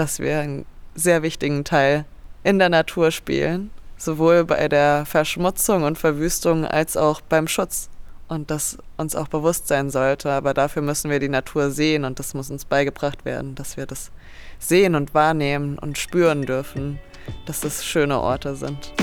dass 0.00 0.18
wir 0.18 0.40
einen 0.40 0.64
sehr 0.94 1.22
wichtigen 1.22 1.62
Teil 1.62 2.06
in 2.42 2.58
der 2.58 2.70
Natur 2.70 3.10
spielen, 3.10 3.70
sowohl 3.98 4.46
bei 4.46 4.66
der 4.66 5.04
Verschmutzung 5.04 5.82
und 5.82 5.98
Verwüstung 5.98 6.64
als 6.64 6.96
auch 6.96 7.20
beim 7.20 7.46
Schutz. 7.46 7.90
Und 8.26 8.50
das 8.50 8.78
uns 8.96 9.14
auch 9.14 9.28
bewusst 9.28 9.68
sein 9.68 9.90
sollte. 9.90 10.30
Aber 10.30 10.54
dafür 10.54 10.80
müssen 10.80 11.10
wir 11.10 11.18
die 11.18 11.28
Natur 11.28 11.70
sehen 11.70 12.06
und 12.06 12.18
das 12.18 12.32
muss 12.32 12.50
uns 12.50 12.64
beigebracht 12.64 13.26
werden, 13.26 13.54
dass 13.56 13.76
wir 13.76 13.84
das 13.84 14.10
sehen 14.58 14.94
und 14.94 15.12
wahrnehmen 15.12 15.78
und 15.78 15.98
spüren 15.98 16.46
dürfen, 16.46 16.98
dass 17.44 17.60
das 17.60 17.84
schöne 17.84 18.20
Orte 18.20 18.56
sind. 18.56 18.94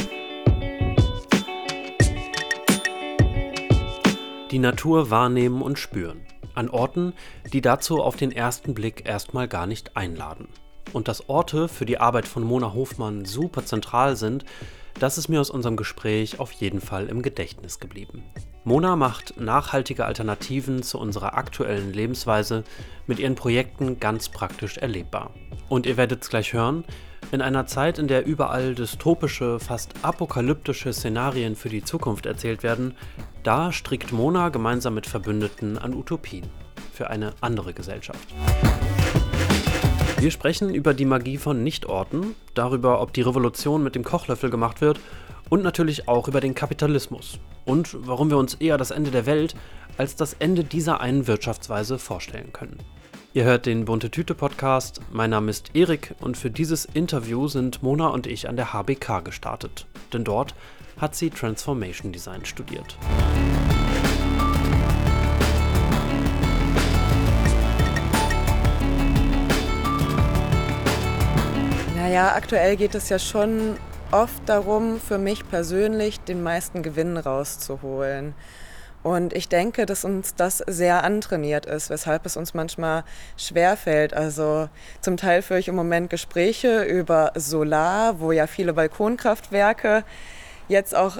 Die 4.49 4.59
Natur 4.59 5.11
wahrnehmen 5.11 5.61
und 5.61 5.77
spüren. 5.77 6.21
An 6.55 6.71
Orten, 6.71 7.13
die 7.53 7.61
dazu 7.61 7.97
auf 7.97 8.15
den 8.15 8.31
ersten 8.31 8.73
Blick 8.73 9.07
erstmal 9.07 9.47
gar 9.47 9.67
nicht 9.67 9.95
einladen. 9.95 10.47
Und 10.93 11.07
dass 11.07 11.29
Orte 11.29 11.67
für 11.67 11.85
die 11.85 11.99
Arbeit 11.99 12.27
von 12.27 12.43
Mona 12.43 12.73
Hofmann 12.73 13.25
super 13.25 13.65
zentral 13.65 14.15
sind, 14.15 14.45
das 14.99 15.17
ist 15.17 15.27
mir 15.27 15.39
aus 15.39 15.51
unserem 15.51 15.75
Gespräch 15.75 16.39
auf 16.39 16.51
jeden 16.53 16.81
Fall 16.81 17.07
im 17.07 17.21
Gedächtnis 17.21 17.79
geblieben. 17.79 18.23
Mona 18.63 18.95
macht 18.95 19.39
nachhaltige 19.39 20.05
Alternativen 20.05 20.81
zu 20.81 20.99
unserer 20.99 21.37
aktuellen 21.37 21.93
Lebensweise 21.93 22.63
mit 23.05 23.19
ihren 23.19 23.35
Projekten 23.35 23.99
ganz 23.99 24.29
praktisch 24.29 24.77
erlebbar. 24.77 25.31
Und 25.69 25.85
ihr 25.85 25.97
werdet 25.97 26.23
es 26.23 26.29
gleich 26.29 26.53
hören, 26.53 26.83
in 27.31 27.41
einer 27.41 27.67
Zeit, 27.67 27.99
in 27.99 28.07
der 28.07 28.25
überall 28.25 28.73
dystopische, 28.73 29.59
fast 29.59 29.93
apokalyptische 30.01 30.93
Szenarien 30.93 31.55
für 31.55 31.69
die 31.69 31.83
Zukunft 31.83 32.25
erzählt 32.25 32.63
werden, 32.63 32.95
da 33.43 33.71
strickt 33.71 34.13
Mona 34.13 34.49
gemeinsam 34.49 34.93
mit 34.93 35.07
Verbündeten 35.07 35.77
an 35.77 35.93
Utopien 35.93 36.47
für 36.93 37.09
eine 37.09 37.33
andere 37.41 37.73
Gesellschaft. 37.73 38.33
Wir 40.19 40.31
sprechen 40.31 40.73
über 40.73 40.93
die 40.93 41.05
Magie 41.05 41.37
von 41.37 41.63
Nichtorten, 41.63 42.35
darüber, 42.53 43.01
ob 43.01 43.13
die 43.13 43.21
Revolution 43.21 43.83
mit 43.83 43.95
dem 43.95 44.03
Kochlöffel 44.03 44.49
gemacht 44.49 44.81
wird 44.81 44.99
und 45.49 45.63
natürlich 45.63 46.07
auch 46.07 46.27
über 46.27 46.41
den 46.41 46.55
Kapitalismus 46.55 47.39
und 47.65 47.95
warum 48.07 48.29
wir 48.29 48.37
uns 48.37 48.55
eher 48.55 48.77
das 48.77 48.91
Ende 48.91 49.11
der 49.11 49.25
Welt 49.25 49.55
als 49.97 50.15
das 50.15 50.33
Ende 50.33 50.63
dieser 50.63 51.01
einen 51.01 51.27
Wirtschaftsweise 51.27 51.99
vorstellen 51.99 52.53
können. 52.53 52.77
Ihr 53.33 53.43
hört 53.43 53.67
den 53.67 53.85
Bunte 53.85 54.09
Tüte 54.09 54.33
Podcast. 54.33 55.01
Mein 55.11 55.29
Name 55.29 55.51
ist 55.51 55.75
Erik 55.75 56.15
und 56.21 56.37
für 56.37 56.49
dieses 56.49 56.85
Interview 56.85 57.47
sind 57.47 57.83
Mona 57.83 58.07
und 58.07 58.25
ich 58.25 58.49
an 58.49 58.55
der 58.55 58.73
HBK 58.73 59.23
gestartet. 59.23 59.85
Denn 60.11 60.23
dort 60.23 60.55
hat 60.97 61.15
sie 61.15 61.29
Transformation 61.29 62.11
Design 62.11 62.45
studiert. 62.45 62.97
Naja, 72.07 72.35
aktuell 72.35 72.77
geht 72.77 72.95
es 72.95 73.09
ja 73.09 73.19
schon 73.19 73.75
oft 74.13 74.41
darum, 74.45 74.97
für 75.01 75.17
mich 75.17 75.45
persönlich 75.49 76.21
den 76.21 76.41
meisten 76.41 76.81
Gewinn 76.81 77.17
rauszuholen. 77.17 78.33
Und 79.03 79.33
ich 79.33 79.49
denke, 79.49 79.85
dass 79.85 80.05
uns 80.05 80.33
das 80.33 80.59
sehr 80.59 81.03
antrainiert 81.03 81.65
ist, 81.65 81.89
weshalb 81.89 82.25
es 82.25 82.37
uns 82.37 82.53
manchmal 82.53 83.03
schwerfällt. 83.35 84.13
Also 84.13 84.69
zum 85.01 85.17
Teil 85.17 85.41
führe 85.41 85.59
ich 85.59 85.67
im 85.67 85.75
Moment 85.75 86.09
Gespräche 86.09 86.83
über 86.83 87.33
Solar, 87.35 88.21
wo 88.21 88.31
ja 88.31 88.47
viele 88.47 88.71
Balkonkraftwerke 88.71 90.05
jetzt 90.69 90.95
auch 90.95 91.17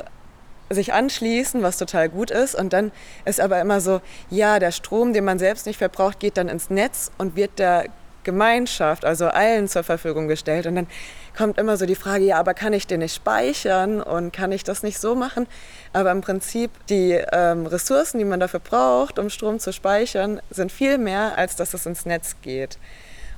sich 0.70 0.94
anschließen, 0.94 1.64
was 1.64 1.78
total 1.78 2.08
gut 2.08 2.32
ist. 2.32 2.56
Und 2.56 2.72
dann 2.72 2.94
ist 3.26 3.42
aber 3.42 3.60
immer 3.60 3.82
so, 3.82 4.00
ja, 4.30 4.58
der 4.58 4.72
Strom, 4.72 5.12
den 5.12 5.26
man 5.26 5.38
selbst 5.38 5.66
nicht 5.66 5.80
verbraucht, 5.80 6.22
geht 6.22 6.38
dann 6.38 6.48
ins 6.48 6.70
Netz 6.70 7.12
und 7.18 7.36
wird 7.36 7.60
der 7.60 7.88
Gemeinschaft, 8.28 9.06
also 9.06 9.28
allen 9.28 9.70
zur 9.70 9.83
Verfügung 9.83 10.28
gestellt. 10.28 10.67
Und 10.67 10.75
dann 10.75 10.88
kommt 11.36 11.58
immer 11.58 11.78
so 11.78 11.86
die 11.86 11.95
Frage, 11.95 12.25
ja, 12.25 12.38
aber 12.38 12.53
kann 12.53 12.73
ich 12.73 12.86
den 12.86 13.00
nicht 13.00 13.16
speichern 13.16 14.02
und 14.02 14.34
kann 14.34 14.52
ich 14.52 14.66
das 14.66 14.84
nicht 14.84 15.00
so 15.00 15.16
machen? 15.16 15.47
Aber 15.94 16.11
im 16.11 16.19
Prinzip 16.19 16.69
die 16.89 17.14
ähm, 17.31 17.66
Ressourcen, 17.66 18.19
die 18.19 18.25
man 18.25 18.41
dafür 18.41 18.59
braucht, 18.59 19.18
um 19.18 19.29
Strom 19.29 19.59
zu 19.59 19.72
speichern, 19.72 20.41
sind 20.50 20.74
viel 20.74 20.97
mehr, 20.97 21.38
als 21.38 21.56
dass 21.56 21.74
es 21.74 21.85
ins 21.85 22.06
Netz 22.06 22.35
geht 22.41 22.78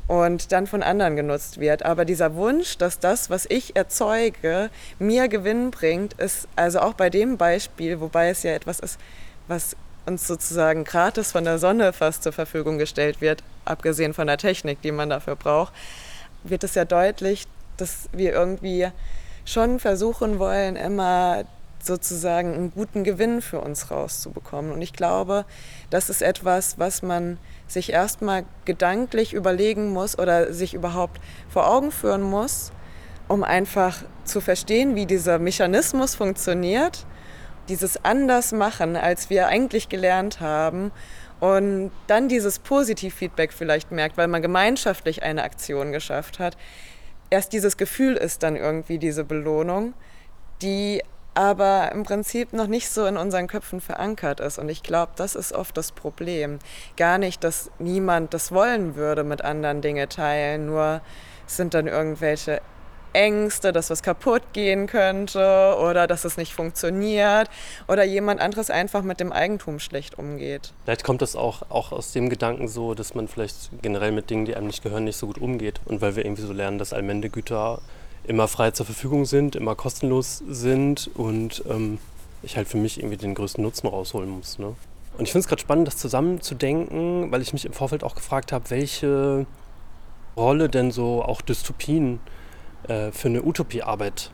und 0.07 0.51
dann 0.51 0.65
von 0.65 0.81
anderen 0.81 1.15
genutzt 1.15 1.59
wird. 1.59 1.85
Aber 1.85 2.03
dieser 2.03 2.33
Wunsch, 2.33 2.79
dass 2.79 2.99
das, 2.99 3.29
was 3.29 3.45
ich 3.45 3.75
erzeuge, 3.75 4.71
mir 4.97 5.27
Gewinn 5.27 5.69
bringt, 5.69 6.13
ist 6.13 6.47
also 6.55 6.79
auch 6.79 6.93
bei 6.93 7.11
dem 7.11 7.37
Beispiel, 7.37 8.01
wobei 8.01 8.29
es 8.29 8.41
ja 8.41 8.51
etwas 8.51 8.79
ist, 8.79 8.99
was 9.47 9.75
uns 10.09 10.27
sozusagen 10.27 10.83
gratis 10.83 11.31
von 11.31 11.43
der 11.43 11.59
Sonne 11.59 11.93
fast 11.93 12.23
zur 12.23 12.33
Verfügung 12.33 12.79
gestellt 12.79 13.21
wird, 13.21 13.43
abgesehen 13.63 14.13
von 14.13 14.27
der 14.27 14.37
Technik, 14.37 14.81
die 14.81 14.91
man 14.91 15.09
dafür 15.09 15.35
braucht, 15.35 15.71
wird 16.43 16.63
es 16.63 16.75
ja 16.75 16.83
deutlich, 16.83 17.45
dass 17.77 18.09
wir 18.11 18.33
irgendwie 18.33 18.87
schon 19.45 19.79
versuchen 19.79 20.39
wollen, 20.39 20.75
immer 20.75 21.43
sozusagen 21.81 22.53
einen 22.53 22.71
guten 22.71 23.03
Gewinn 23.03 23.41
für 23.41 23.61
uns 23.61 23.89
rauszubekommen. 23.91 24.71
Und 24.71 24.81
ich 24.81 24.93
glaube, 24.93 25.45
das 25.89 26.09
ist 26.09 26.21
etwas, 26.21 26.79
was 26.79 27.03
man 27.03 27.37
sich 27.67 27.91
erstmal 27.91 28.45
gedanklich 28.65 29.33
überlegen 29.33 29.89
muss 29.89 30.17
oder 30.17 30.51
sich 30.53 30.73
überhaupt 30.73 31.21
vor 31.49 31.69
Augen 31.69 31.91
führen 31.91 32.23
muss, 32.23 32.71
um 33.27 33.43
einfach 33.43 34.03
zu 34.25 34.41
verstehen, 34.41 34.95
wie 34.95 35.05
dieser 35.05 35.39
Mechanismus 35.39 36.15
funktioniert 36.15 37.05
dieses 37.69 38.03
anders 38.03 38.51
machen, 38.51 38.95
als 38.95 39.29
wir 39.29 39.47
eigentlich 39.47 39.89
gelernt 39.89 40.41
haben 40.41 40.91
und 41.39 41.91
dann 42.07 42.27
dieses 42.27 42.59
Positivfeedback 42.59 43.53
vielleicht 43.53 43.91
merkt, 43.91 44.17
weil 44.17 44.27
man 44.27 44.41
gemeinschaftlich 44.41 45.23
eine 45.23 45.43
Aktion 45.43 45.91
geschafft 45.91 46.39
hat. 46.39 46.57
Erst 47.29 47.53
dieses 47.53 47.77
Gefühl 47.77 48.15
ist 48.15 48.43
dann 48.43 48.55
irgendwie 48.55 48.97
diese 48.97 49.23
Belohnung, 49.23 49.93
die 50.61 51.01
aber 51.35 51.91
im 51.93 52.03
Prinzip 52.03 52.51
noch 52.51 52.67
nicht 52.67 52.89
so 52.89 53.05
in 53.05 53.15
unseren 53.15 53.47
Köpfen 53.47 53.79
verankert 53.79 54.39
ist. 54.41 54.57
Und 54.57 54.67
ich 54.67 54.83
glaube, 54.83 55.13
das 55.15 55.35
ist 55.35 55.53
oft 55.53 55.77
das 55.77 55.91
Problem. 55.91 56.59
Gar 56.97 57.17
nicht, 57.17 57.43
dass 57.43 57.71
niemand 57.79 58.33
das 58.33 58.51
wollen 58.51 58.95
würde, 58.95 59.23
mit 59.23 59.41
anderen 59.41 59.81
Dinge 59.81 60.09
teilen, 60.09 60.65
nur 60.65 61.01
sind 61.45 61.73
dann 61.73 61.87
irgendwelche 61.87 62.61
Ängste, 63.13 63.73
dass 63.73 63.89
was 63.89 64.03
kaputt 64.03 64.43
gehen 64.53 64.87
könnte 64.87 65.75
oder 65.81 66.07
dass 66.07 66.25
es 66.25 66.37
nicht 66.37 66.53
funktioniert 66.53 67.49
oder 67.87 68.03
jemand 68.03 68.39
anderes 68.39 68.69
einfach 68.69 69.03
mit 69.03 69.19
dem 69.19 69.31
Eigentum 69.31 69.79
schlecht 69.79 70.17
umgeht. 70.17 70.73
Vielleicht 70.85 71.03
kommt 71.03 71.21
das 71.21 71.35
auch, 71.35 71.63
auch 71.69 71.91
aus 71.91 72.11
dem 72.11 72.29
Gedanken 72.29 72.67
so, 72.67 72.93
dass 72.93 73.15
man 73.15 73.27
vielleicht 73.27 73.69
generell 73.81 74.11
mit 74.11 74.29
Dingen, 74.29 74.45
die 74.45 74.55
einem 74.55 74.67
nicht 74.67 74.83
gehören, 74.83 75.03
nicht 75.03 75.17
so 75.17 75.27
gut 75.27 75.39
umgeht. 75.39 75.81
Und 75.85 76.01
weil 76.01 76.15
wir 76.15 76.25
irgendwie 76.25 76.43
so 76.43 76.53
lernen, 76.53 76.77
dass 76.77 76.93
Allmendegüter 76.93 77.81
immer 78.27 78.47
frei 78.47 78.71
zur 78.71 78.85
Verfügung 78.85 79.25
sind, 79.25 79.55
immer 79.55 79.75
kostenlos 79.75 80.43
sind 80.47 81.09
und 81.15 81.63
ähm, 81.69 81.99
ich 82.43 82.57
halt 82.57 82.67
für 82.67 82.77
mich 82.77 82.99
irgendwie 82.99 83.17
den 83.17 83.33
größten 83.33 83.63
Nutzen 83.63 83.87
rausholen 83.87 84.29
muss. 84.29 84.59
Ne? 84.59 84.75
Und 85.17 85.25
ich 85.25 85.31
finde 85.31 85.41
es 85.41 85.47
gerade 85.47 85.61
spannend, 85.61 85.87
das 85.87 85.97
zusammenzudenken, 85.97 87.31
weil 87.31 87.41
ich 87.41 87.53
mich 87.53 87.65
im 87.65 87.73
Vorfeld 87.73 88.03
auch 88.03 88.15
gefragt 88.15 88.51
habe, 88.51 88.69
welche 88.69 89.45
Rolle 90.37 90.69
denn 90.69 90.91
so 90.91 91.23
auch 91.23 91.41
Dystopien 91.41 92.15
äh, 92.15 92.38
für 92.87 93.27
eine 93.27 93.43
Utopiearbeit 93.43 94.31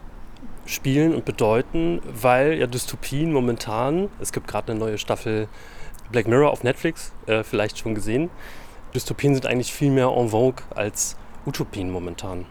spielen 0.66 1.14
und 1.14 1.26
bedeuten, 1.26 2.02
weil 2.06 2.54
ja 2.54 2.68
Dystopien 2.68 3.32
momentan, 3.32 4.10
es 4.20 4.32
gibt 4.32 4.48
gerade 4.48 4.72
eine 4.72 4.80
neue 4.80 4.98
Staffel 4.98 5.48
Black 6.12 6.28
Mirror 6.28 6.52
auf 6.52 6.64
Netflix, 6.64 7.12
äh, 7.28 7.44
vielleicht 7.44 7.78
schon 7.78 7.96
gesehen, 7.96 8.30
Dystopien 8.94 9.34
sind 9.34 9.46
eigentlich 9.46 9.74
viel 9.74 9.92
mehr 9.92 10.08
en 10.08 10.30
vogue 10.30 10.64
als 10.74 11.18
Utopien 11.46 11.90
momentan. 11.90 12.46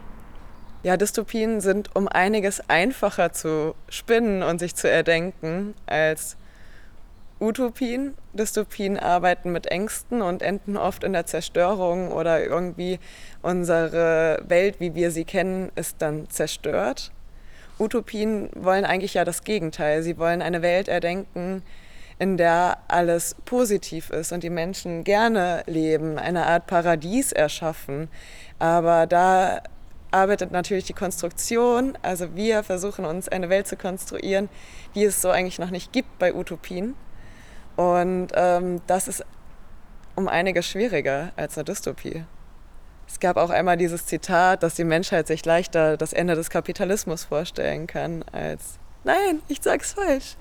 Ja, 0.82 0.96
Dystopien 0.96 1.60
sind 1.60 1.96
um 1.96 2.08
einiges 2.08 2.68
einfacher 2.68 3.32
zu 3.32 3.74
spinnen 3.88 4.42
und 4.42 4.58
sich 4.58 4.74
zu 4.74 4.90
erdenken 4.90 5.74
als 5.86 6.36
Utopien. 7.44 8.14
Dystopien 8.32 8.98
arbeiten 8.98 9.52
mit 9.52 9.66
Ängsten 9.66 10.22
und 10.22 10.42
enden 10.42 10.76
oft 10.76 11.04
in 11.04 11.12
der 11.12 11.26
Zerstörung 11.26 12.10
oder 12.10 12.42
irgendwie 12.42 12.98
unsere 13.42 14.42
Welt, 14.48 14.80
wie 14.80 14.94
wir 14.94 15.10
sie 15.10 15.24
kennen, 15.24 15.70
ist 15.76 15.96
dann 16.00 16.28
zerstört. 16.30 17.12
Utopien 17.78 18.48
wollen 18.54 18.84
eigentlich 18.84 19.14
ja 19.14 19.24
das 19.24 19.44
Gegenteil. 19.44 20.02
Sie 20.02 20.18
wollen 20.18 20.40
eine 20.40 20.62
Welt 20.62 20.88
erdenken, 20.88 21.62
in 22.18 22.36
der 22.36 22.78
alles 22.88 23.36
positiv 23.44 24.10
ist 24.10 24.32
und 24.32 24.42
die 24.42 24.50
Menschen 24.50 25.04
gerne 25.04 25.64
leben, 25.66 26.18
eine 26.18 26.46
Art 26.46 26.66
Paradies 26.66 27.32
erschaffen. 27.32 28.08
Aber 28.58 29.06
da 29.06 29.62
arbeitet 30.12 30.50
natürlich 30.52 30.84
die 30.84 30.92
Konstruktion. 30.94 31.98
Also 32.00 32.36
wir 32.36 32.62
versuchen 32.62 33.04
uns 33.04 33.28
eine 33.28 33.50
Welt 33.50 33.66
zu 33.66 33.76
konstruieren, 33.76 34.48
die 34.94 35.04
es 35.04 35.20
so 35.20 35.28
eigentlich 35.30 35.58
noch 35.58 35.70
nicht 35.70 35.92
gibt 35.92 36.18
bei 36.18 36.32
Utopien. 36.32 36.94
Und 37.76 38.28
ähm, 38.34 38.80
das 38.86 39.08
ist 39.08 39.24
um 40.14 40.28
einiges 40.28 40.66
schwieriger 40.66 41.32
als 41.36 41.56
eine 41.56 41.64
Dystopie. 41.64 42.24
Es 43.06 43.20
gab 43.20 43.36
auch 43.36 43.50
einmal 43.50 43.76
dieses 43.76 44.06
Zitat, 44.06 44.62
dass 44.62 44.74
die 44.74 44.84
Menschheit 44.84 45.26
sich 45.26 45.44
leichter 45.44 45.96
das 45.96 46.12
Ende 46.12 46.34
des 46.34 46.50
Kapitalismus 46.50 47.24
vorstellen 47.24 47.86
kann 47.86 48.24
als 48.32 48.78
Nein, 49.04 49.42
ich 49.48 49.58
sag's 49.60 49.92
falsch. 49.92 50.36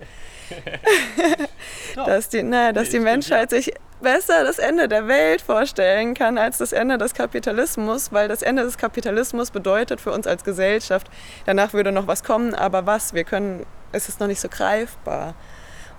dass 1.95 2.29
die, 2.29 2.43
na, 2.43 2.71
dass 2.71 2.89
die 2.89 2.99
Menschheit 2.99 3.49
sich 3.49 3.73
besser 4.01 4.45
das 4.45 4.57
Ende 4.57 4.87
der 4.87 5.07
Welt 5.07 5.41
vorstellen 5.41 6.13
kann 6.13 6.37
als 6.37 6.59
das 6.59 6.71
Ende 6.71 6.97
des 6.97 7.13
Kapitalismus, 7.13 8.13
weil 8.13 8.29
das 8.29 8.41
Ende 8.41 8.63
des 8.63 8.77
Kapitalismus 8.77 9.51
bedeutet 9.51 9.99
für 9.99 10.11
uns 10.11 10.27
als 10.27 10.45
Gesellschaft, 10.45 11.09
danach 11.45 11.73
würde 11.73 11.91
noch 11.91 12.07
was 12.07 12.23
kommen, 12.23 12.55
aber 12.55 12.85
was? 12.85 13.13
Wir 13.13 13.25
können, 13.25 13.65
es 13.91 14.07
ist 14.07 14.21
noch 14.21 14.27
nicht 14.27 14.39
so 14.39 14.47
greifbar. 14.47 15.35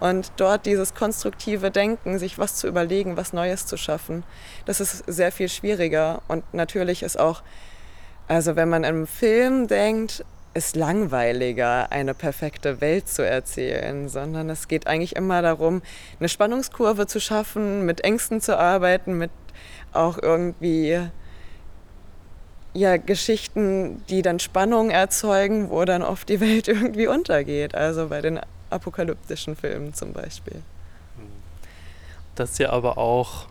Und 0.01 0.33
dort 0.37 0.67
dieses 0.67 0.95
konstruktive 0.95 1.71
Denken, 1.71 2.19
sich 2.19 2.39
was 2.39 2.57
zu 2.57 2.67
überlegen, 2.67 3.17
was 3.17 3.33
Neues 3.33 3.67
zu 3.67 3.77
schaffen, 3.77 4.25
das 4.67 4.81
ist 4.81 5.05
sehr 5.07 5.33
viel 5.33 5.49
schwieriger. 5.49 6.23
Und 6.29 6.45
natürlich 6.53 7.03
ist 7.03 7.19
auch, 7.19 7.43
also 8.29 8.57
wenn 8.57 8.69
man 8.69 8.85
im 8.85 9.07
Film 9.07 9.67
denkt, 9.67 10.25
ist 10.55 10.77
langweiliger, 10.77 11.91
eine 11.91 12.15
perfekte 12.15 12.81
Welt 12.81 13.09
zu 13.09 13.27
erzählen, 13.27 14.09
sondern 14.09 14.49
es 14.51 14.69
geht 14.69 14.87
eigentlich 14.87 15.17
immer 15.17 15.43
darum, 15.43 15.83
eine 16.21 16.29
Spannungskurve 16.29 17.07
zu 17.07 17.21
schaffen, 17.21 17.85
mit 17.85 18.03
Ängsten 18.03 18.41
zu 18.41 18.57
arbeiten, 18.57 19.19
mit 19.19 19.33
auch 19.93 20.19
irgendwie 20.21 21.01
ja, 22.73 22.97
Geschichten, 22.97 24.03
die 24.09 24.23
dann 24.23 24.41
Spannung 24.41 24.91
erzeugen, 24.91 25.71
wo 25.71 25.85
dann 25.85 26.03
oft 26.03 26.29
die 26.29 26.41
Welt 26.41 26.69
irgendwie 26.69 27.07
untergeht. 27.07 27.75
Also 27.75 28.09
bei 28.09 28.21
den 28.21 28.41
apokalyptischen 28.75 29.57
Filmen 29.57 29.95
zum 29.95 30.13
Beispiel. 30.13 30.63
Das 32.35 32.53
ist 32.53 32.59
ja 32.59 32.71
aber 32.71 32.99
auch 32.99 33.47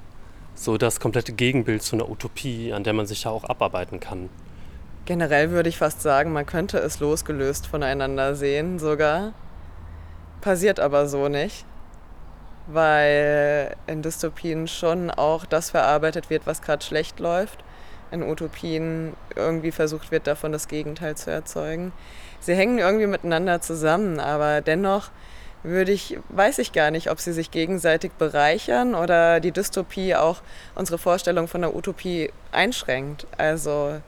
so 0.55 0.77
das 0.77 0.99
komplette 0.99 1.33
Gegenbild 1.33 1.81
zu 1.81 1.95
einer 1.95 2.09
Utopie, 2.09 2.73
an 2.73 2.83
der 2.83 2.93
man 2.93 3.07
sich 3.07 3.23
ja 3.23 3.31
auch 3.31 3.45
abarbeiten 3.45 3.99
kann. 3.99 4.29
Generell 5.05 5.51
würde 5.51 5.69
ich 5.69 5.77
fast 5.77 6.01
sagen, 6.01 6.31
man 6.31 6.45
könnte 6.45 6.77
es 6.77 6.99
losgelöst 6.99 7.67
voneinander 7.67 8.35
sehen 8.35 8.79
sogar. 8.79 9.33
Passiert 10.41 10.79
aber 10.79 11.07
so 11.07 11.27
nicht, 11.27 11.65
weil 12.67 13.75
in 13.87 14.01
Dystopien 14.01 14.67
schon 14.67 15.11
auch 15.11 15.45
das 15.45 15.71
verarbeitet 15.71 16.29
wird, 16.29 16.45
was 16.45 16.61
gerade 16.61 16.83
schlecht 16.83 17.19
läuft. 17.19 17.63
In 18.11 18.23
Utopien 18.23 19.13
irgendwie 19.35 19.71
versucht 19.71 20.11
wird, 20.11 20.27
davon 20.27 20.51
das 20.51 20.67
Gegenteil 20.67 21.15
zu 21.15 21.31
erzeugen. 21.31 21.91
Sie 22.43 22.55
hängen 22.55 22.77
irgendwie 22.77 23.07
miteinander 23.07 23.61
zusammen, 23.61 24.19
aber 24.19 24.61
dennoch 24.61 25.09
würde 25.63 25.93
ich, 25.93 26.17
weiß 26.29 26.59
ich 26.59 26.73
gar 26.73 26.91
nicht, 26.91 27.09
ob 27.09 27.19
sie 27.19 27.31
sich 27.31 27.51
gegenseitig 27.51 28.11
bereichern 28.13 28.95
oder 28.95 29.39
die 29.39 29.51
Dystopie 29.51 30.15
auch 30.15 30.41
unsere 30.75 30.97
Vorstellung 30.97 31.47
von 31.47 31.61
der 31.61 31.73
Utopie 31.73 32.31
einschränkt. 32.51 33.27
Also 33.37 34.01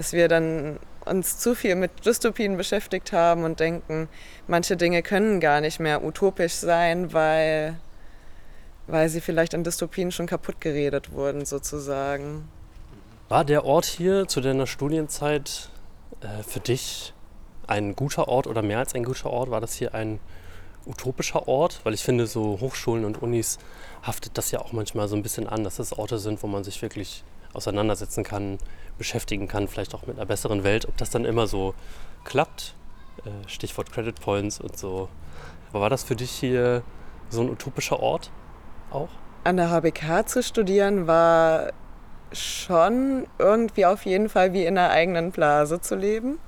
dass 0.00 0.12
wir 0.12 0.28
dann 0.28 0.78
uns 1.04 1.38
zu 1.38 1.54
viel 1.54 1.74
mit 1.74 2.06
Dystopien 2.06 2.56
beschäftigt 2.56 3.12
haben 3.12 3.44
und 3.44 3.60
denken, 3.60 4.08
manche 4.46 4.76
Dinge 4.76 5.02
können 5.02 5.40
gar 5.40 5.60
nicht 5.60 5.80
mehr 5.80 6.04
utopisch 6.04 6.54
sein, 6.54 7.12
weil, 7.12 7.76
weil 8.86 9.08
sie 9.08 9.20
vielleicht 9.20 9.52
in 9.52 9.64
Dystopien 9.64 10.12
schon 10.12 10.26
kaputt 10.26 10.60
geredet 10.60 11.12
wurden, 11.12 11.44
sozusagen. 11.44 12.48
War 13.28 13.44
der 13.44 13.64
Ort 13.64 13.84
hier 13.84 14.26
zu 14.26 14.40
deiner 14.40 14.66
Studienzeit 14.66 15.68
äh, 16.20 16.42
für 16.42 16.60
dich 16.60 17.12
ein 17.70 17.94
guter 17.94 18.28
Ort 18.28 18.46
oder 18.46 18.62
mehr 18.62 18.78
als 18.78 18.94
ein 18.94 19.04
guter 19.04 19.30
Ort? 19.30 19.50
War 19.50 19.60
das 19.60 19.74
hier 19.74 19.94
ein 19.94 20.18
utopischer 20.86 21.46
Ort? 21.48 21.80
Weil 21.84 21.94
ich 21.94 22.02
finde, 22.02 22.26
so 22.26 22.58
Hochschulen 22.60 23.04
und 23.04 23.22
Unis 23.22 23.58
haftet 24.02 24.36
das 24.36 24.50
ja 24.50 24.60
auch 24.60 24.72
manchmal 24.72 25.08
so 25.08 25.16
ein 25.16 25.22
bisschen 25.22 25.46
an, 25.46 25.62
dass 25.64 25.76
das 25.76 25.92
Orte 25.96 26.18
sind, 26.18 26.42
wo 26.42 26.46
man 26.48 26.64
sich 26.64 26.82
wirklich 26.82 27.22
auseinandersetzen 27.52 28.24
kann, 28.24 28.58
beschäftigen 28.98 29.48
kann, 29.48 29.68
vielleicht 29.68 29.94
auch 29.94 30.06
mit 30.06 30.16
einer 30.16 30.26
besseren 30.26 30.64
Welt. 30.64 30.86
Ob 30.86 30.96
das 30.96 31.10
dann 31.10 31.24
immer 31.24 31.46
so 31.46 31.74
klappt, 32.24 32.74
äh, 33.24 33.48
Stichwort 33.48 33.92
Credit 33.92 34.20
Points 34.20 34.60
und 34.60 34.76
so. 34.76 35.08
Aber 35.70 35.82
war 35.82 35.90
das 35.90 36.02
für 36.02 36.16
dich 36.16 36.30
hier 36.30 36.82
so 37.28 37.40
ein 37.40 37.50
utopischer 37.50 38.00
Ort 38.00 38.30
auch? 38.90 39.08
An 39.44 39.56
der 39.56 39.70
HBK 39.70 40.26
zu 40.26 40.42
studieren 40.42 41.06
war 41.06 41.72
schon 42.32 43.26
irgendwie 43.38 43.86
auf 43.86 44.04
jeden 44.04 44.28
Fall 44.28 44.52
wie 44.52 44.64
in 44.64 44.76
einer 44.76 44.90
eigenen 44.90 45.30
Blase 45.30 45.80
zu 45.80 45.94
leben 45.94 46.38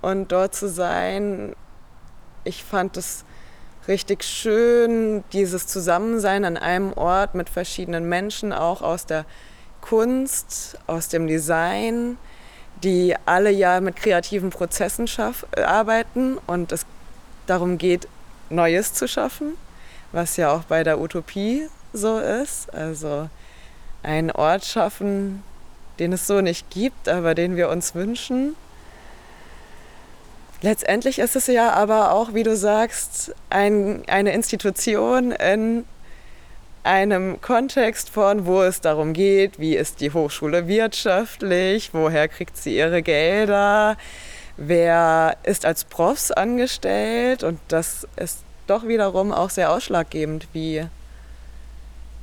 und 0.00 0.32
dort 0.32 0.54
zu 0.54 0.68
sein. 0.68 1.54
Ich 2.44 2.64
fand 2.64 2.96
es 2.96 3.24
richtig 3.88 4.22
schön, 4.22 5.24
dieses 5.32 5.66
Zusammensein 5.66 6.44
an 6.44 6.56
einem 6.56 6.92
Ort 6.92 7.34
mit 7.34 7.48
verschiedenen 7.48 8.08
Menschen, 8.08 8.52
auch 8.52 8.82
aus 8.82 9.06
der 9.06 9.24
Kunst, 9.80 10.78
aus 10.86 11.08
dem 11.08 11.26
Design, 11.26 12.18
die 12.82 13.14
alle 13.24 13.50
ja 13.50 13.80
mit 13.80 13.96
kreativen 13.96 14.50
Prozessen 14.50 15.08
arbeiten 15.56 16.38
und 16.46 16.72
es 16.72 16.84
darum 17.46 17.78
geht, 17.78 18.06
Neues 18.50 18.94
zu 18.94 19.08
schaffen, 19.08 19.54
was 20.12 20.36
ja 20.36 20.52
auch 20.52 20.64
bei 20.64 20.84
der 20.84 21.00
Utopie 21.00 21.68
so 21.92 22.18
ist. 22.18 22.72
Also 22.72 23.28
einen 24.02 24.30
Ort 24.30 24.64
schaffen, 24.64 25.42
den 25.98 26.12
es 26.12 26.26
so 26.26 26.40
nicht 26.40 26.70
gibt, 26.70 27.08
aber 27.08 27.34
den 27.34 27.56
wir 27.56 27.68
uns 27.68 27.94
wünschen. 27.94 28.54
Letztendlich 30.60 31.20
ist 31.20 31.36
es 31.36 31.46
ja 31.46 31.72
aber 31.72 32.12
auch, 32.12 32.34
wie 32.34 32.42
du 32.42 32.56
sagst, 32.56 33.32
ein, 33.48 34.02
eine 34.08 34.32
Institution 34.32 35.30
in 35.30 35.84
einem 36.82 37.40
Kontext 37.40 38.10
von, 38.10 38.44
wo 38.44 38.62
es 38.62 38.80
darum 38.80 39.12
geht, 39.12 39.60
wie 39.60 39.76
ist 39.76 40.00
die 40.00 40.12
Hochschule 40.12 40.66
wirtschaftlich, 40.66 41.90
woher 41.92 42.26
kriegt 42.26 42.56
sie 42.56 42.76
ihre 42.76 43.02
Gelder, 43.02 43.96
wer 44.56 45.36
ist 45.44 45.64
als 45.64 45.84
Profs 45.84 46.32
angestellt 46.32 47.44
und 47.44 47.60
das 47.68 48.08
ist 48.16 48.38
doch 48.66 48.88
wiederum 48.88 49.32
auch 49.32 49.50
sehr 49.50 49.70
ausschlaggebend, 49.70 50.48
wie, 50.52 50.84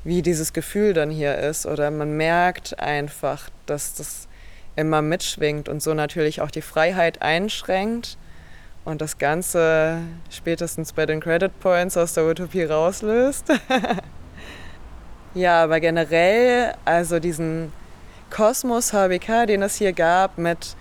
wie 0.04 0.22
dieses 0.22 0.52
Gefühl 0.52 0.94
dann 0.94 1.10
hier 1.10 1.38
ist. 1.38 1.66
Oder 1.66 1.90
man 1.90 2.18
merkt 2.18 2.80
einfach, 2.80 3.50
dass 3.66 3.96
das 3.96 4.28
immer 4.76 5.02
mitschwingt 5.02 5.70
und 5.70 5.82
so 5.82 5.94
natürlich 5.94 6.42
auch 6.42 6.52
die 6.52 6.62
Freiheit 6.62 7.22
einschränkt 7.22 8.18
und 8.86 9.02
das 9.02 9.18
Ganze 9.18 10.00
spätestens 10.30 10.94
bei 10.94 11.06
den 11.06 11.20
Credit 11.20 11.60
Points 11.60 11.98
aus 11.98 12.14
der 12.14 12.26
Utopie 12.26 12.64
rauslöst. 12.64 13.52
Ja, 15.36 15.62
aber 15.62 15.82
generell, 15.82 16.74
also 16.86 17.20
diesen 17.20 17.74
Kosmos 18.30 18.94
HBK, 18.94 19.46
den 19.48 19.64
es 19.64 19.76
hier 19.76 19.92
gab, 19.92 20.38
mit 20.38 20.78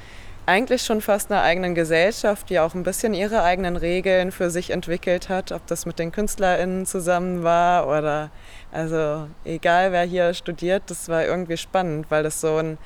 eigentlich 0.46 0.82
schon 0.82 1.00
fast 1.00 1.32
einer 1.32 1.42
eigenen 1.42 1.74
Gesellschaft, 1.74 2.50
die 2.50 2.60
auch 2.60 2.72
ein 2.74 2.84
bisschen 2.84 3.14
ihre 3.14 3.42
eigenen 3.42 3.76
Regeln 3.76 4.30
für 4.30 4.50
sich 4.50 4.70
entwickelt 4.70 5.28
hat, 5.28 5.50
ob 5.50 5.66
das 5.66 5.86
mit 5.86 5.98
den 5.98 6.12
KünstlerInnen 6.12 6.86
zusammen 6.86 7.42
war 7.42 7.88
oder 7.88 8.30
also 8.70 9.26
egal 9.44 9.90
wer 9.90 10.04
hier 10.04 10.34
studiert, 10.34 10.84
das 10.86 11.08
war 11.08 11.24
irgendwie 11.24 11.56
spannend, 11.56 12.06
weil 12.10 12.22
das 12.22 12.40
so 12.40 12.58
ein 12.58 12.78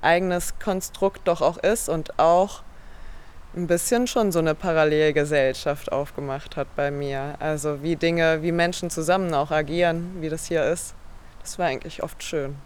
eigenes 0.00 0.58
Konstrukt 0.58 1.20
doch 1.28 1.40
auch 1.40 1.58
ist 1.58 1.88
und 1.88 2.18
auch 2.18 2.64
ein 3.54 3.66
bisschen 3.66 4.06
schon 4.06 4.32
so 4.32 4.38
eine 4.38 4.54
Parallelgesellschaft 4.54 5.92
aufgemacht 5.92 6.56
hat 6.56 6.74
bei 6.76 6.90
mir. 6.90 7.34
Also 7.38 7.82
wie 7.82 7.96
Dinge, 7.96 8.42
wie 8.42 8.52
Menschen 8.52 8.90
zusammen 8.90 9.34
auch 9.34 9.50
agieren, 9.50 10.16
wie 10.20 10.28
das 10.28 10.46
hier 10.46 10.64
ist. 10.64 10.94
Das 11.42 11.58
war 11.58 11.66
eigentlich 11.66 12.02
oft 12.02 12.22
schön. 12.22 12.56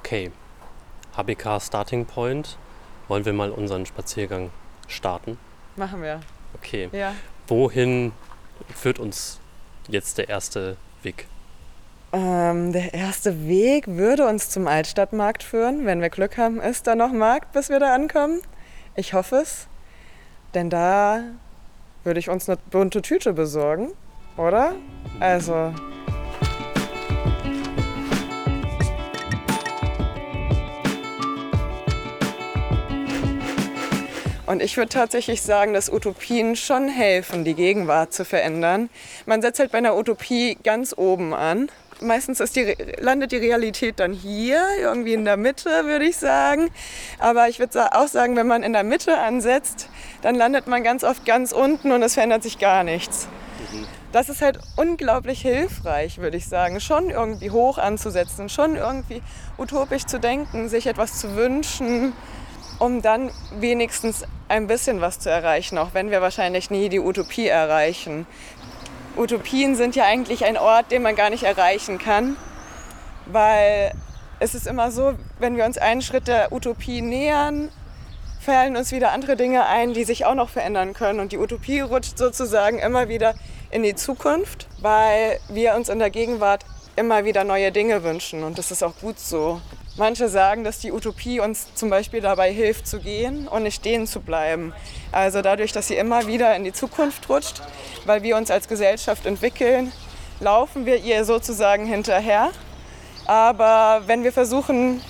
Okay, 0.00 0.32
HBK 1.16 1.60
Starting 1.60 2.06
Point. 2.06 2.56
Wollen 3.06 3.24
wir 3.24 3.32
mal 3.32 3.50
unseren 3.50 3.86
Spaziergang 3.86 4.50
starten? 4.88 5.38
Machen 5.76 6.02
wir. 6.02 6.20
Okay. 6.54 6.88
Ja. 6.92 7.14
Wohin 7.46 8.12
führt 8.74 8.98
uns 8.98 9.40
jetzt 9.88 10.18
der 10.18 10.28
erste 10.28 10.76
Weg? 11.02 11.26
Ähm, 12.12 12.72
der 12.72 12.92
erste 12.92 13.46
Weg 13.46 13.86
würde 13.86 14.26
uns 14.26 14.50
zum 14.50 14.66
Altstadtmarkt 14.66 15.42
führen. 15.42 15.86
Wenn 15.86 16.00
wir 16.00 16.10
Glück 16.10 16.38
haben, 16.38 16.60
ist 16.60 16.86
da 16.86 16.96
noch 16.96 17.12
Markt, 17.12 17.52
bis 17.52 17.68
wir 17.68 17.78
da 17.78 17.94
ankommen. 17.94 18.40
Ich 18.96 19.14
hoffe 19.14 19.36
es. 19.36 19.68
Denn 20.54 20.70
da 20.70 21.22
würde 22.02 22.18
ich 22.18 22.28
uns 22.28 22.48
eine 22.48 22.58
bunte 22.70 23.02
Tüte 23.02 23.32
besorgen, 23.32 23.92
oder? 24.36 24.74
Also 25.20 25.72
Und 34.50 34.62
ich 34.62 34.76
würde 34.76 34.88
tatsächlich 34.88 35.42
sagen, 35.42 35.74
dass 35.74 35.88
Utopien 35.88 36.56
schon 36.56 36.88
helfen, 36.88 37.44
die 37.44 37.54
Gegenwart 37.54 38.12
zu 38.12 38.24
verändern. 38.24 38.90
Man 39.24 39.42
setzt 39.42 39.60
halt 39.60 39.70
bei 39.70 39.78
einer 39.78 39.96
Utopie 39.96 40.58
ganz 40.64 40.92
oben 40.98 41.32
an. 41.34 41.70
Meistens 42.02 42.40
ist 42.40 42.56
die, 42.56 42.74
landet 42.98 43.32
die 43.32 43.36
Realität 43.36 44.00
dann 44.00 44.12
hier, 44.12 44.62
irgendwie 44.80 45.12
in 45.12 45.24
der 45.24 45.36
Mitte, 45.36 45.68
würde 45.84 46.06
ich 46.06 46.16
sagen. 46.16 46.70
Aber 47.18 47.48
ich 47.48 47.58
würde 47.58 47.94
auch 47.94 48.08
sagen, 48.08 48.36
wenn 48.36 48.46
man 48.46 48.62
in 48.62 48.72
der 48.72 48.84
Mitte 48.84 49.18
ansetzt, 49.18 49.88
dann 50.22 50.34
landet 50.34 50.66
man 50.66 50.82
ganz 50.82 51.04
oft 51.04 51.26
ganz 51.26 51.52
unten 51.52 51.92
und 51.92 52.02
es 52.02 52.14
verändert 52.14 52.42
sich 52.42 52.58
gar 52.58 52.84
nichts. 52.84 53.28
Das 54.12 54.28
ist 54.28 54.42
halt 54.42 54.58
unglaublich 54.76 55.42
hilfreich, 55.42 56.18
würde 56.18 56.36
ich 56.36 56.48
sagen. 56.48 56.80
Schon 56.80 57.10
irgendwie 57.10 57.50
hoch 57.50 57.78
anzusetzen, 57.78 58.48
schon 58.48 58.76
irgendwie 58.76 59.22
utopisch 59.58 60.06
zu 60.06 60.18
denken, 60.18 60.68
sich 60.68 60.86
etwas 60.86 61.20
zu 61.20 61.36
wünschen, 61.36 62.12
um 62.80 63.02
dann 63.02 63.30
wenigstens 63.58 64.24
ein 64.48 64.66
bisschen 64.66 65.00
was 65.00 65.20
zu 65.20 65.30
erreichen, 65.30 65.78
auch 65.78 65.90
wenn 65.92 66.10
wir 66.10 66.20
wahrscheinlich 66.22 66.70
nie 66.70 66.88
die 66.88 66.98
Utopie 66.98 67.46
erreichen. 67.46 68.26
Utopien 69.16 69.76
sind 69.76 69.96
ja 69.96 70.04
eigentlich 70.04 70.44
ein 70.44 70.56
Ort, 70.56 70.90
den 70.90 71.02
man 71.02 71.16
gar 71.16 71.30
nicht 71.30 71.42
erreichen 71.42 71.98
kann, 71.98 72.36
weil 73.26 73.92
es 74.38 74.54
ist 74.54 74.66
immer 74.66 74.90
so, 74.90 75.14
wenn 75.38 75.56
wir 75.56 75.64
uns 75.64 75.78
einen 75.78 76.02
Schritt 76.02 76.28
der 76.28 76.52
Utopie 76.52 77.02
nähern, 77.02 77.70
fallen 78.40 78.76
uns 78.76 78.90
wieder 78.90 79.12
andere 79.12 79.36
Dinge 79.36 79.66
ein, 79.66 79.92
die 79.92 80.04
sich 80.04 80.24
auch 80.24 80.34
noch 80.34 80.48
verändern 80.48 80.94
können. 80.94 81.20
Und 81.20 81.32
die 81.32 81.38
Utopie 81.38 81.80
rutscht 81.80 82.16
sozusagen 82.16 82.78
immer 82.78 83.08
wieder 83.08 83.34
in 83.70 83.82
die 83.82 83.94
Zukunft, 83.94 84.66
weil 84.80 85.38
wir 85.48 85.74
uns 85.74 85.88
in 85.88 85.98
der 85.98 86.10
Gegenwart 86.10 86.64
immer 86.96 87.24
wieder 87.24 87.44
neue 87.44 87.70
Dinge 87.70 88.02
wünschen. 88.02 88.42
Und 88.42 88.58
das 88.58 88.70
ist 88.70 88.82
auch 88.82 88.94
gut 89.00 89.18
so. 89.18 89.60
Manche 89.96 90.28
sagen, 90.28 90.62
dass 90.64 90.78
die 90.78 90.92
Utopie 90.92 91.40
uns 91.40 91.74
zum 91.74 91.90
Beispiel 91.90 92.20
dabei 92.20 92.52
hilft 92.52 92.86
zu 92.86 93.00
gehen 93.00 93.48
und 93.48 93.64
nicht 93.64 93.76
stehen 93.76 94.06
zu 94.06 94.20
bleiben. 94.20 94.72
Also 95.10 95.42
dadurch, 95.42 95.72
dass 95.72 95.88
sie 95.88 95.96
immer 95.96 96.26
wieder 96.26 96.54
in 96.54 96.64
die 96.64 96.72
Zukunft 96.72 97.28
rutscht, 97.28 97.60
weil 98.06 98.22
wir 98.22 98.36
uns 98.36 98.50
als 98.50 98.68
Gesellschaft 98.68 99.26
entwickeln, 99.26 99.92
laufen 100.38 100.86
wir 100.86 100.96
ihr 100.98 101.24
sozusagen 101.24 101.86
hinterher. 101.86 102.50
Aber 103.26 104.02
wenn 104.06 104.24
wir 104.24 104.32
versuchen, 104.32 105.02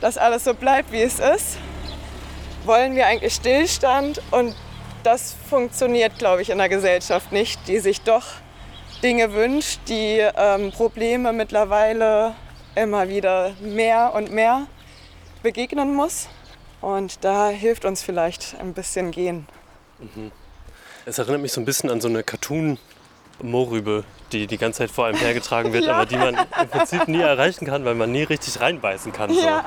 dass 0.00 0.18
alles 0.18 0.44
so 0.44 0.54
bleibt, 0.54 0.92
wie 0.92 1.02
es 1.02 1.18
ist, 1.18 1.58
wollen 2.64 2.94
wir 2.96 3.06
eigentlich 3.06 3.34
Stillstand 3.34 4.20
und 4.30 4.54
das 5.02 5.36
funktioniert, 5.48 6.18
glaube 6.18 6.42
ich, 6.42 6.50
in 6.50 6.58
der 6.58 6.68
Gesellschaft 6.68 7.30
nicht, 7.32 7.68
die 7.68 7.78
sich 7.78 8.00
doch 8.00 8.24
Dinge 9.02 9.32
wünscht, 9.34 9.78
die 9.88 10.26
ähm, 10.36 10.72
Probleme 10.72 11.32
mittlerweile 11.32 12.34
immer 12.76 13.08
wieder 13.08 13.54
mehr 13.60 14.12
und 14.14 14.30
mehr 14.30 14.66
begegnen 15.42 15.94
muss. 15.94 16.28
Und 16.80 17.24
da 17.24 17.48
hilft 17.48 17.84
uns 17.84 18.02
vielleicht 18.02 18.54
ein 18.60 18.74
bisschen 18.74 19.10
gehen. 19.10 19.48
Mhm. 19.98 20.30
Es 21.04 21.18
erinnert 21.18 21.40
mich 21.40 21.52
so 21.52 21.60
ein 21.60 21.64
bisschen 21.64 21.90
an 21.90 22.00
so 22.00 22.08
eine 22.08 22.22
Cartoon-Mohrrübe, 22.22 24.04
die 24.32 24.46
die 24.46 24.58
ganze 24.58 24.78
Zeit 24.78 24.90
vor 24.90 25.06
einem 25.06 25.18
hergetragen 25.18 25.72
wird, 25.72 25.84
ja. 25.86 25.94
aber 25.94 26.06
die 26.06 26.16
man 26.16 26.34
im 26.34 26.68
Prinzip 26.68 27.08
nie 27.08 27.20
erreichen 27.20 27.66
kann, 27.66 27.84
weil 27.84 27.94
man 27.94 28.12
nie 28.12 28.24
richtig 28.24 28.60
reinbeißen 28.60 29.12
kann. 29.12 29.32
So. 29.32 29.40
Ja. 29.40 29.64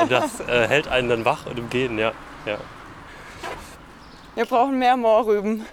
Und 0.00 0.10
das 0.10 0.40
äh, 0.40 0.66
hält 0.66 0.88
einen 0.88 1.08
dann 1.08 1.24
wach 1.24 1.46
und 1.46 1.58
im 1.58 1.70
Gehen, 1.70 1.98
ja. 1.98 2.12
ja. 2.44 2.58
Wir 4.38 4.46
brauchen 4.46 4.78
mehr 4.78 4.96
Moorrüben, 4.96 5.66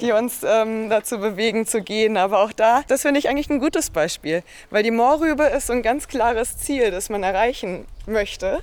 die 0.00 0.10
uns 0.10 0.40
ähm, 0.42 0.90
dazu 0.90 1.20
bewegen 1.20 1.68
zu 1.68 1.82
gehen. 1.82 2.16
Aber 2.16 2.40
auch 2.40 2.50
da, 2.50 2.82
das 2.88 3.02
finde 3.02 3.20
ich 3.20 3.28
eigentlich 3.28 3.48
ein 3.48 3.60
gutes 3.60 3.90
Beispiel, 3.90 4.42
weil 4.70 4.82
die 4.82 4.90
Moorrübe 4.90 5.44
ist 5.44 5.68
so 5.68 5.72
ein 5.72 5.82
ganz 5.82 6.08
klares 6.08 6.58
Ziel, 6.58 6.90
das 6.90 7.10
man 7.10 7.22
erreichen 7.22 7.86
möchte. 8.06 8.58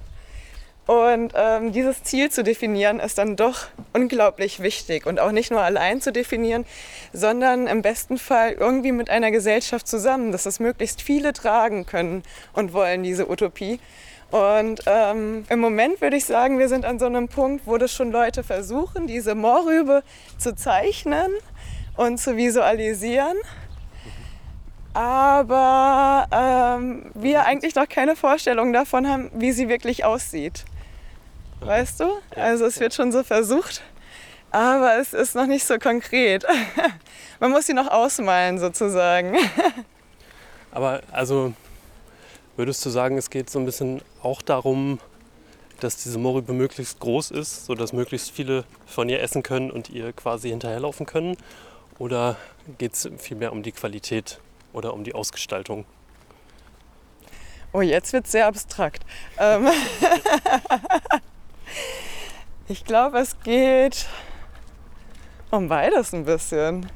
Und 0.87 1.31
ähm, 1.37 1.71
dieses 1.71 2.03
Ziel 2.03 2.29
zu 2.29 2.43
definieren 2.43 2.99
ist 2.99 3.17
dann 3.17 3.37
doch 3.37 3.67
unglaublich 3.93 4.61
wichtig 4.61 5.05
und 5.05 5.21
auch 5.21 5.31
nicht 5.31 5.51
nur 5.51 5.61
allein 5.61 6.01
zu 6.01 6.11
definieren, 6.11 6.65
sondern 7.13 7.67
im 7.67 7.81
besten 7.81 8.17
Fall 8.17 8.57
irgendwie 8.59 8.91
mit 8.91 9.09
einer 9.09 9.31
Gesellschaft 9.31 9.87
zusammen, 9.87 10.33
dass 10.33 10.47
es 10.47 10.59
möglichst 10.59 11.01
viele 11.01 11.31
tragen 11.31 11.85
können 11.85 12.23
und 12.51 12.73
wollen, 12.73 13.03
diese 13.03 13.29
Utopie. 13.29 13.79
Und 14.31 14.81
ähm, 14.85 15.45
im 15.49 15.59
Moment 15.59 16.01
würde 16.01 16.15
ich 16.15 16.25
sagen, 16.25 16.59
wir 16.59 16.69
sind 16.69 16.85
an 16.85 16.99
so 16.99 17.07
einem 17.07 17.27
Punkt, 17.27 17.65
wo 17.65 17.77
das 17.77 17.91
schon 17.91 18.11
Leute 18.11 18.43
versuchen, 18.43 19.07
diese 19.07 19.33
Moorrübe 19.33 20.03
zu 20.37 20.55
zeichnen 20.55 21.31
und 21.95 22.19
zu 22.19 22.37
visualisieren. 22.37 23.37
Aber 24.93 26.27
ähm, 26.31 27.11
wir 27.15 27.45
eigentlich 27.45 27.75
noch 27.75 27.87
keine 27.87 28.15
Vorstellung 28.15 28.73
davon 28.73 29.07
haben, 29.07 29.31
wie 29.33 29.51
sie 29.51 29.69
wirklich 29.69 30.05
aussieht. 30.05 30.65
Weißt 31.61 31.99
du? 31.99 32.09
Also 32.35 32.65
es 32.65 32.79
wird 32.79 32.93
schon 32.93 33.11
so 33.11 33.23
versucht, 33.23 33.81
aber 34.51 34.97
es 34.97 35.13
ist 35.13 35.35
noch 35.35 35.45
nicht 35.45 35.65
so 35.65 35.77
konkret. 35.77 36.45
Man 37.39 37.51
muss 37.51 37.65
sie 37.65 37.73
noch 37.73 37.87
ausmalen 37.87 38.59
sozusagen. 38.59 39.35
Aber 40.71 41.01
also 41.11 41.53
Würdest 42.59 42.85
du 42.85 42.89
sagen, 42.89 43.17
es 43.17 43.29
geht 43.29 43.49
so 43.49 43.57
ein 43.57 43.63
bisschen 43.63 44.01
auch 44.21 44.41
darum, 44.41 44.99
dass 45.79 45.95
diese 45.95 46.19
Mohrrübe 46.19 46.51
möglichst 46.51 46.99
groß 46.99 47.31
ist, 47.31 47.65
sodass 47.65 47.93
möglichst 47.93 48.31
viele 48.31 48.65
von 48.85 49.07
ihr 49.07 49.21
essen 49.21 49.43
können 49.43 49.71
und 49.71 49.89
ihr 49.89 50.11
quasi 50.11 50.49
hinterherlaufen 50.49 51.05
können? 51.05 51.37
Oder 51.99 52.35
geht 52.77 52.95
es 52.95 53.09
vielmehr 53.17 53.53
um 53.53 53.63
die 53.63 53.71
Qualität 53.71 54.41
oder 54.73 54.93
um 54.93 55.05
die 55.05 55.15
Ausgestaltung? 55.15 55.85
Oh, 57.71 57.79
jetzt 57.79 58.11
wird 58.11 58.25
es 58.25 58.33
sehr 58.33 58.47
abstrakt. 58.47 59.05
Ähm, 59.37 59.69
ich 62.67 62.83
glaube, 62.83 63.19
es 63.19 63.39
geht 63.39 64.05
um 65.49 65.69
beides 65.69 66.13
ein 66.13 66.25
bisschen 66.25 66.91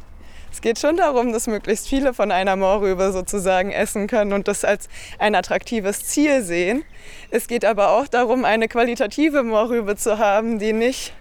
es 0.54 0.62
geht 0.62 0.78
schon 0.78 0.98
darum, 0.98 1.34
dass 1.34 1.48
möglichst 1.48 1.88
viele 1.88 2.14
von 2.14 2.32
einer 2.32 2.56
Moorrübe 2.56 3.12
sozusagen 3.12 3.72
essen 3.72 4.06
können 4.06 4.34
und 4.34 4.48
das 4.48 4.64
als 4.64 4.88
ein 5.18 5.34
attraktives 5.34 6.06
Ziel 6.06 6.44
sehen. 6.44 6.84
Es 7.32 7.48
geht 7.48 7.66
aber 7.66 7.90
auch 7.90 8.08
darum, 8.08 8.46
eine 8.46 8.68
qualitative 8.68 9.42
Moorrübe 9.42 9.96
zu 9.96 10.20
haben, 10.20 10.60
die 10.60 10.72
nicht, 10.72 11.12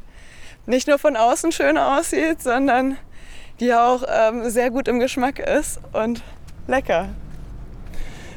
nicht 0.66 0.86
nur 0.86 0.98
von 0.98 1.16
außen 1.16 1.50
schön 1.50 1.78
aussieht, 1.78 2.42
sondern 2.42 2.98
die 3.58 3.72
auch 3.72 4.04
ähm, 4.06 4.50
sehr 4.50 4.70
gut 4.70 4.86
im 4.86 5.00
Geschmack 5.00 5.38
ist 5.38 5.80
und 5.94 6.22
lecker. 6.66 7.08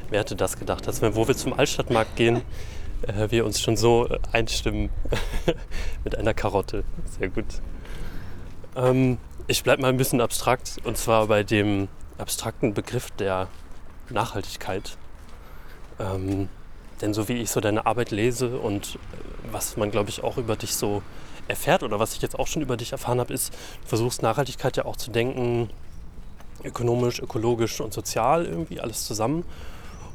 Wer 0.10 0.22
hätte 0.22 0.38
das 0.38 0.58
gedacht, 0.58 0.88
dass 0.88 1.02
wir, 1.02 1.14
wo 1.18 1.28
wir 1.28 1.36
zum 1.36 1.52
Altstadtmarkt 1.52 2.16
gehen, 2.16 2.42
äh, 3.06 3.30
wir 3.32 3.46
uns 3.46 3.60
schon 3.60 3.75
so 3.75 4.08
äh, 4.08 4.18
einstimmen 4.32 4.90
mit 6.06 6.18
einer 6.18 6.34
Karotte. 6.34 6.86
Sehr 7.20 7.28
gut. 7.28 7.46
Ähm, 8.78 9.18
ich 9.48 9.64
bleibe 9.64 9.82
mal 9.82 9.90
ein 9.90 9.98
bisschen 9.98 10.22
abstrakt 10.22 10.78
und 10.84 10.98
zwar 10.98 11.28
bei 11.28 11.44
dem 11.44 11.88
abstrakten 12.18 12.74
Begriff 12.74 13.12
der 13.12 13.48
Nachhaltigkeit. 14.10 14.98
Ähm, 16.00 16.50
denn 17.02 17.14
so 17.14 17.28
wie 17.28 17.34
ich 17.34 17.52
so 17.52 17.60
deine 17.60 17.86
Arbeit 17.86 18.12
lese 18.12 18.58
und 18.58 18.96
äh, 18.96 18.98
was 19.52 19.78
man, 19.78 19.92
glaube 19.92 20.10
ich, 20.10 20.24
auch 20.24 20.38
über 20.38 20.56
dich 20.56 20.75
so 20.75 21.04
erfährt 21.48 21.84
oder 21.84 22.00
was 22.00 22.16
ich 22.16 22.22
jetzt 22.22 22.40
auch 22.40 22.48
schon 22.48 22.62
über 22.62 22.78
dich 22.78 22.92
erfahren 22.92 23.20
habe, 23.20 23.34
ist, 23.34 23.54
du 23.54 23.88
versuchst 23.88 24.24
Nachhaltigkeit 24.24 24.78
ja 24.78 24.86
auch 24.86 24.96
zu 24.96 25.12
denken, 25.12 25.70
ökonomisch, 26.64 27.20
ökologisch 27.20 27.80
und 27.82 27.94
sozial 27.94 28.46
irgendwie 28.46 28.80
alles 28.80 29.06
zusammen. 29.06 29.46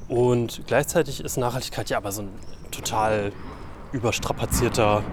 Und 0.09 0.63
gleichzeitig 0.67 1.21
ist 1.23 1.37
Nachhaltigkeit 1.37 1.89
ja 1.89 1.99
aber 1.99 2.11
so 2.11 2.23
ein 2.23 2.31
total 2.73 3.33
überstrapazierter 3.93 5.05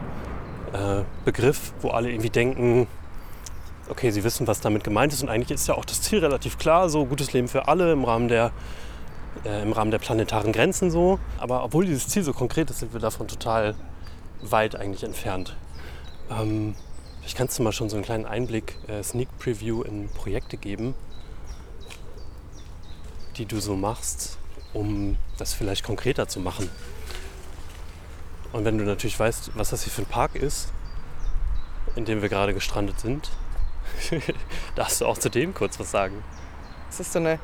äh, 0.73 1.03
Begriff, 1.23 1.73
wo 1.81 1.89
alle 1.89 2.09
irgendwie 2.09 2.31
denken, 2.31 2.87
okay, 3.89 4.11
sie 4.11 4.23
wissen, 4.23 4.47
was 4.47 4.61
damit 4.61 4.83
gemeint 4.83 5.13
ist 5.13 5.21
und 5.23 5.29
eigentlich 5.29 5.51
ist 5.51 5.67
ja 5.67 5.75
auch 5.75 5.85
das 5.85 6.01
Ziel 6.01 6.19
relativ 6.19 6.57
klar, 6.57 6.89
so 6.89 7.05
gutes 7.05 7.33
Leben 7.33 7.47
für 7.47 7.67
alle 7.67 7.91
im 7.91 8.03
Rahmen 8.03 8.27
der, 8.27 8.51
äh, 9.45 9.61
im 9.61 9.71
Rahmen 9.71 9.91
der 9.91 9.99
planetaren 9.99 10.51
Grenzen 10.51 10.91
so. 10.91 11.19
Aber 11.37 11.63
obwohl 11.63 11.85
dieses 11.85 12.07
Ziel 12.07 12.23
so 12.23 12.33
konkret 12.33 12.69
ist, 12.69 12.79
sind 12.79 12.93
wir 12.93 12.99
davon 12.99 13.27
total 13.27 13.75
weit 14.41 14.75
eigentlich 14.75 15.03
entfernt. 15.03 15.55
Ähm, 16.29 16.75
vielleicht 17.19 17.37
kannst 17.37 17.57
du 17.57 17.63
mal 17.63 17.71
schon 17.71 17.89
so 17.89 17.95
einen 17.95 18.05
kleinen 18.05 18.25
Einblick, 18.25 18.77
äh, 18.87 19.03
Sneak 19.03 19.29
Preview 19.39 19.83
in 19.83 20.09
Projekte 20.09 20.57
geben, 20.57 20.93
die 23.37 23.45
du 23.45 23.59
so 23.59 23.75
machst, 23.75 24.37
um 24.73 25.17
das 25.37 25.53
vielleicht 25.53 25.83
konkreter 25.83 26.27
zu 26.27 26.39
machen. 26.39 26.69
Und 28.53 28.65
wenn 28.65 28.77
du 28.77 28.85
natürlich 28.85 29.19
weißt, 29.19 29.51
was 29.55 29.69
das 29.69 29.83
hier 29.83 29.91
für 29.91 30.03
ein 30.03 30.07
Park 30.07 30.35
ist, 30.35 30.71
in 31.95 32.05
dem 32.05 32.21
wir 32.21 32.29
gerade 32.29 32.53
gestrandet 32.53 32.99
sind, 32.99 33.29
Darfst 34.75 35.01
du 35.01 35.05
auch 35.05 35.17
zu 35.17 35.29
dem 35.29 35.53
kurz 35.53 35.79
was 35.79 35.91
sagen? 35.91 36.23
Es 36.89 36.99
ist 36.99 37.13
so 37.13 37.19
eine 37.19 37.39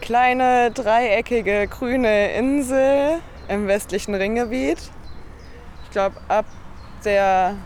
kleine, 0.00 0.70
dreieckige, 0.70 1.66
grüne 1.68 2.32
Insel 2.32 3.20
im 3.48 3.66
westlichen 3.66 4.14
Ringgebiet. 4.14 4.78
Ich 5.84 5.90
glaube, 5.90 6.16
ab 6.28 6.46
der 7.04 7.56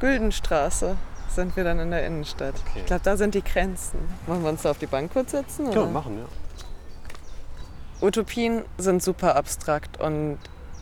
Güldenstraße 0.00 0.96
sind 1.28 1.56
wir 1.56 1.64
dann 1.64 1.78
in 1.78 1.90
der 1.90 2.06
Innenstadt. 2.06 2.54
Okay. 2.70 2.80
Ich 2.80 2.86
glaube, 2.86 3.02
da 3.04 3.16
sind 3.16 3.34
die 3.34 3.42
Grenzen. 3.42 3.98
Wollen 4.26 4.42
wir 4.42 4.50
uns 4.50 4.62
da 4.62 4.70
auf 4.70 4.78
die 4.78 4.86
Bank 4.86 5.12
kurz 5.12 5.32
setzen? 5.32 5.68
Oder? 5.68 5.82
Ja, 5.82 5.86
machen, 5.86 6.18
ja. 6.18 8.06
Utopien 8.06 8.64
sind 8.78 9.02
super 9.02 9.36
abstrakt 9.36 10.00
und 10.00 10.38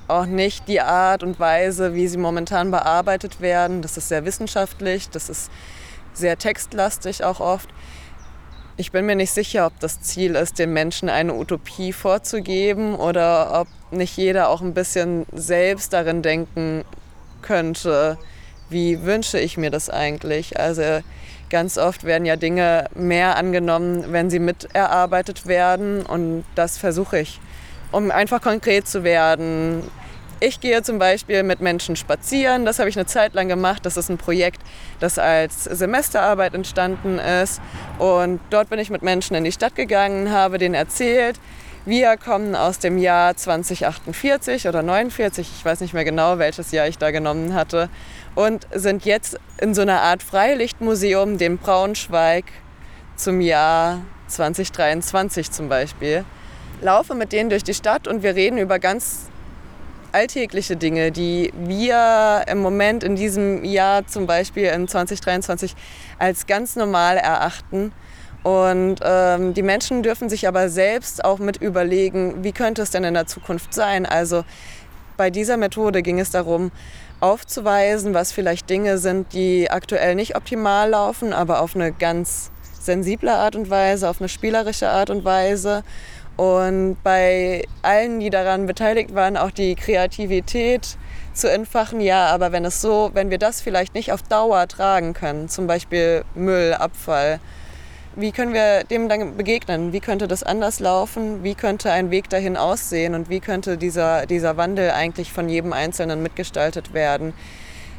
auch 0.09 0.27
nicht 0.27 0.67
die 0.69 0.81
Art 0.81 1.23
und 1.23 1.39
Weise, 1.39 1.95
wie 1.95 2.09
sie 2.09 2.17
momentan 2.19 2.71
bearbeitet 2.71 3.41
werden. 3.41 3.83
Das 3.83 3.97
ist 3.97 4.09
sehr 4.09 4.25
wissenschaftlich, 4.25 5.11
das 5.11 5.29
ist 5.29 5.51
sehr 6.21 6.39
textlastig 6.39 7.25
auch 7.25 7.41
oft. 7.41 7.69
Ich 8.77 8.93
bin 8.93 9.05
mir 9.05 9.17
nicht 9.17 9.33
sicher, 9.33 9.67
ob 9.67 9.79
das 9.81 10.01
Ziel 10.01 10.37
ist, 10.37 10.59
den 10.59 10.73
Menschen 10.73 11.09
eine 11.09 11.35
Utopie 11.35 11.93
vorzugeben 11.93 12.95
oder 12.95 13.61
ob 13.61 13.69
nicht 13.91 14.17
jeder 14.17 14.49
auch 14.49 14.61
ein 14.61 14.73
bisschen 14.73 15.27
selbst 15.33 15.93
darin 15.93 16.23
denken 16.23 16.85
könnte, 17.43 18.17
wie 18.71 19.03
wünsche 19.03 19.39
ich 19.39 19.57
mir 19.57 19.71
das 19.71 19.91
eigentlich. 19.91 20.59
Also 20.59 21.01
ganz 21.51 21.77
oft 21.77 22.05
werden 22.05 22.25
ja 22.25 22.37
Dinge 22.37 22.87
mehr 22.95 23.37
angenommen, 23.37 24.13
wenn 24.13 24.31
sie 24.31 24.39
miterarbeitet 24.39 25.47
werden 25.47 26.07
und 26.07 26.45
das 26.55 26.79
versuche 26.79 27.19
ich, 27.19 27.41
um 27.93 28.11
einfach 28.11 28.41
konkret 28.41 28.87
zu 28.87 29.05
werden. 29.05 29.83
Ich 30.41 30.61
gehe 30.61 30.83
zum 30.83 30.99
Beispiel 30.99 31.43
mit 31.43 31.61
Menschen 31.61 31.97
spazieren. 31.97 32.65
Das 32.65 32.79
habe 32.79 32.89
ich 32.89 32.97
eine 32.97 33.07
Zeit 33.07 33.35
lang 33.35 33.49
gemacht. 33.49 33.85
Das 33.85 33.97
ist 33.97 34.09
ein 34.09 34.19
Projekt, 34.19 34.61
das 34.99 35.19
als 35.19 35.65
Semesterarbeit 35.65 36.55
entstanden 36.55 37.19
ist. 37.19 37.61
Und 37.99 38.41
dort 38.51 38.71
bin 38.71 38.79
ich 38.79 38.91
mit 38.91 39.03
Menschen 39.03 39.37
in 39.37 39.45
die 39.45 39.53
Stadt 39.53 39.75
gegangen, 39.75 40.33
habe 40.33 40.59
denen 40.59 40.75
erzählt, 40.75 41.39
wir 41.87 42.19
kommen 42.19 42.55
aus 42.55 42.79
dem 42.79 42.99
Jahr 42.99 43.35
2048 43.37 44.69
oder 44.69 44.83
49, 44.83 45.49
ich 45.57 45.65
weiß 45.65 45.81
nicht 45.81 45.95
mehr 45.95 46.05
genau, 46.05 46.39
welches 46.39 46.73
Jahr 46.73 46.87
ich 46.87 46.99
da 46.99 47.11
genommen 47.11 47.55
hatte, 47.55 47.89
und 48.35 48.67
sind 48.75 49.07
jetzt 49.07 49.41
in 49.59 49.73
so 49.73 49.81
einer 49.81 50.03
Art 50.03 50.23
Freilichtmuseum, 50.23 51.39
dem 51.39 51.57
Braunschweig, 51.57 52.45
zum 53.17 53.41
Jahr 53.41 54.03
2023 54.27 55.51
zum 55.51 55.71
Beispiel. 55.71 56.27
Laufe 56.83 57.15
mit 57.15 57.33
denen 57.33 57.49
durch 57.49 57.65
die 57.65 57.75
Stadt 57.75 58.07
und 58.07 58.23
wir 58.23 58.35
reden 58.35 58.59
über 58.59 58.79
ganz 58.79 59.30
alltägliche 60.13 60.77
Dinge, 60.77 61.13
die 61.13 61.53
wir 61.57 62.45
im 62.49 62.59
Moment 62.59 63.05
in 63.05 63.17
diesem 63.17 63.65
Jahr 63.65 64.07
zum 64.07 64.27
Beispiel 64.27 64.65
in 64.65 64.89
2023 64.89 65.75
als 66.19 66.47
ganz 66.47 66.77
normal 66.77 67.17
erachten. 67.17 67.93
Und 68.43 68.97
ähm, 69.03 69.53
die 69.53 69.63
Menschen 69.63 70.03
dürfen 70.03 70.29
sich 70.29 70.49
aber 70.49 70.69
selbst 70.69 71.25
auch 71.25 71.39
mit 71.39 71.59
überlegen, 71.59 72.43
wie 72.43 72.53
könnte 72.53 72.83
es 72.83 72.91
denn 72.91 73.05
in 73.05 73.15
der 73.15 73.27
Zukunft 73.27 73.75
sein. 73.75 74.07
Also 74.07 74.45
bei 75.17 75.31
dieser 75.31 75.59
Methode 75.59 76.03
ging 76.03 76.19
es 76.19 76.31
darum, 76.31 76.71
aufzuweisen, 77.21 78.15
was 78.15 78.33
vielleicht 78.33 78.71
Dinge 78.71 78.97
sind, 78.97 79.35
die 79.35 79.71
aktuell 79.71 80.15
nicht 80.15 80.37
optimal 80.37 80.89
laufen, 80.89 81.35
aber 81.35 81.61
auf 81.61 81.77
eine 81.77 81.93
ganz 81.93 82.51
sensible 82.81 83.31
Art 83.31 83.57
und 83.57 83.69
Weise, 83.69 84.09
auf 84.09 84.21
eine 84.21 84.29
spielerische 84.31 84.89
Art 84.89 85.11
und 85.11 85.25
Weise 85.25 85.85
und 86.37 86.97
bei 87.03 87.65
allen, 87.83 88.21
die 88.21 88.31
daran 88.31 88.67
beteiligt 88.67 89.15
waren, 89.15 89.37
auch 89.37 89.51
die 89.51 89.75
Kreativität 89.75 90.97
zu 91.33 91.51
entfachen. 91.51 92.01
Ja, 92.01 92.27
aber 92.27 92.53
wenn 92.53 92.65
es 92.65 92.81
so, 92.81 93.11
wenn 93.15 93.31
wir 93.31 93.39
das 93.39 93.61
vielleicht 93.61 93.95
nicht 93.95 94.13
auf 94.13 94.23
Dauer 94.23 94.67
tragen 94.69 95.13
können, 95.13 95.49
zum 95.49 95.67
Beispiel 95.67 96.25
Müll, 96.35 96.75
Abfall, 96.75 97.41
wie 98.17 98.33
können 98.33 98.53
wir 98.53 98.85
dem 98.85 99.09
dann 99.09 99.37
begegnen? 99.37 99.93
Wie 99.93 100.01
könnte 100.01 100.27
das 100.27 100.43
anders 100.43 100.81
laufen? 100.81 101.45
Wie 101.45 101.55
könnte 101.55 101.93
ein 101.93 102.11
Weg 102.11 102.29
dahin 102.29 102.57
aussehen? 102.57 103.15
Und 103.15 103.29
wie 103.29 103.41
könnte 103.41 103.77
dieser, 103.77 104.27
dieser 104.27 104.57
Wandel 104.57 104.91
eigentlich 104.91 105.33
von 105.33 105.49
jedem 105.49 105.73
Einzelnen 105.73 106.23
mitgestaltet 106.23 106.93
werden? 106.93 107.33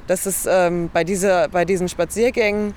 Das 0.07 0.25
ist 0.25 0.47
ähm, 0.49 0.89
bei, 0.91 1.05
dieser, 1.05 1.47
bei 1.47 1.63
diesen 1.63 1.87
Spaziergängen 1.87 2.73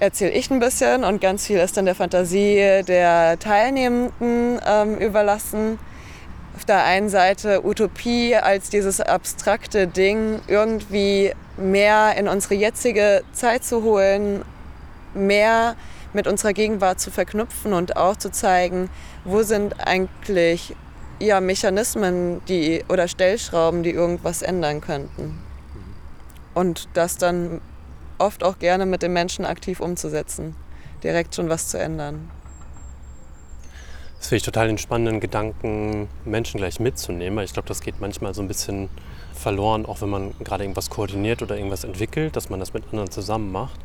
erzähle 0.00 0.32
ich 0.32 0.50
ein 0.50 0.58
bisschen 0.58 1.04
und 1.04 1.20
ganz 1.20 1.46
viel 1.46 1.58
ist 1.58 1.76
dann 1.76 1.84
der 1.84 1.94
Fantasie 1.94 2.82
der 2.86 3.38
Teilnehmenden 3.38 4.58
ähm, 4.66 4.98
überlassen. 4.98 5.78
Auf 6.56 6.64
der 6.64 6.84
einen 6.84 7.08
Seite 7.08 7.64
Utopie 7.64 8.34
als 8.34 8.70
dieses 8.70 9.00
abstrakte 9.00 9.86
Ding 9.86 10.40
irgendwie 10.48 11.32
mehr 11.56 12.16
in 12.16 12.28
unsere 12.28 12.54
jetzige 12.54 13.22
Zeit 13.32 13.62
zu 13.62 13.82
holen, 13.82 14.44
mehr 15.14 15.76
mit 16.12 16.26
unserer 16.26 16.54
Gegenwart 16.54 16.98
zu 16.98 17.10
verknüpfen 17.10 17.72
und 17.72 17.96
auch 17.96 18.16
zu 18.16 18.30
zeigen, 18.30 18.90
wo 19.24 19.42
sind 19.42 19.86
eigentlich 19.86 20.74
ja, 21.18 21.40
Mechanismen 21.40 22.40
die, 22.46 22.84
oder 22.88 23.06
Stellschrauben, 23.06 23.82
die 23.82 23.90
irgendwas 23.90 24.42
ändern 24.42 24.80
könnten. 24.80 25.38
Und 26.54 26.88
das 26.94 27.18
dann 27.18 27.60
oft 28.20 28.44
auch 28.44 28.58
gerne 28.58 28.86
mit 28.86 29.02
den 29.02 29.12
Menschen 29.12 29.44
aktiv 29.44 29.80
umzusetzen, 29.80 30.54
direkt 31.02 31.34
schon 31.34 31.48
was 31.48 31.68
zu 31.68 31.78
ändern. 31.78 32.30
Das 34.18 34.28
finde 34.28 34.36
ich 34.36 34.42
total 34.42 34.66
den 34.68 34.76
spannenden 34.76 35.18
Gedanken, 35.18 36.08
Menschen 36.26 36.58
gleich 36.58 36.78
mitzunehmen. 36.78 37.42
Ich 37.42 37.54
glaube, 37.54 37.68
das 37.68 37.80
geht 37.80 38.00
manchmal 38.00 38.34
so 38.34 38.42
ein 38.42 38.48
bisschen 38.48 38.90
verloren, 39.32 39.86
auch 39.86 40.02
wenn 40.02 40.10
man 40.10 40.34
gerade 40.44 40.62
irgendwas 40.64 40.90
koordiniert 40.90 41.40
oder 41.40 41.56
irgendwas 41.56 41.84
entwickelt, 41.84 42.36
dass 42.36 42.50
man 42.50 42.60
das 42.60 42.74
mit 42.74 42.84
anderen 42.92 43.10
zusammen 43.10 43.50
macht. 43.50 43.80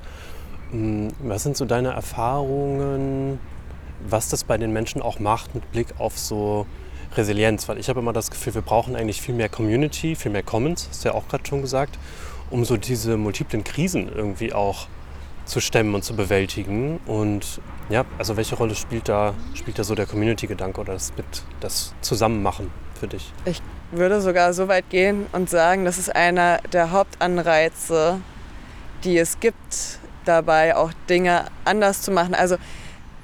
Hm, 0.71 1.07
was 1.19 1.43
sind 1.43 1.55
so 1.55 1.63
deine 1.63 1.93
Erfahrungen, 1.93 3.39
was 4.09 4.27
das 4.27 4.43
bei 4.43 4.57
den 4.57 4.73
Menschen 4.73 5.01
auch 5.01 5.19
macht 5.19 5.55
mit 5.55 5.71
Blick 5.71 5.87
auf 5.99 6.19
so 6.19 6.65
Resilienz? 7.15 7.69
Weil 7.69 7.77
ich 7.77 7.87
habe 7.87 8.01
immer 8.01 8.11
das 8.11 8.29
Gefühl, 8.29 8.55
wir 8.55 8.61
brauchen 8.61 8.97
eigentlich 8.97 9.21
viel 9.21 9.35
mehr 9.35 9.47
Community, 9.47 10.15
viel 10.15 10.31
mehr 10.31 10.43
Commons, 10.43 10.89
hast 10.89 11.05
du 11.05 11.09
ja 11.09 11.15
auch 11.15 11.29
gerade 11.29 11.45
schon 11.47 11.61
gesagt 11.61 11.97
um 12.55 12.63
so 12.63 12.77
diese 12.77 13.17
multiplen 13.17 13.65
Krisen 13.65 14.09
irgendwie 14.15 14.53
auch 14.53 14.87
zu 15.43 15.59
stemmen 15.59 15.93
und 15.93 16.05
zu 16.05 16.15
bewältigen. 16.15 17.01
Und 17.05 17.59
ja, 17.89 18.05
also 18.17 18.37
welche 18.37 18.55
Rolle 18.55 18.75
spielt 18.75 19.09
da, 19.09 19.33
spielt 19.53 19.77
da 19.77 19.83
so 19.83 19.93
der 19.93 20.05
Community-Gedanke 20.05 20.79
oder 20.79 20.93
das, 20.93 21.11
mit, 21.17 21.25
das 21.59 21.93
Zusammenmachen 21.99 22.71
für 22.97 23.09
dich? 23.09 23.33
Ich 23.43 23.61
würde 23.91 24.21
sogar 24.21 24.53
so 24.53 24.69
weit 24.69 24.89
gehen 24.89 25.25
und 25.33 25.49
sagen, 25.49 25.83
das 25.83 25.97
ist 25.97 26.15
einer 26.15 26.59
der 26.71 26.91
Hauptanreize, 26.91 28.21
die 29.03 29.17
es 29.17 29.41
gibt, 29.41 29.99
dabei 30.23 30.77
auch 30.77 30.93
Dinge 31.09 31.47
anders 31.65 32.03
zu 32.03 32.11
machen. 32.11 32.33
Also 32.33 32.55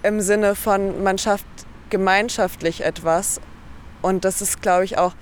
im 0.03 0.19
Sinne 0.19 0.55
von, 0.55 1.03
man 1.03 1.17
schafft 1.17 1.45
gemeinschaftlich 1.89 2.83
etwas. 2.83 3.39
Und 4.01 4.25
das 4.25 4.41
ist, 4.41 4.61
glaube 4.61 4.83
ich, 4.83 4.97
auch 4.97 5.13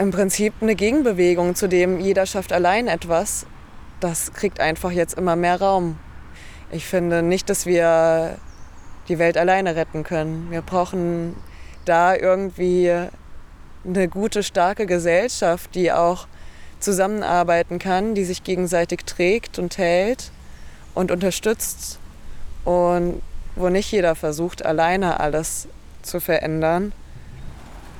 im 0.00 0.12
Prinzip 0.12 0.54
eine 0.62 0.74
Gegenbewegung 0.74 1.54
zu 1.54 1.68
dem 1.68 2.00
jeder 2.00 2.24
schafft 2.24 2.54
allein 2.54 2.88
etwas. 2.88 3.44
Das 4.00 4.32
kriegt 4.32 4.58
einfach 4.58 4.90
jetzt 4.90 5.18
immer 5.18 5.36
mehr 5.36 5.60
Raum. 5.60 5.98
Ich 6.72 6.86
finde 6.86 7.22
nicht, 7.22 7.50
dass 7.50 7.66
wir 7.66 8.38
die 9.08 9.18
Welt 9.18 9.36
alleine 9.36 9.76
retten 9.76 10.02
können. 10.02 10.50
Wir 10.50 10.62
brauchen 10.62 11.36
da 11.84 12.16
irgendwie 12.16 12.90
eine 13.84 14.08
gute, 14.08 14.42
starke 14.42 14.86
Gesellschaft, 14.86 15.74
die 15.74 15.92
auch 15.92 16.26
zusammenarbeiten 16.78 17.78
kann, 17.78 18.14
die 18.14 18.24
sich 18.24 18.42
gegenseitig 18.42 19.00
trägt 19.04 19.58
und 19.58 19.76
hält 19.76 20.30
und 20.94 21.10
unterstützt 21.10 21.98
und 22.64 23.20
wo 23.54 23.68
nicht 23.68 23.92
jeder 23.92 24.14
versucht, 24.14 24.64
alleine 24.64 25.20
alles 25.20 25.68
zu 26.00 26.20
verändern. 26.20 26.92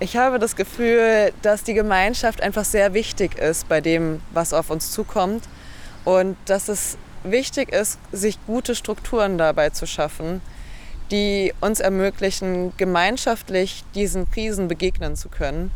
Ich 0.02 0.16
habe 0.16 0.38
das 0.38 0.56
Gefühl, 0.56 1.30
dass 1.42 1.62
die 1.62 1.74
Gemeinschaft 1.74 2.42
einfach 2.42 2.64
sehr 2.64 2.94
wichtig 2.94 3.36
ist 3.36 3.68
bei 3.68 3.82
dem, 3.82 4.22
was 4.32 4.54
auf 4.54 4.70
uns 4.70 4.92
zukommt. 4.92 5.44
Und 6.06 6.38
dass 6.46 6.68
es 6.68 6.96
wichtig 7.22 7.70
ist, 7.70 7.98
sich 8.10 8.38
gute 8.46 8.74
Strukturen 8.74 9.36
dabei 9.36 9.68
zu 9.68 9.86
schaffen, 9.86 10.40
die 11.10 11.52
uns 11.60 11.80
ermöglichen, 11.80 12.72
gemeinschaftlich 12.78 13.84
diesen 13.94 14.30
Krisen 14.30 14.68
begegnen 14.68 15.16
zu 15.16 15.28
können 15.28 15.70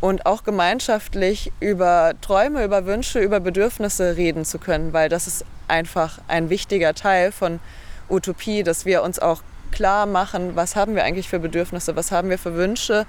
und 0.00 0.24
auch 0.24 0.42
gemeinschaftlich 0.42 1.52
über 1.60 2.14
Träume, 2.22 2.64
über 2.64 2.86
Wünsche, 2.86 3.18
über 3.18 3.40
Bedürfnisse 3.40 4.16
reden 4.16 4.46
zu 4.46 4.58
können, 4.58 4.94
weil 4.94 5.10
das 5.10 5.26
ist 5.26 5.44
einfach 5.68 6.18
ein 6.28 6.48
wichtiger 6.48 6.94
Teil 6.94 7.30
von 7.30 7.60
Utopie, 8.08 8.62
dass 8.62 8.86
wir 8.86 9.02
uns 9.02 9.18
auch 9.18 9.42
klar 9.70 10.06
machen, 10.06 10.56
was 10.56 10.76
haben 10.76 10.94
wir 10.94 11.04
eigentlich 11.04 11.28
für 11.28 11.40
Bedürfnisse, 11.40 11.94
was 11.94 12.10
haben 12.10 12.30
wir 12.30 12.38
für 12.38 12.54
Wünsche 12.54 13.04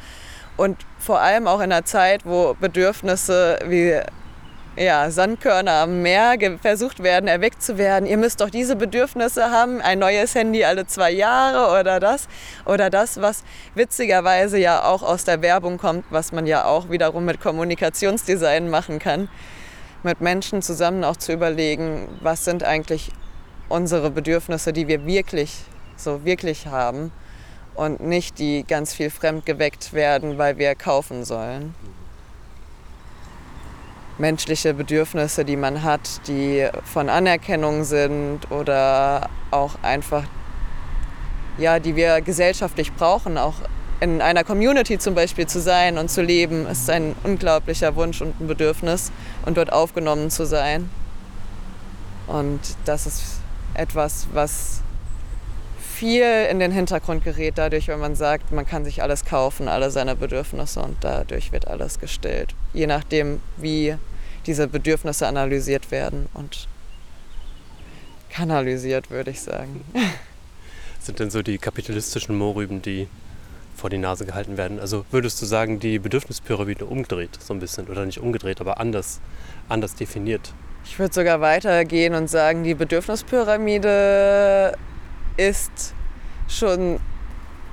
und 0.57 0.77
vor 0.99 1.19
allem 1.19 1.47
auch 1.47 1.59
in 1.59 1.71
einer 1.71 1.85
Zeit, 1.85 2.25
wo 2.25 2.55
Bedürfnisse 2.59 3.59
wie 3.65 3.99
ja, 4.77 5.09
Sandkörner 5.09 5.71
am 5.71 6.01
Meer 6.03 6.35
versucht 6.61 7.01
werden, 7.01 7.27
erweckt 7.27 7.63
zu 7.63 7.77
werden. 7.77 8.05
Ihr 8.05 8.17
müsst 8.17 8.41
doch 8.41 8.49
diese 8.49 8.75
Bedürfnisse 8.75 9.49
haben, 9.49 9.81
ein 9.81 9.99
neues 9.99 10.35
Handy 10.35 10.63
alle 10.63 10.85
zwei 10.85 11.11
Jahre 11.11 11.79
oder 11.79 11.99
das. 11.99 12.27
Oder 12.65 12.89
das, 12.89 13.19
was 13.19 13.43
witzigerweise 13.73 14.59
ja 14.59 14.83
auch 14.83 15.01
aus 15.01 15.23
der 15.23 15.41
Werbung 15.41 15.77
kommt, 15.77 16.05
was 16.11 16.31
man 16.31 16.45
ja 16.45 16.65
auch 16.65 16.89
wiederum 16.89 17.25
mit 17.25 17.41
Kommunikationsdesign 17.41 18.69
machen 18.69 18.99
kann. 18.99 19.29
Mit 20.03 20.21
Menschen 20.21 20.61
zusammen 20.61 21.03
auch 21.03 21.17
zu 21.17 21.33
überlegen, 21.33 22.07
was 22.21 22.45
sind 22.45 22.63
eigentlich 22.63 23.11
unsere 23.69 24.11
Bedürfnisse, 24.11 24.73
die 24.73 24.87
wir 24.87 25.05
wirklich 25.05 25.55
so 25.95 26.23
wirklich 26.23 26.67
haben 26.67 27.11
und 27.77 27.99
nicht 27.99 28.39
die 28.39 28.65
ganz 28.67 28.93
viel 28.93 29.09
fremd 29.09 29.45
geweckt 29.45 29.93
werden, 29.93 30.37
weil 30.37 30.57
wir 30.57 30.75
kaufen 30.75 31.23
sollen. 31.23 31.75
Menschliche 34.17 34.73
Bedürfnisse, 34.73 35.45
die 35.45 35.55
man 35.55 35.83
hat, 35.83 36.27
die 36.27 36.67
von 36.83 37.07
Anerkennung 37.07 37.83
sind 37.83 38.49
oder 38.49 39.29
auch 39.51 39.75
einfach, 39.83 40.23
ja, 41.59 41.79
die 41.79 41.95
wir 41.95 42.21
gesellschaftlich 42.21 42.91
brauchen, 42.93 43.37
auch 43.37 43.55
in 43.99 44.21
einer 44.21 44.43
Community 44.43 44.97
zum 44.97 45.13
Beispiel 45.13 45.45
zu 45.45 45.61
sein 45.61 45.99
und 45.99 46.09
zu 46.09 46.23
leben, 46.23 46.65
ist 46.65 46.89
ein 46.89 47.15
unglaublicher 47.23 47.95
Wunsch 47.95 48.21
und 48.21 48.39
ein 48.41 48.47
Bedürfnis 48.47 49.11
und 49.45 49.57
dort 49.57 49.71
aufgenommen 49.71 50.31
zu 50.31 50.45
sein. 50.45 50.89
Und 52.25 52.59
das 52.85 53.05
ist 53.05 53.23
etwas, 53.75 54.27
was 54.33 54.81
viel 55.97 56.47
in 56.49 56.59
den 56.59 56.71
Hintergrund 56.71 57.23
gerät, 57.23 57.57
dadurch, 57.57 57.87
wenn 57.87 57.99
man 57.99 58.15
sagt, 58.15 58.51
man 58.51 58.67
kann 58.67 58.85
sich 58.85 59.01
alles 59.01 59.25
kaufen, 59.25 59.67
alle 59.67 59.89
seine 59.89 60.15
Bedürfnisse 60.15 60.79
und 60.79 60.97
dadurch 61.01 61.51
wird 61.51 61.67
alles 61.67 61.99
gestillt. 61.99 62.53
Je 62.73 62.85
nachdem, 62.85 63.41
wie 63.57 63.95
diese 64.45 64.67
Bedürfnisse 64.67 65.27
analysiert 65.27 65.89
werden 65.89 66.29
und 66.35 66.67
kanalisiert, 68.29 69.09
würde 69.09 69.31
ich 69.31 69.41
sagen. 69.41 69.83
Sind 70.99 71.19
denn 71.19 71.31
so 71.31 71.41
die 71.41 71.57
kapitalistischen 71.57 72.37
Mohrrüben, 72.37 72.83
die 72.83 73.07
vor 73.75 73.89
die 73.89 73.97
Nase 73.97 74.25
gehalten 74.25 74.57
werden. 74.57 74.79
Also 74.79 75.05
würdest 75.09 75.41
du 75.41 75.47
sagen, 75.47 75.79
die 75.79 75.97
Bedürfnispyramide 75.97 76.85
umgedreht 76.85 77.31
so 77.39 77.55
ein 77.55 77.59
bisschen 77.59 77.87
oder 77.87 78.05
nicht 78.05 78.19
umgedreht, 78.19 78.61
aber 78.61 78.79
anders, 78.79 79.19
anders 79.67 79.95
definiert? 79.95 80.53
Ich 80.85 80.99
würde 80.99 81.13
sogar 81.13 81.41
weitergehen 81.41 82.13
und 82.13 82.29
sagen, 82.29 82.63
die 82.63 82.75
Bedürfnispyramide 82.75 84.77
ist 85.37 85.93
schon 86.47 86.99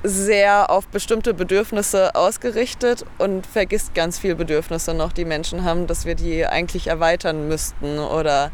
sehr 0.02 0.70
auf 0.70 0.86
bestimmte 0.88 1.32
Bedürfnisse 1.32 2.14
ausgerichtet 2.14 3.06
und 3.18 3.46
vergisst 3.46 3.94
ganz 3.94 4.18
viele 4.18 4.34
Bedürfnisse 4.34 4.92
noch, 4.92 5.12
die 5.12 5.24
Menschen 5.24 5.64
haben, 5.64 5.86
dass 5.86 6.04
wir 6.04 6.14
die 6.14 6.46
eigentlich 6.46 6.88
erweitern 6.88 7.48
müssten 7.48 7.98
oder 7.98 8.50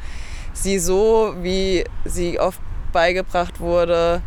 sie 0.52 0.78
so, 0.78 1.34
wie 1.42 1.84
sie 2.04 2.38
oft 2.38 2.60
beigebracht 2.92 3.58
wurde, 3.58 4.22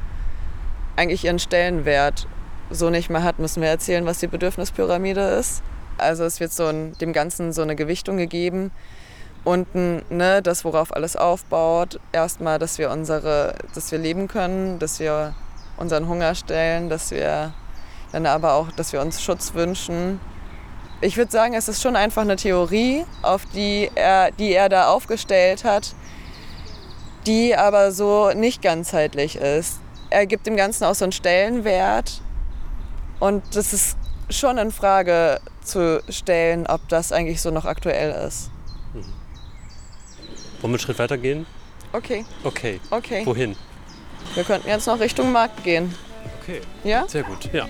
eigentlich 0.97 1.23
ihren 1.23 1.39
Stellenwert 1.39 2.27
so 2.69 2.89
nicht 2.89 3.09
mehr 3.09 3.23
hat, 3.23 3.39
müssen 3.39 3.61
wir 3.61 3.69
erzählen, 3.69 4.05
was 4.05 4.19
die 4.19 4.27
Bedürfnispyramide 4.27 5.21
ist. 5.21 5.63
Also 5.97 6.23
es 6.25 6.39
wird 6.39 6.51
so 6.51 6.65
ein, 6.65 6.97
dem 6.97 7.13
Ganzen 7.13 7.53
so 7.53 7.61
eine 7.61 7.75
Gewichtung 7.75 8.17
gegeben. 8.17 8.71
Unten, 9.43 10.03
ne, 10.10 10.41
das, 10.41 10.63
worauf 10.63 10.95
alles 10.95 11.15
aufbaut. 11.15 11.99
Erstmal, 12.12 12.60
dass 12.60 12.77
wir 12.77 12.89
unsere, 12.91 13.56
dass 13.75 13.91
wir 13.91 13.99
leben 13.99 14.27
können, 14.27 14.79
dass 14.79 14.99
wir 14.99 15.36
unseren 15.77 16.08
Hunger 16.08 16.34
stellen, 16.36 16.89
dass 16.89 17.12
wir 17.12 17.53
dann 18.13 18.25
aber 18.25 18.53
auch, 18.53 18.71
dass 18.71 18.93
wir 18.93 19.01
uns 19.01 19.21
Schutz 19.21 19.53
wünschen. 19.53 20.21
Ich 21.01 21.17
würde 21.17 21.32
sagen, 21.32 21.53
es 21.56 21.67
ist 21.67 21.82
schon 21.82 21.97
einfach 21.97 22.21
eine 22.21 22.38
Theorie, 22.38 23.06
auf 23.21 23.45
die 23.47 23.89
er, 23.95 24.32
die 24.32 24.53
er 24.53 24.69
da 24.69 24.88
aufgestellt 24.88 25.65
hat, 25.65 25.93
die 27.25 27.56
aber 27.56 27.91
so 27.91 28.32
nicht 28.34 28.62
ganzheitlich 28.62 29.36
ist. 29.36 29.79
Er 30.10 30.25
gibt 30.25 30.47
dem 30.47 30.56
Ganzen 30.56 30.86
auch 30.86 30.95
so 30.95 31.03
einen 31.03 31.12
Stellenwert 31.12 32.21
und 33.19 33.43
das 33.56 33.73
ist 33.73 33.97
schon 34.29 34.58
in 34.58 34.71
Frage 34.71 35.41
zu 35.63 36.01
stellen, 36.08 36.67
ob 36.67 36.88
das 36.88 37.12
eigentlich 37.12 37.41
so 37.41 37.51
noch 37.51 37.65
aktuell 37.65 38.12
ist. 38.27 38.52
Wollen 40.63 40.71
wir 40.71 40.78
einen 40.78 40.80
Schritt 40.80 40.99
weiter 40.99 41.17
gehen? 41.17 41.45
Okay. 41.91 42.23
Okay. 42.45 42.80
Okay. 42.89 43.26
Wohin? 43.26 43.58
Wir 44.34 44.45
könnten 44.45 44.69
jetzt 44.69 44.88
noch 44.88 44.97
Richtung 44.97 45.34
Markt 45.34 45.62
gehen. 45.65 45.93
Okay. 46.41 46.62
Ja? 46.86 47.06
Sehr 47.06 47.23
gut. 47.23 47.49
Ja. 47.52 47.67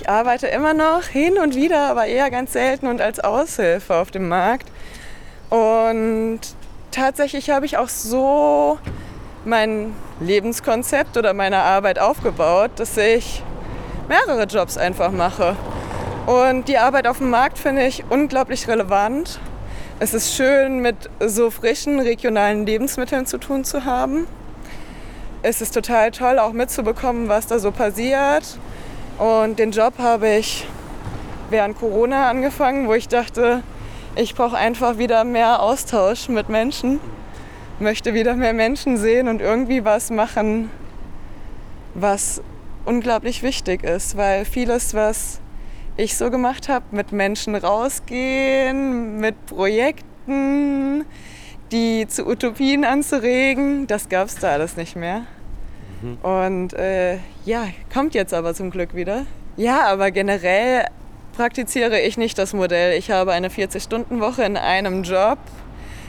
Ich 0.00 0.08
arbeite 0.08 0.46
immer 0.46 0.72
noch 0.72 1.02
hin 1.02 1.36
und 1.36 1.54
wieder, 1.54 1.90
aber 1.90 2.06
eher 2.06 2.30
ganz 2.30 2.54
selten 2.54 2.86
und 2.86 3.02
als 3.02 3.20
Aushilfe 3.20 3.96
auf 3.96 4.10
dem 4.10 4.28
Markt. 4.28 4.72
Und 5.50 6.40
tatsächlich 6.90 7.50
habe 7.50 7.66
ich 7.66 7.76
auch 7.76 7.90
so 7.90 8.78
mein 9.44 9.94
Lebenskonzept 10.20 11.18
oder 11.18 11.34
meine 11.34 11.58
Arbeit 11.58 11.98
aufgebaut, 11.98 12.70
dass 12.76 12.96
ich 12.96 13.42
mehrere 14.08 14.44
Jobs 14.44 14.76
einfach 14.76 15.10
mache. 15.10 15.56
Und 16.26 16.68
die 16.68 16.78
Arbeit 16.78 17.06
auf 17.06 17.18
dem 17.18 17.30
Markt 17.30 17.58
finde 17.58 17.86
ich 17.86 18.04
unglaublich 18.10 18.68
relevant. 18.68 19.38
Es 19.98 20.12
ist 20.12 20.34
schön, 20.34 20.80
mit 20.80 20.96
so 21.20 21.50
frischen 21.50 22.00
regionalen 22.00 22.66
Lebensmitteln 22.66 23.26
zu 23.26 23.38
tun 23.38 23.64
zu 23.64 23.84
haben. 23.84 24.26
Es 25.42 25.60
ist 25.60 25.72
total 25.72 26.10
toll, 26.10 26.38
auch 26.38 26.52
mitzubekommen, 26.52 27.28
was 27.28 27.46
da 27.46 27.58
so 27.58 27.70
passiert. 27.70 28.58
Und 29.18 29.58
den 29.58 29.70
Job 29.70 29.94
habe 29.98 30.28
ich 30.28 30.66
während 31.50 31.78
Corona 31.78 32.28
angefangen, 32.28 32.88
wo 32.88 32.94
ich 32.94 33.08
dachte, 33.08 33.62
ich 34.16 34.34
brauche 34.34 34.56
einfach 34.56 34.98
wieder 34.98 35.24
mehr 35.24 35.62
Austausch 35.62 36.28
mit 36.28 36.48
Menschen, 36.48 37.00
möchte 37.78 38.14
wieder 38.14 38.34
mehr 38.34 38.52
Menschen 38.52 38.96
sehen 38.96 39.28
und 39.28 39.40
irgendwie 39.40 39.84
was 39.84 40.10
machen, 40.10 40.70
was 41.94 42.42
unglaublich 42.86 43.42
wichtig 43.42 43.82
ist, 43.82 44.16
weil 44.16 44.44
vieles, 44.44 44.94
was 44.94 45.40
ich 45.96 46.16
so 46.16 46.30
gemacht 46.30 46.68
habe, 46.68 46.84
mit 46.90 47.12
Menschen 47.12 47.54
rausgehen, 47.54 49.18
mit 49.18 49.46
Projekten, 49.46 51.04
die 51.72 52.06
zu 52.06 52.26
Utopien 52.26 52.84
anzuregen, 52.84 53.86
das 53.86 54.08
gab 54.08 54.28
es 54.28 54.36
da 54.36 54.50
alles 54.50 54.76
nicht 54.76 54.96
mehr. 54.96 55.22
Mhm. 56.02 56.18
Und 56.22 56.72
äh, 56.74 57.18
ja, 57.44 57.68
kommt 57.92 58.14
jetzt 58.14 58.34
aber 58.34 58.54
zum 58.54 58.70
Glück 58.70 58.94
wieder. 58.94 59.26
Ja, 59.56 59.86
aber 59.86 60.10
generell 60.10 60.86
praktiziere 61.34 62.00
ich 62.00 62.16
nicht 62.16 62.38
das 62.38 62.52
Modell, 62.52 62.98
ich 62.98 63.10
habe 63.10 63.32
eine 63.32 63.48
40-Stunden-Woche 63.48 64.42
in 64.44 64.56
einem 64.56 65.02
Job, 65.02 65.38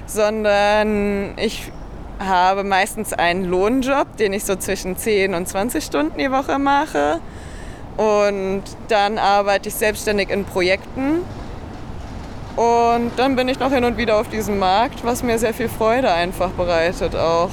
sondern 0.06 1.38
ich 1.38 1.72
habe 2.20 2.64
meistens 2.64 3.14
einen 3.14 3.46
Lohnjob, 3.46 4.18
den 4.18 4.34
ich 4.34 4.46
so 4.46 4.56
zwischen 4.56 4.98
10 4.98 5.34
und 5.34 5.48
20 5.48 5.84
Stunden 5.84 6.18
die 6.18 6.32
Woche 6.32 6.60
mache. 6.60 7.20
Und 7.98 8.64
dann 8.90 9.18
arbeite 9.18 9.70
ich 9.70 9.76
selbstständig 9.76 10.30
in 10.30 10.46
Projekten. 10.46 11.22
Und 12.56 13.12
dann 13.18 13.36
bin 13.36 13.48
ich 13.50 13.60
noch 13.60 13.72
hin 13.72 13.84
und 13.84 13.98
wieder 13.98 14.20
auf 14.20 14.30
diesem 14.30 14.58
Markt, 14.58 15.04
was 15.04 15.22
mir 15.22 15.38
sehr 15.38 15.54
viel 15.54 15.70
Freude 15.70 16.12
einfach 16.12 16.50
bereitet 16.52 17.16
auch. 17.16 17.52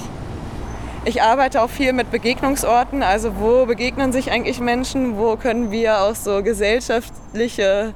Ich 1.07 1.21
arbeite 1.21 1.61
auch 1.61 1.69
viel 1.69 1.93
mit 1.93 2.11
Begegnungsorten, 2.11 3.03
also 3.03 3.39
wo 3.39 3.67
begegnen 3.67 4.13
sich 4.13 4.31
eigentlich 4.31 4.61
Menschen, 4.61 5.19
wo 5.19 5.37
können 5.37 5.71
wir 5.71 6.01
auch 6.01 6.15
so 6.15 6.43
gesellschaftliche 6.43 7.93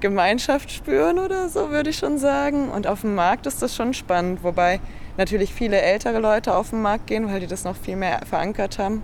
Gemeinschaft 0.00 0.70
spüren 0.70 1.18
oder 1.18 1.50
so, 1.50 1.68
würde 1.68 1.90
ich 1.90 1.98
schon 1.98 2.16
sagen. 2.16 2.70
Und 2.70 2.86
auf 2.86 3.02
dem 3.02 3.14
Markt 3.14 3.46
ist 3.46 3.60
das 3.60 3.76
schon 3.76 3.92
spannend, 3.92 4.42
wobei 4.42 4.80
natürlich 5.18 5.52
viele 5.52 5.80
ältere 5.80 6.20
Leute 6.20 6.54
auf 6.54 6.70
den 6.70 6.80
Markt 6.80 7.06
gehen, 7.06 7.30
weil 7.30 7.40
die 7.40 7.46
das 7.46 7.64
noch 7.64 7.76
viel 7.76 7.96
mehr 7.96 8.20
verankert 8.24 8.78
haben. 8.78 9.02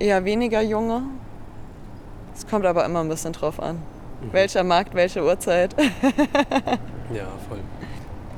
Eher 0.00 0.24
weniger 0.24 0.60
junge, 0.60 1.02
es 2.38 2.46
kommt 2.46 2.64
aber 2.66 2.84
immer 2.84 3.00
ein 3.00 3.08
bisschen 3.08 3.32
drauf 3.32 3.60
an. 3.60 3.76
Mhm. 3.76 4.32
Welcher 4.32 4.62
Markt, 4.62 4.94
welche 4.94 5.24
Uhrzeit. 5.24 5.74
ja, 7.12 7.26
voll. 7.48 7.58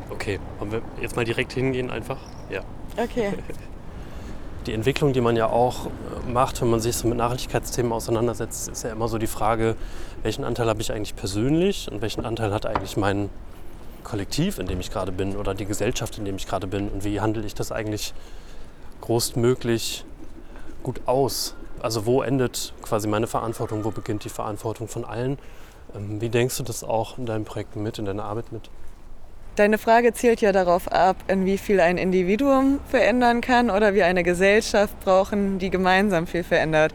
Okay, 0.08 0.40
wollen 0.58 0.72
wir 0.72 0.82
jetzt 1.00 1.16
mal 1.16 1.24
direkt 1.24 1.52
hingehen 1.52 1.90
einfach? 1.90 2.18
Ja. 2.48 2.62
Okay. 2.96 3.32
Die 4.66 4.72
Entwicklung, 4.72 5.12
die 5.12 5.20
man 5.20 5.36
ja 5.36 5.46
auch 5.46 5.86
äh, 5.86 6.30
macht, 6.30 6.60
wenn 6.60 6.68
man 6.68 6.80
sich 6.80 6.96
so 6.96 7.08
mit 7.08 7.16
Nachhaltigkeitsthemen 7.16 7.92
auseinandersetzt, 7.92 8.68
ist 8.68 8.84
ja 8.84 8.90
immer 8.90 9.08
so 9.08 9.16
die 9.16 9.26
Frage, 9.26 9.74
welchen 10.22 10.44
Anteil 10.44 10.68
habe 10.68 10.82
ich 10.82 10.92
eigentlich 10.92 11.16
persönlich 11.16 11.90
und 11.90 12.02
welchen 12.02 12.26
Anteil 12.26 12.52
hat 12.52 12.66
eigentlich 12.66 12.98
mein 12.98 13.30
Kollektiv, 14.00 14.58
in 14.58 14.66
dem 14.66 14.80
ich 14.80 14.90
gerade 14.90 15.12
bin 15.12 15.36
oder 15.36 15.54
die 15.54 15.66
Gesellschaft, 15.66 16.18
in 16.18 16.24
dem 16.24 16.36
ich 16.36 16.46
gerade 16.46 16.66
bin 16.66 16.88
und 16.88 17.04
wie 17.04 17.20
handle 17.20 17.44
ich 17.44 17.54
das 17.54 17.72
eigentlich 17.72 18.14
großmöglich 19.00 20.04
gut 20.82 21.00
aus? 21.06 21.54
Also 21.80 22.06
wo 22.06 22.22
endet 22.22 22.74
quasi 22.82 23.08
meine 23.08 23.26
Verantwortung, 23.26 23.84
wo 23.84 23.90
beginnt 23.90 24.24
die 24.24 24.28
Verantwortung 24.28 24.88
von 24.88 25.04
allen? 25.04 25.38
Ähm, 25.94 26.20
wie 26.20 26.28
denkst 26.28 26.56
du 26.58 26.62
das 26.62 26.84
auch 26.84 27.18
in 27.18 27.26
deinen 27.26 27.44
Projekten 27.44 27.82
mit, 27.82 27.98
in 27.98 28.04
deiner 28.04 28.24
Arbeit 28.24 28.52
mit? 28.52 28.70
Deine 29.56 29.78
Frage 29.78 30.12
zielt 30.12 30.40
ja 30.40 30.52
darauf 30.52 30.90
ab, 30.90 31.16
in 31.26 31.46
ein 31.80 31.98
Individuum 31.98 32.78
verändern 32.88 33.40
kann 33.40 33.68
oder 33.70 33.94
wir 33.94 34.06
eine 34.06 34.22
Gesellschaft 34.22 34.98
brauchen, 35.00 35.58
die 35.58 35.70
gemeinsam 35.70 36.26
viel 36.26 36.44
verändert. 36.44 36.94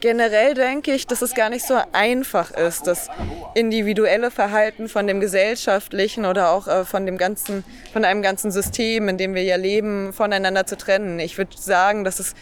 Generell 0.00 0.54
denke 0.54 0.92
ich, 0.92 1.06
dass 1.06 1.22
es 1.22 1.34
gar 1.34 1.50
nicht 1.50 1.66
so 1.66 1.78
einfach 1.92 2.50
ist, 2.50 2.86
das 2.86 3.08
individuelle 3.54 4.30
Verhalten 4.30 4.88
von 4.88 5.06
dem 5.06 5.20
gesellschaftlichen 5.20 6.26
oder 6.26 6.50
auch 6.50 6.68
äh, 6.68 6.84
von 6.84 7.06
dem 7.06 7.16
ganzen, 7.16 7.64
von 7.92 8.04
einem 8.04 8.22
ganzen 8.22 8.50
System, 8.50 9.08
in 9.08 9.18
dem 9.18 9.34
wir 9.34 9.42
ja 9.42 9.56
leben, 9.56 10.12
voneinander 10.12 10.66
zu 10.66 10.76
trennen. 10.76 11.18
Ich 11.18 11.38
würde 11.38 11.56
sagen, 11.56 12.04
dass 12.04 12.20
es 12.20 12.34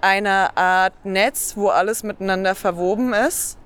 eine 0.00 0.56
Art 0.56 1.04
Netz, 1.04 1.54
wo 1.56 1.68
alles 1.68 2.02
miteinander 2.02 2.54
verwoben 2.54 3.12
ist. 3.12 3.58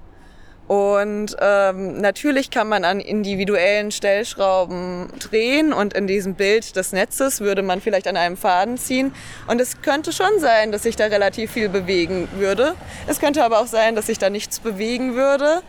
Und 0.73 1.37
ähm, 1.39 2.01
natürlich 2.01 2.51
kann 2.51 2.67
man 2.67 2.87
an 2.87 2.99
individuellen 2.99 3.91
Stellschrauben 3.91 5.09
drehen 5.19 5.75
und 5.75 5.93
in 5.93 6.07
diesem 6.07 6.35
Bild 6.35 6.77
des 6.77 6.93
Netzes 6.93 7.43
würde 7.43 7.61
man 7.61 7.83
vielleicht 7.83 8.09
an 8.09 8.17
einem 8.17 8.39
Faden 8.39 8.79
ziehen. 8.79 9.13
Und 9.49 9.61
es 9.61 9.83
könnte 9.83 10.13
schon 10.15 10.39
sein, 10.39 10.73
dass 10.73 10.85
sich 10.85 10.97
da 10.97 11.05
relativ 11.05 11.53
viel 11.53 11.69
bewegen 11.69 12.27
würde. 12.39 12.75
Es 13.07 13.21
könnte 13.21 13.45
aber 13.45 13.61
auch 13.61 13.67
sein, 13.67 13.97
dass 13.97 14.07
sich 14.07 14.17
da 14.19 14.31
nichts 14.31 14.61
bewegen 14.61 15.15
würde. 15.15 15.61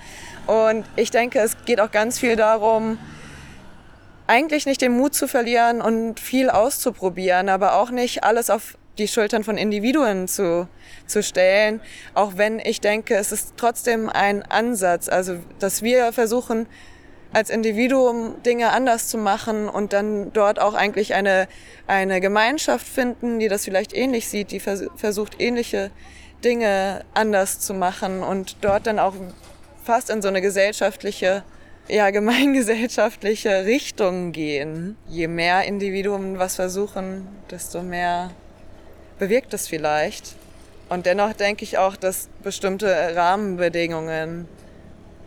Und 0.48 0.86
ich 0.96 1.12
denke, 1.12 1.40
es 1.40 1.58
geht 1.66 1.82
auch 1.82 1.92
ganz 1.92 2.18
viel 2.18 2.38
darum, 2.38 2.98
eigentlich 4.26 4.66
nicht 4.66 4.80
den 4.80 4.96
Mut 4.96 5.16
zu 5.16 5.28
verlieren 5.28 5.82
und 5.82 6.18
viel 6.22 6.50
auszuprobieren, 6.50 7.50
aber 7.50 7.76
auch 7.76 7.92
nicht 7.92 8.24
alles 8.24 8.50
auf 8.50 8.78
die 8.98 9.08
Schultern 9.08 9.44
von 9.44 9.58
Individuen 9.58 10.28
zu, 10.28 10.68
zu 11.08 11.24
stellen, 11.24 11.82
auch 12.14 12.38
wenn 12.38 12.60
ich 12.60 12.82
denke, 12.82 13.16
es 13.16 13.32
ist 13.32 13.54
trotzdem 13.58 14.10
ein 14.10 14.44
Ansatz, 14.44 15.10
also 15.10 15.38
dass 15.60 15.82
wir 15.82 16.14
versuchen, 16.14 16.68
als 17.34 17.50
Individuum 17.50 18.36
Dinge 18.44 18.72
anders 18.72 19.08
zu 19.08 19.18
machen 19.18 19.68
und 19.68 19.92
dann 19.92 20.32
dort 20.34 20.60
auch 20.62 20.76
eigentlich 20.76 21.16
eine, 21.16 21.48
eine 21.88 22.22
Gemeinschaft 22.22 22.88
finden, 22.88 23.40
die 23.40 23.48
das 23.48 23.66
vielleicht 23.66 23.94
ähnlich 23.94 24.30
sieht, 24.30 24.52
die 24.52 24.60
vers 24.60 24.84
versucht, 24.96 25.42
ähnliche 25.42 25.90
Dinge 26.44 27.04
anders 27.16 27.60
zu 27.60 27.74
machen 27.74 28.22
und 28.22 28.58
dort 28.62 28.86
dann 28.86 29.00
auch 29.00 29.16
fast 29.84 30.12
in 30.12 30.22
so 30.22 30.28
eine 30.28 30.42
gesellschaftliche 30.42 31.44
ja, 31.90 32.12
gemeingesellschaftliche 32.12 33.66
Richtung 33.66 34.32
gehen. 34.32 34.96
Je 35.10 35.28
mehr 35.28 35.64
Individuen 35.64 36.40
was 36.40 36.56
versuchen, 36.56 37.28
desto 37.50 37.82
mehr 37.82 38.32
bewirkt 39.20 39.54
es 39.54 39.68
vielleicht. 39.68 40.36
Und 40.90 41.06
dennoch 41.06 41.34
denke 41.34 41.64
ich 41.64 41.78
auch, 41.78 41.96
dass 41.96 42.30
bestimmte 42.44 43.16
Rahmenbedingungen 43.16 44.48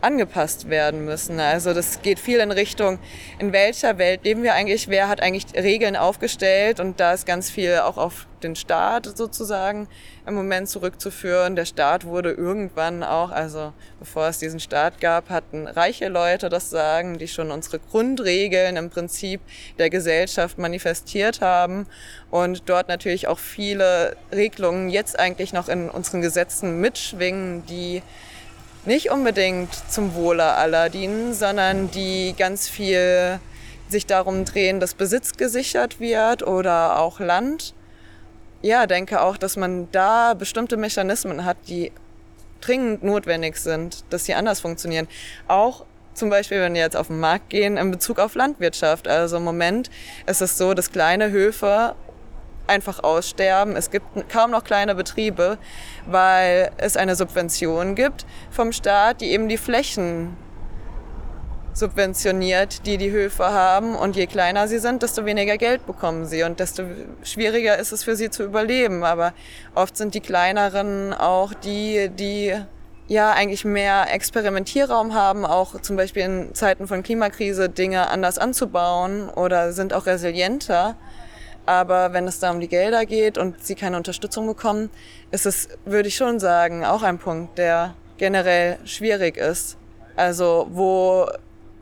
angepasst 0.07 0.69
werden 0.69 1.03
müssen. 1.03 1.39
Also 1.41 1.73
das 1.73 2.01
geht 2.01 2.17
viel 2.17 2.39
in 2.39 2.51
Richtung, 2.51 2.97
in 3.39 3.51
welcher 3.51 3.97
Welt 3.97 4.23
leben 4.23 4.41
wir 4.41 4.53
eigentlich, 4.53 4.87
wer 4.87 5.09
hat 5.09 5.21
eigentlich 5.21 5.45
Regeln 5.53 5.97
aufgestellt 5.97 6.79
und 6.79 7.01
da 7.01 7.11
ist 7.11 7.25
ganz 7.25 7.49
viel 7.49 7.79
auch 7.79 7.97
auf 7.97 8.25
den 8.41 8.55
Staat 8.55 9.17
sozusagen 9.17 9.89
im 10.25 10.33
Moment 10.33 10.69
zurückzuführen. 10.69 11.57
Der 11.57 11.65
Staat 11.65 12.05
wurde 12.05 12.31
irgendwann 12.31 13.03
auch, 13.03 13.31
also 13.31 13.73
bevor 13.99 14.27
es 14.27 14.39
diesen 14.39 14.61
Staat 14.61 15.01
gab, 15.01 15.29
hatten 15.29 15.67
reiche 15.67 16.07
Leute 16.07 16.47
das 16.47 16.69
Sagen, 16.69 17.17
die 17.17 17.27
schon 17.27 17.51
unsere 17.51 17.79
Grundregeln 17.79 18.77
im 18.77 18.89
Prinzip 18.89 19.41
der 19.77 19.89
Gesellschaft 19.89 20.57
manifestiert 20.57 21.41
haben 21.41 21.85
und 22.31 22.69
dort 22.69 22.87
natürlich 22.87 23.27
auch 23.27 23.39
viele 23.39 24.15
Regelungen 24.31 24.89
jetzt 24.89 25.19
eigentlich 25.19 25.51
noch 25.51 25.67
in 25.67 25.89
unseren 25.89 26.21
Gesetzen 26.21 26.79
mitschwingen, 26.79 27.65
die 27.65 28.01
nicht 28.87 29.11
unbedingt 29.11 29.69
zum 29.89 30.15
Wohle 30.15 30.53
aller 30.53 30.89
dienen, 30.89 31.33
sondern 31.33 31.91
die 31.91 32.33
ganz 32.37 32.69
viel 32.69 33.39
sich 33.89 34.05
darum 34.05 34.45
drehen, 34.45 34.79
dass 34.79 34.93
Besitz 34.93 35.37
gesichert 35.37 35.99
wird 35.99 36.45
oder 36.45 36.99
auch 36.99 37.19
Land. 37.19 37.73
Ja, 38.61 38.87
denke 38.87 39.21
auch, 39.21 39.37
dass 39.37 39.55
man 39.55 39.89
da 39.91 40.33
bestimmte 40.33 40.77
Mechanismen 40.77 41.45
hat, 41.45 41.57
die 41.67 41.91
dringend 42.61 43.03
notwendig 43.03 43.57
sind, 43.57 44.03
dass 44.09 44.25
sie 44.25 44.33
anders 44.33 44.61
funktionieren. 44.61 45.07
Auch 45.47 45.85
zum 46.13 46.29
Beispiel, 46.29 46.59
wenn 46.59 46.73
wir 46.73 46.81
jetzt 46.81 46.97
auf 46.97 47.07
den 47.07 47.19
Markt 47.19 47.49
gehen, 47.49 47.77
in 47.77 47.91
Bezug 47.91 48.19
auf 48.19 48.35
Landwirtschaft. 48.35 49.07
Also 49.07 49.37
im 49.37 49.43
Moment 49.43 49.89
ist 50.25 50.41
es 50.41 50.57
so, 50.57 50.73
dass 50.73 50.91
kleine 50.91 51.29
Höfe 51.29 51.95
einfach 52.69 53.03
aussterben. 53.03 53.75
Es 53.75 53.91
gibt 53.91 54.29
kaum 54.29 54.51
noch 54.51 54.63
kleine 54.63 54.95
Betriebe, 54.95 55.57
weil 56.05 56.71
es 56.77 56.97
eine 56.97 57.15
Subvention 57.15 57.95
gibt 57.95 58.25
vom 58.49 58.71
Staat, 58.71 59.21
die 59.21 59.31
eben 59.31 59.47
die 59.49 59.57
Flächen 59.57 60.35
subventioniert, 61.77 62.85
die 62.85 62.97
die 62.97 63.11
Höfe 63.11 63.45
haben. 63.45 63.95
Und 63.95 64.15
je 64.15 64.27
kleiner 64.27 64.67
sie 64.67 64.79
sind, 64.79 65.03
desto 65.03 65.25
weniger 65.25 65.57
Geld 65.57 65.85
bekommen 65.85 66.25
sie 66.25 66.43
und 66.43 66.59
desto 66.59 66.83
schwieriger 67.23 67.77
ist 67.77 67.91
es 67.91 68.03
für 68.03 68.15
sie 68.15 68.29
zu 68.29 68.43
überleben. 68.43 69.03
Aber 69.03 69.33
oft 69.75 69.95
sind 69.95 70.15
die 70.15 70.21
kleineren 70.21 71.13
auch 71.13 71.53
die, 71.53 72.09
die 72.09 72.55
ja 73.07 73.31
eigentlich 73.31 73.63
mehr 73.63 74.13
Experimentierraum 74.13 75.13
haben, 75.13 75.45
auch 75.45 75.79
zum 75.81 75.95
Beispiel 75.95 76.23
in 76.23 76.53
Zeiten 76.53 76.87
von 76.87 77.03
Klimakrise 77.03 77.69
Dinge 77.69 78.09
anders 78.09 78.37
anzubauen 78.37 79.29
oder 79.29 79.71
sind 79.71 79.93
auch 79.93 80.07
resilienter. 80.07 80.95
Aber 81.67 82.13
wenn 82.13 82.27
es 82.27 82.39
da 82.39 82.49
um 82.51 82.61
die 82.61 82.69
Gelder 82.69 83.05
geht 83.05 83.37
und 83.37 83.61
sie 83.63 83.75
keine 83.75 83.97
Unterstützung 83.97 84.47
bekommen, 84.47 84.89
ist 85.31 85.45
es, 85.45 85.67
würde 85.83 86.07
ich 86.07 86.15
schon 86.15 86.39
sagen, 86.39 86.85
auch 86.85 87.03
ein 87.03 87.19
Punkt, 87.19 87.57
der 87.57 87.93
generell 88.17 88.79
schwierig 88.85 89.35
ist. 89.35 89.77
Also 90.15 90.67
wo 90.71 91.27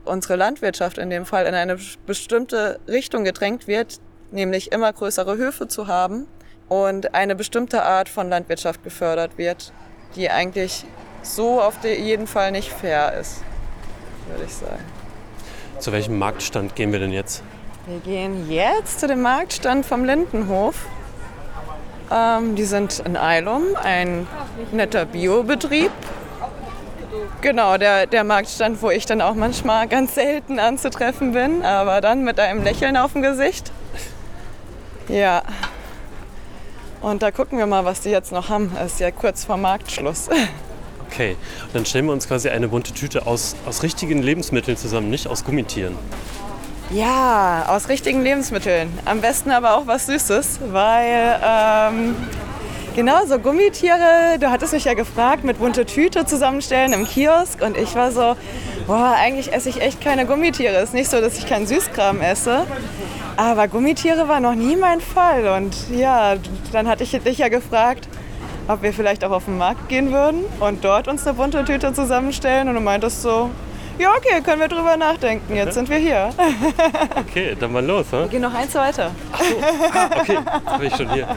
unsere 0.03 0.37
Landwirtschaft 0.37 0.97
in 0.97 1.11
dem 1.11 1.27
Fall 1.27 1.45
in 1.45 1.53
eine 1.53 1.77
bestimmte 2.07 2.79
Richtung 2.87 3.23
gedrängt 3.23 3.67
wird, 3.67 3.99
nämlich 4.31 4.71
immer 4.71 4.91
größere 4.91 5.37
Höfe 5.37 5.67
zu 5.67 5.85
haben 5.85 6.25
und 6.67 7.13
eine 7.13 7.35
bestimmte 7.35 7.83
Art 7.83 8.09
von 8.09 8.27
Landwirtschaft 8.27 8.83
gefördert 8.83 9.37
wird, 9.37 9.71
die 10.15 10.31
eigentlich 10.31 10.83
so 11.21 11.61
auf 11.61 11.83
jeden 11.83 12.25
Fall 12.25 12.51
nicht 12.51 12.71
fair 12.71 13.13
ist, 13.13 13.43
würde 14.29 14.45
ich 14.45 14.53
sagen. 14.53 14.83
Zu 15.77 15.91
welchem 15.91 16.17
Marktstand 16.17 16.75
gehen 16.75 16.91
wir 16.91 16.99
denn 16.99 17.11
jetzt? 17.11 17.43
Wir 17.87 17.99
gehen 17.99 18.49
jetzt 18.49 18.99
zu 18.99 19.07
dem 19.07 19.21
Marktstand 19.21 19.85
vom 19.85 20.05
Lindenhof. 20.05 20.73
Ähm, 22.11 22.55
die 22.55 22.63
sind 22.63 23.03
in 23.05 23.15
Eilum, 23.15 23.63
ein 23.75 24.25
netter 24.71 25.05
Biobetrieb. 25.05 25.91
Genau, 27.41 27.77
der, 27.77 28.07
der 28.07 28.23
Marktstand, 28.23 28.81
wo 28.81 28.89
ich 28.89 29.05
dann 29.05 29.21
auch 29.21 29.35
manchmal 29.35 29.87
ganz 29.87 30.15
selten 30.15 30.57
anzutreffen 30.57 31.33
bin, 31.33 31.63
aber 31.63 32.01
dann 32.01 32.23
mit 32.23 32.39
einem 32.39 32.63
Lächeln 32.63 32.97
auf 32.97 33.13
dem 33.13 33.21
Gesicht. 33.21 33.71
Ja. 35.07 35.43
Und 37.03 37.21
da 37.21 37.29
gucken 37.29 37.59
wir 37.59 37.67
mal, 37.67 37.85
was 37.85 38.01
die 38.01 38.09
jetzt 38.09 38.31
noch 38.31 38.49
haben. 38.49 38.75
Es 38.83 38.93
ist 38.93 38.99
ja 38.99 39.11
kurz 39.11 39.45
vor 39.45 39.57
Marktschluss. 39.57 40.27
Okay, 41.07 41.37
dann 41.71 41.85
stellen 41.85 42.07
wir 42.07 42.13
uns 42.13 42.27
quasi 42.27 42.49
eine 42.49 42.67
bunte 42.67 42.93
Tüte 42.93 43.27
aus, 43.27 43.55
aus 43.67 43.83
richtigen 43.83 44.23
Lebensmitteln 44.23 44.75
zusammen, 44.75 45.11
nicht 45.11 45.27
aus 45.27 45.45
Gummitieren. 45.45 45.95
Ja, 46.91 47.65
aus 47.67 47.89
richtigen 47.89 48.21
Lebensmitteln. 48.21 48.91
Am 49.05 49.19
besten 49.19 49.49
aber 49.49 49.75
auch 49.75 49.87
was 49.87 50.05
Süßes, 50.05 50.59
weil 50.71 51.39
ähm, 51.43 52.15
genau 52.95 53.25
so 53.25 53.39
Gummitiere, 53.39 54.37
du 54.39 54.51
hattest 54.51 54.71
mich 54.71 54.85
ja 54.85 54.93
gefragt, 54.93 55.43
mit 55.43 55.57
bunte 55.57 55.87
Tüte 55.87 56.25
zusammenstellen 56.25 56.93
im 56.93 57.07
Kiosk 57.07 57.61
und 57.63 57.75
ich 57.75 57.95
war 57.95 58.11
so, 58.11 58.35
boah, 58.85 59.15
eigentlich 59.17 59.51
esse 59.51 59.69
ich 59.69 59.81
echt 59.81 59.99
keine 59.99 60.27
Gummitiere. 60.27 60.75
Ist 60.75 60.93
nicht 60.93 61.09
so, 61.09 61.19
dass 61.19 61.39
ich 61.39 61.47
keinen 61.47 61.65
Süßkram 61.65 62.21
esse. 62.21 62.67
Aber 63.35 63.67
Gummitiere 63.67 64.27
war 64.27 64.39
noch 64.39 64.55
nie 64.55 64.75
mein 64.75 65.01
Fall. 65.01 65.47
Und 65.47 65.75
ja, 65.89 66.35
dann 66.71 66.87
hatte 66.87 67.03
ich 67.03 67.11
dich 67.11 67.39
ja 67.39 67.47
gefragt, 67.47 68.07
ob 68.67 68.83
wir 68.83 68.93
vielleicht 68.93 69.25
auch 69.25 69.31
auf 69.31 69.45
den 69.45 69.57
Markt 69.57 69.89
gehen 69.89 70.11
würden 70.11 70.45
und 70.59 70.85
dort 70.85 71.07
uns 71.07 71.25
eine 71.25 71.35
bunte 71.35 71.65
Tüte 71.65 71.93
zusammenstellen. 71.93 72.69
Und 72.69 72.75
du 72.75 72.81
meintest 72.81 73.23
so, 73.23 73.49
ja, 73.97 74.13
okay, 74.15 74.41
können 74.41 74.61
wir 74.61 74.67
drüber 74.67 74.97
nachdenken. 74.97 75.55
Jetzt 75.55 75.73
sind 75.73 75.89
wir 75.89 75.97
hier. 75.97 76.29
Okay, 77.15 77.55
dann 77.59 77.73
mal 77.73 77.83
los. 77.85 78.05
Hm? 78.11 78.19
Wir 78.19 78.27
gehen 78.27 78.41
noch 78.41 78.53
eins 78.53 78.73
weiter. 78.75 79.11
Ach 79.31 79.39
so, 79.39 79.55
ah, 79.93 80.09
okay. 80.19 80.33
Jetzt 80.33 80.67
habe 80.67 80.85
ich 80.85 80.95
schon 80.95 81.11
hier 81.11 81.27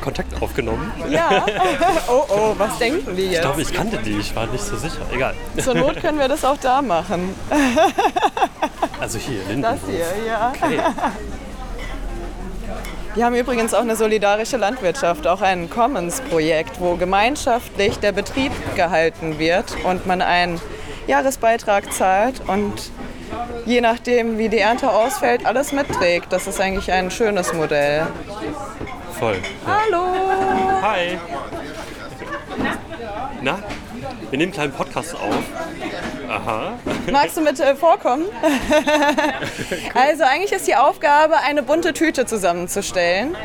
Kontakt 0.00 0.42
aufgenommen. 0.42 0.92
Ja. 1.10 1.44
Oh, 2.08 2.24
oh, 2.28 2.54
was 2.56 2.78
denken 2.78 3.16
die 3.16 3.24
jetzt? 3.24 3.34
Ich 3.34 3.40
glaube, 3.40 3.62
ich 3.62 3.72
kannte 3.72 3.98
die. 3.98 4.18
Ich 4.18 4.34
war 4.36 4.46
nicht 4.46 4.62
so 4.62 4.76
sicher. 4.76 5.00
Egal. 5.12 5.34
Zur 5.58 5.74
Not 5.74 6.00
können 6.00 6.18
wir 6.18 6.28
das 6.28 6.44
auch 6.44 6.56
da 6.58 6.82
machen. 6.82 7.34
Also 9.00 9.18
hier, 9.18 9.40
Lindenhof. 9.48 9.78
Das 9.80 9.90
hier, 9.90 10.26
ja. 10.26 10.52
Okay. 10.54 10.80
Wir 13.16 13.24
haben 13.24 13.34
übrigens 13.34 13.72
auch 13.72 13.80
eine 13.80 13.96
solidarische 13.96 14.58
Landwirtschaft, 14.58 15.26
auch 15.26 15.40
ein 15.40 15.70
Commons-Projekt, 15.70 16.80
wo 16.80 16.96
gemeinschaftlich 16.96 17.98
der 17.98 18.12
Betrieb 18.12 18.52
gehalten 18.74 19.38
wird 19.38 19.74
und 19.84 20.06
man 20.06 20.20
einen 20.20 20.60
Jahresbeitrag 21.06 21.92
zahlt 21.92 22.42
und 22.46 22.90
je 23.64 23.80
nachdem, 23.80 24.38
wie 24.38 24.48
die 24.48 24.58
Ernte 24.58 24.90
ausfällt, 24.90 25.46
alles 25.46 25.72
mitträgt. 25.72 26.32
Das 26.32 26.46
ist 26.46 26.60
eigentlich 26.60 26.90
ein 26.92 27.10
schönes 27.10 27.52
Modell. 27.52 28.06
Voll. 29.18 29.38
Hallo! 29.66 30.04
Hi. 30.82 31.18
Na? 33.42 33.58
Wir 34.30 34.38
nehmen 34.38 34.42
einen 34.42 34.52
kleinen 34.52 34.72
Podcast 34.72 35.14
auf. 35.14 35.36
Aha. 36.28 36.72
Magst 37.10 37.36
du 37.36 37.40
mit 37.40 37.58
äh, 37.60 37.76
vorkommen? 37.76 38.24
also 39.94 40.24
eigentlich 40.24 40.52
ist 40.52 40.66
die 40.66 40.76
Aufgabe, 40.76 41.38
eine 41.38 41.62
bunte 41.62 41.92
Tüte 41.92 42.26
zusammenzustellen. 42.26 43.36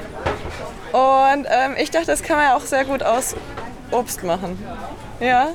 Und 0.92 1.48
ähm, 1.50 1.76
ich 1.78 1.92
dachte, 1.92 2.08
das 2.08 2.24
kann 2.24 2.38
man 2.38 2.48
ja 2.48 2.56
auch 2.56 2.66
sehr 2.66 2.86
gut 2.86 3.04
aus 3.04 3.36
Obst 3.92 4.24
machen. 4.24 4.58
Ja? 5.20 5.50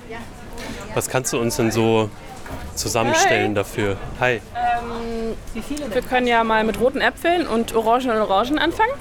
Was 0.97 1.11
kannst 1.11 1.31
du 1.35 1.39
uns 1.39 1.57
denn 1.57 1.71
so 1.71 2.09
zusammenstellen 2.75 3.55
dafür? 3.55 3.99
Hi. 4.19 4.41
Wir 5.53 6.01
können 6.01 6.27
ja 6.27 6.43
mal 6.43 6.65
mit 6.65 6.81
roten 6.81 7.03
Äpfeln 7.03 7.47
und 7.47 7.75
Orangen 7.75 8.09
und 8.13 8.17
Orangen 8.17 8.59
anfangen. 8.59 8.95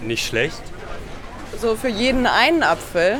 Nicht 0.00 0.26
schlecht. 0.26 0.62
So 1.60 1.76
für 1.76 1.90
jeden 1.90 2.26
einen 2.26 2.62
Apfel, 2.62 3.18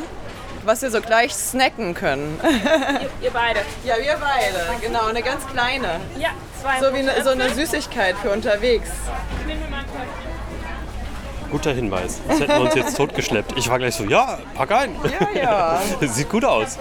was 0.65 0.81
wir 0.81 0.89
so 0.89 0.99
gleich 0.99 1.31
snacken 1.35 1.93
können. 1.93 2.39
Ihr, 2.43 3.25
ihr 3.25 3.31
beide. 3.31 3.59
Ja, 3.85 3.97
wir 3.99 4.17
beide. 4.19 4.81
Genau, 4.81 5.05
eine 5.05 5.21
ganz 5.21 5.45
kleine. 5.45 5.99
Ja, 6.17 6.29
zwei 6.59 6.79
So 6.79 6.91
wie 6.91 7.07
eine, 7.07 7.23
so 7.23 7.29
eine. 7.29 7.51
Süßigkeit 7.51 8.15
für 8.17 8.31
unterwegs. 8.31 8.89
Nehmen 9.45 9.61
wir 9.61 9.69
mal 9.69 9.77
einen. 9.77 10.26
Guter 11.51 11.73
Hinweis. 11.73 12.19
Das 12.27 12.39
hätten 12.39 12.53
wir 12.53 12.61
uns 12.61 12.75
jetzt 12.75 12.97
totgeschleppt. 12.97 13.53
Ich 13.57 13.69
war 13.69 13.79
gleich 13.79 13.95
so, 13.95 14.03
ja, 14.03 14.39
pack 14.53 14.71
ein. 14.71 14.95
Ja, 15.35 15.41
ja. 15.41 15.81
Sieht 16.07 16.29
gut 16.29 16.43
aus. 16.45 16.77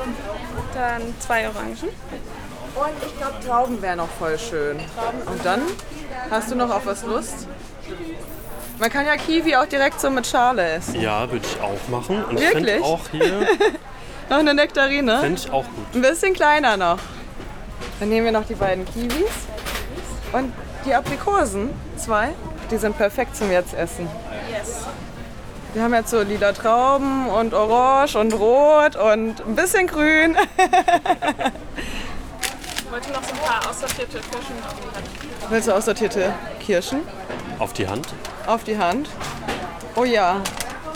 Dann 0.74 1.02
zwei 1.20 1.48
Orangen. 1.48 1.76
Und 1.78 3.06
ich 3.06 3.16
glaube, 3.18 3.34
Trauben 3.46 3.80
wäre 3.80 3.96
noch 3.96 4.08
voll 4.18 4.38
schön. 4.38 4.78
Und 5.26 5.44
dann 5.44 5.62
hast 6.30 6.50
du 6.50 6.56
noch 6.56 6.70
auf 6.70 6.84
was 6.84 7.04
Lust? 7.04 7.48
Man 8.78 8.90
kann 8.90 9.06
ja 9.06 9.16
Kiwi 9.16 9.56
auch 9.56 9.64
direkt 9.66 10.00
so 10.00 10.10
mit 10.10 10.26
Schale 10.26 10.62
essen. 10.72 11.00
Ja, 11.00 11.30
würde 11.30 11.46
ich 11.46 11.60
auch 11.62 11.88
machen. 11.88 12.22
Und 12.24 12.38
ich 12.38 12.44
Wirklich? 12.44 12.74
finde 12.74 12.84
auch 12.84 13.00
hier, 13.10 13.46
Noch 14.28 14.38
eine 14.38 14.54
Nektarine? 14.54 15.20
finde 15.20 15.40
ich 15.40 15.50
auch 15.50 15.64
gut. 15.64 15.86
Ein 15.94 16.02
bisschen 16.02 16.34
kleiner 16.34 16.76
noch. 16.76 16.98
Dann 18.00 18.08
nehmen 18.10 18.26
wir 18.26 18.32
noch 18.32 18.44
die 18.46 18.54
beiden 18.56 18.84
Kiwis 18.84 19.30
und 20.32 20.52
die 20.84 20.92
Aprikosen. 20.94 21.70
Zwei. 21.96 22.30
Die 22.70 22.76
sind 22.78 22.96
perfekt 22.96 23.36
zum 23.36 23.50
jetzt 23.50 23.74
essen. 23.74 24.08
Yes. 24.50 24.78
Wir 25.72 25.82
haben 25.82 25.94
jetzt 25.94 26.10
so 26.10 26.22
lila 26.22 26.52
Trauben 26.52 27.28
und 27.28 27.52
orange 27.54 28.16
und 28.16 28.32
rot 28.32 28.96
und 28.96 29.40
ein 29.46 29.54
bisschen 29.54 29.86
grün. 29.86 30.34
Wollt 32.90 33.02
bitte 33.02 33.12
noch 33.12 33.22
so 33.22 33.32
ein 33.32 33.38
paar 33.38 33.68
aussortierte 33.70 34.18
Kirschen. 34.18 34.56
Willst 35.50 35.68
du 35.68 35.72
aussortierte 35.72 36.32
Kirschen? 36.60 37.00
Auf 37.58 37.72
die 37.72 37.86
Hand? 37.86 38.08
Auf 38.46 38.64
die 38.64 38.78
Hand. 38.78 39.08
Oh 39.96 40.04
ja. 40.04 40.40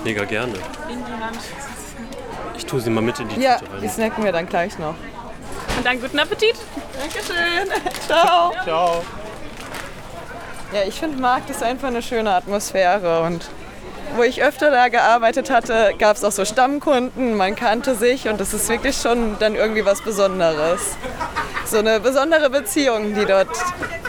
Mega 0.02 0.24
gerne. 0.24 0.54
In 0.88 1.04
die 1.04 1.24
Hand. 1.24 1.38
Ich 2.56 2.64
tue 2.66 2.80
sie 2.80 2.90
mal 2.90 3.00
mit 3.02 3.18
in 3.20 3.28
die 3.28 3.40
Ja, 3.40 3.59
Tüte 3.59 3.70
die 3.80 3.87
rein. 3.87 3.90
snacken 3.94 4.24
wir 4.24 4.33
dann 4.33 4.46
gleich 4.48 4.78
noch. 4.78 4.94
Und 5.76 5.85
dann 5.87 6.00
guten 6.00 6.18
Appetit. 6.18 6.56
Dankeschön. 6.98 7.68
Ciao. 8.06 8.52
Ciao. 8.64 9.02
Ja, 10.72 10.83
ich 10.87 11.00
finde 11.00 11.20
Markt 11.20 11.50
ist 11.50 11.64
einfach 11.64 11.88
eine 11.88 12.00
schöne 12.00 12.33
Atmosphäre 12.33 13.22
und 13.22 13.44
wo 14.16 14.22
ich 14.22 14.42
öfter 14.42 14.70
da 14.70 14.88
gearbeitet 14.88 15.50
hatte, 15.50 15.94
gab 15.98 16.16
es 16.16 16.22
auch 16.22 16.33
so 16.33 16.44
Stammkunden, 16.44 17.37
man 17.37 17.56
kannte 17.56 17.94
sich 17.96 18.28
und 18.28 18.40
das 18.40 18.54
ist 18.54 18.68
wirklich 18.68 18.96
schon 18.96 19.37
dann 19.40 19.56
irgendwie 19.56 19.85
was 19.85 20.00
Besonderes. 20.02 20.96
So 21.66 21.78
eine 21.78 21.98
besondere 21.98 22.50
Beziehung, 22.50 23.14
die 23.14 23.24
dort 23.24 23.48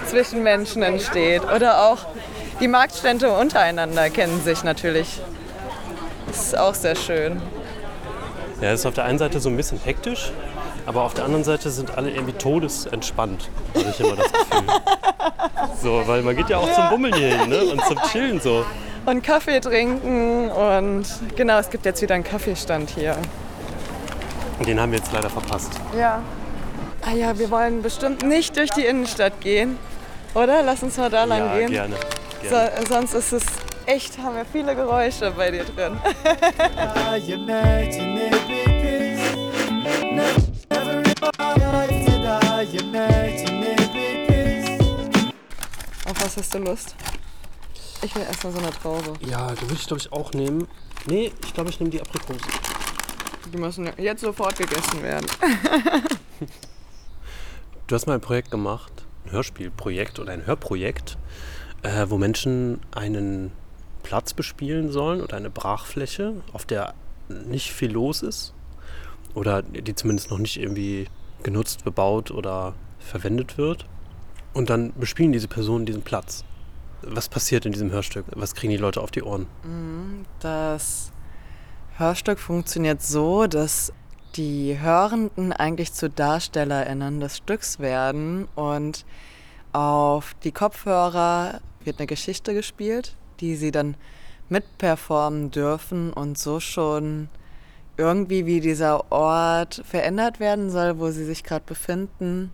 zwischen 0.08 0.43
Menschen 0.43 0.84
entsteht. 0.84 1.43
Oder 1.52 1.84
auch 1.84 2.00
die 2.60 2.67
Marktstände 2.67 3.32
untereinander 3.32 4.10
kennen 4.10 4.41
sich 4.43 4.63
natürlich. 4.63 5.19
Das 6.28 6.41
ist 6.43 6.58
auch 6.58 6.76
sehr 6.76 6.95
schön. 6.95 7.41
Ja, 8.62 8.71
es 8.71 8.82
ist 8.82 8.86
auf 8.86 8.93
der 8.93 9.06
einen 9.06 9.17
Seite 9.17 9.39
so 9.39 9.50
ein 9.50 9.58
bisschen 9.58 9.80
hektisch, 9.84 10.32
aber 10.86 11.04
auf 11.04 11.13
der 11.13 11.26
anderen 11.26 11.44
Seite 11.44 11.70
sind 11.70 11.98
alle 11.98 12.12
irgendwie 12.12 12.34
todesentspannt, 12.34 13.50
habe 13.76 13.89
ich 13.89 14.00
immer 14.00 14.15
das 14.15 14.32
Gefühl. 14.32 14.63
So, 15.82 16.04
weil 16.06 16.22
man 16.22 16.36
geht 16.36 16.50
ja 16.50 16.58
auch 16.58 16.72
zum 16.74 16.89
Bummeln 16.89 17.13
hier 17.13 17.39
hin 17.39 17.50
ne? 17.50 17.63
und 17.63 17.84
zum 17.86 17.98
Chillen 18.12 18.39
so. 18.39 18.65
Und 19.06 19.24
Kaffee 19.24 19.60
trinken 19.60 20.50
und 20.50 21.06
genau, 21.36 21.58
es 21.58 21.70
gibt 21.70 21.86
jetzt 21.86 22.02
wieder 22.02 22.15
einen 22.15 22.24
Kaffeestand 22.24 22.91
hier. 22.91 23.17
Den 24.65 24.80
haben 24.80 24.91
wir 24.91 25.00
jetzt 25.00 25.12
leider 25.12 25.30
verpasst. 25.30 25.72
Ja. 25.98 26.22
Ah 27.04 27.13
ja, 27.13 27.38
wir 27.39 27.50
wollen 27.50 27.82
bestimmt 27.82 28.24
nicht 28.24 28.56
durch 28.58 28.70
die 28.72 28.86
Innenstadt 28.86 29.41
gehen, 29.41 29.80
oder? 30.36 30.62
Lass 30.62 30.84
uns 30.84 30.98
mal 30.98 31.10
da 31.10 31.24
lang 31.24 31.39
ja, 31.39 31.58
gehen. 31.58 31.72
gerne. 31.72 31.96
So, 32.44 32.50
gerne. 32.50 32.72
sonst 32.88 33.13
ist 33.15 33.34
es 33.34 33.44
echt, 33.88 34.20
haben 34.20 34.36
wir 34.36 34.46
viele 34.46 34.76
Geräusche 34.76 35.32
bei 35.32 35.50
dir 35.50 35.63
drin. 35.63 35.98
Auf 42.62 42.67
was 46.21 46.38
hast 46.38 46.54
du 46.54 46.60
Lust? 46.60 46.95
Ich 48.04 48.13
will 48.13 48.21
erstmal 48.21 48.54
so 48.54 48.60
eine 48.60 48.69
Traube. 48.69 49.13
Ja, 49.26 49.52
die 49.54 49.62
würde 49.63 49.74
ich 49.74 49.88
glaube 49.88 50.00
ich 50.00 50.12
auch 50.12 50.32
nehmen. 50.34 50.67
Nee, 51.08 51.32
ich 51.43 51.56
glaube 51.56 51.71
ich 51.71 51.80
nehme 51.80 51.89
die 51.89 52.00
Aprikosen. 52.00 52.52
Die 53.52 53.58
müssen 53.58 53.89
jetzt 53.97 54.21
sofort 54.21 54.58
gegessen 54.58 55.02
werden. 55.02 55.26
Du 57.88 57.95
hast 57.95 58.06
mal 58.06 58.13
ein 58.13 58.21
Projekt 58.21 58.52
gemacht, 58.52 59.06
ein 59.26 59.32
Hörspielprojekt 59.32 60.19
oder 60.19 60.32
ein 60.32 60.45
Hörprojekt, 60.45 61.17
äh, 61.82 62.06
wo 62.08 62.17
Menschen 62.17 62.80
einen 62.91 63.52
Platz 64.02 64.34
bespielen 64.34 64.93
sollen 64.93 65.21
oder 65.21 65.36
eine 65.36 65.50
Brachfläche, 65.50 66.36
auf 66.54 66.65
der 66.65 66.93
nicht 67.28 67.74
viel 67.74 67.91
los 67.91 68.21
ist 68.21 68.54
oder 69.34 69.62
die 69.62 69.93
zumindest 69.93 70.32
noch 70.32 70.38
nicht 70.38 70.56
irgendwie 70.58 71.08
genutzt, 71.43 71.84
bebaut 71.84 72.32
oder 72.32 72.73
verwendet 72.99 73.58
wird. 73.58 73.86
Und 74.54 74.69
dann 74.69 74.93
bespielen 74.93 75.32
diese 75.32 75.47
Personen 75.47 75.86
diesen 75.86 76.01
Platz. 76.01 76.43
Was 77.04 77.30
passiert 77.30 77.65
in 77.65 77.71
diesem 77.71 77.91
Hörstück? 77.91 78.25
Was 78.36 78.54
kriegen 78.54 78.71
die 78.71 78.77
Leute 78.77 79.01
auf 79.01 79.12
die 79.12 79.23
Ohren? 79.23 79.47
Das 80.39 81.12
Hörstück 81.97 82.39
funktioniert 82.39 83.01
so, 83.01 83.47
dass 83.47 83.91
die 84.36 84.80
Hörenden 84.80 85.51
eigentlich 85.51 85.93
zu 85.93 86.10
DarstellerInnen 86.10 87.19
des 87.19 87.38
Stücks 87.38 87.80
werden 87.80 88.47
und 88.56 89.06
auf 89.73 90.36
die 90.43 90.51
Kopfhörer 90.51 91.62
wird 91.84 91.99
eine 91.99 92.08
Geschichte 92.08 92.54
gespielt, 92.54 93.15
die 93.39 93.56
sie 93.56 93.71
dann 93.71 93.95
mitperformen 94.49 95.51
dürfen 95.51 96.13
und 96.13 96.38
so 96.38 96.60
schon 96.60 97.30
irgendwie 97.97 98.45
wie 98.45 98.60
dieser 98.60 99.12
Ort 99.12 99.82
verändert 99.86 100.39
werden 100.39 100.69
soll, 100.69 100.99
wo 100.99 101.12
sie 101.12 101.25
sich 101.25 101.43
gerade 101.43 101.65
befinden, 101.65 102.51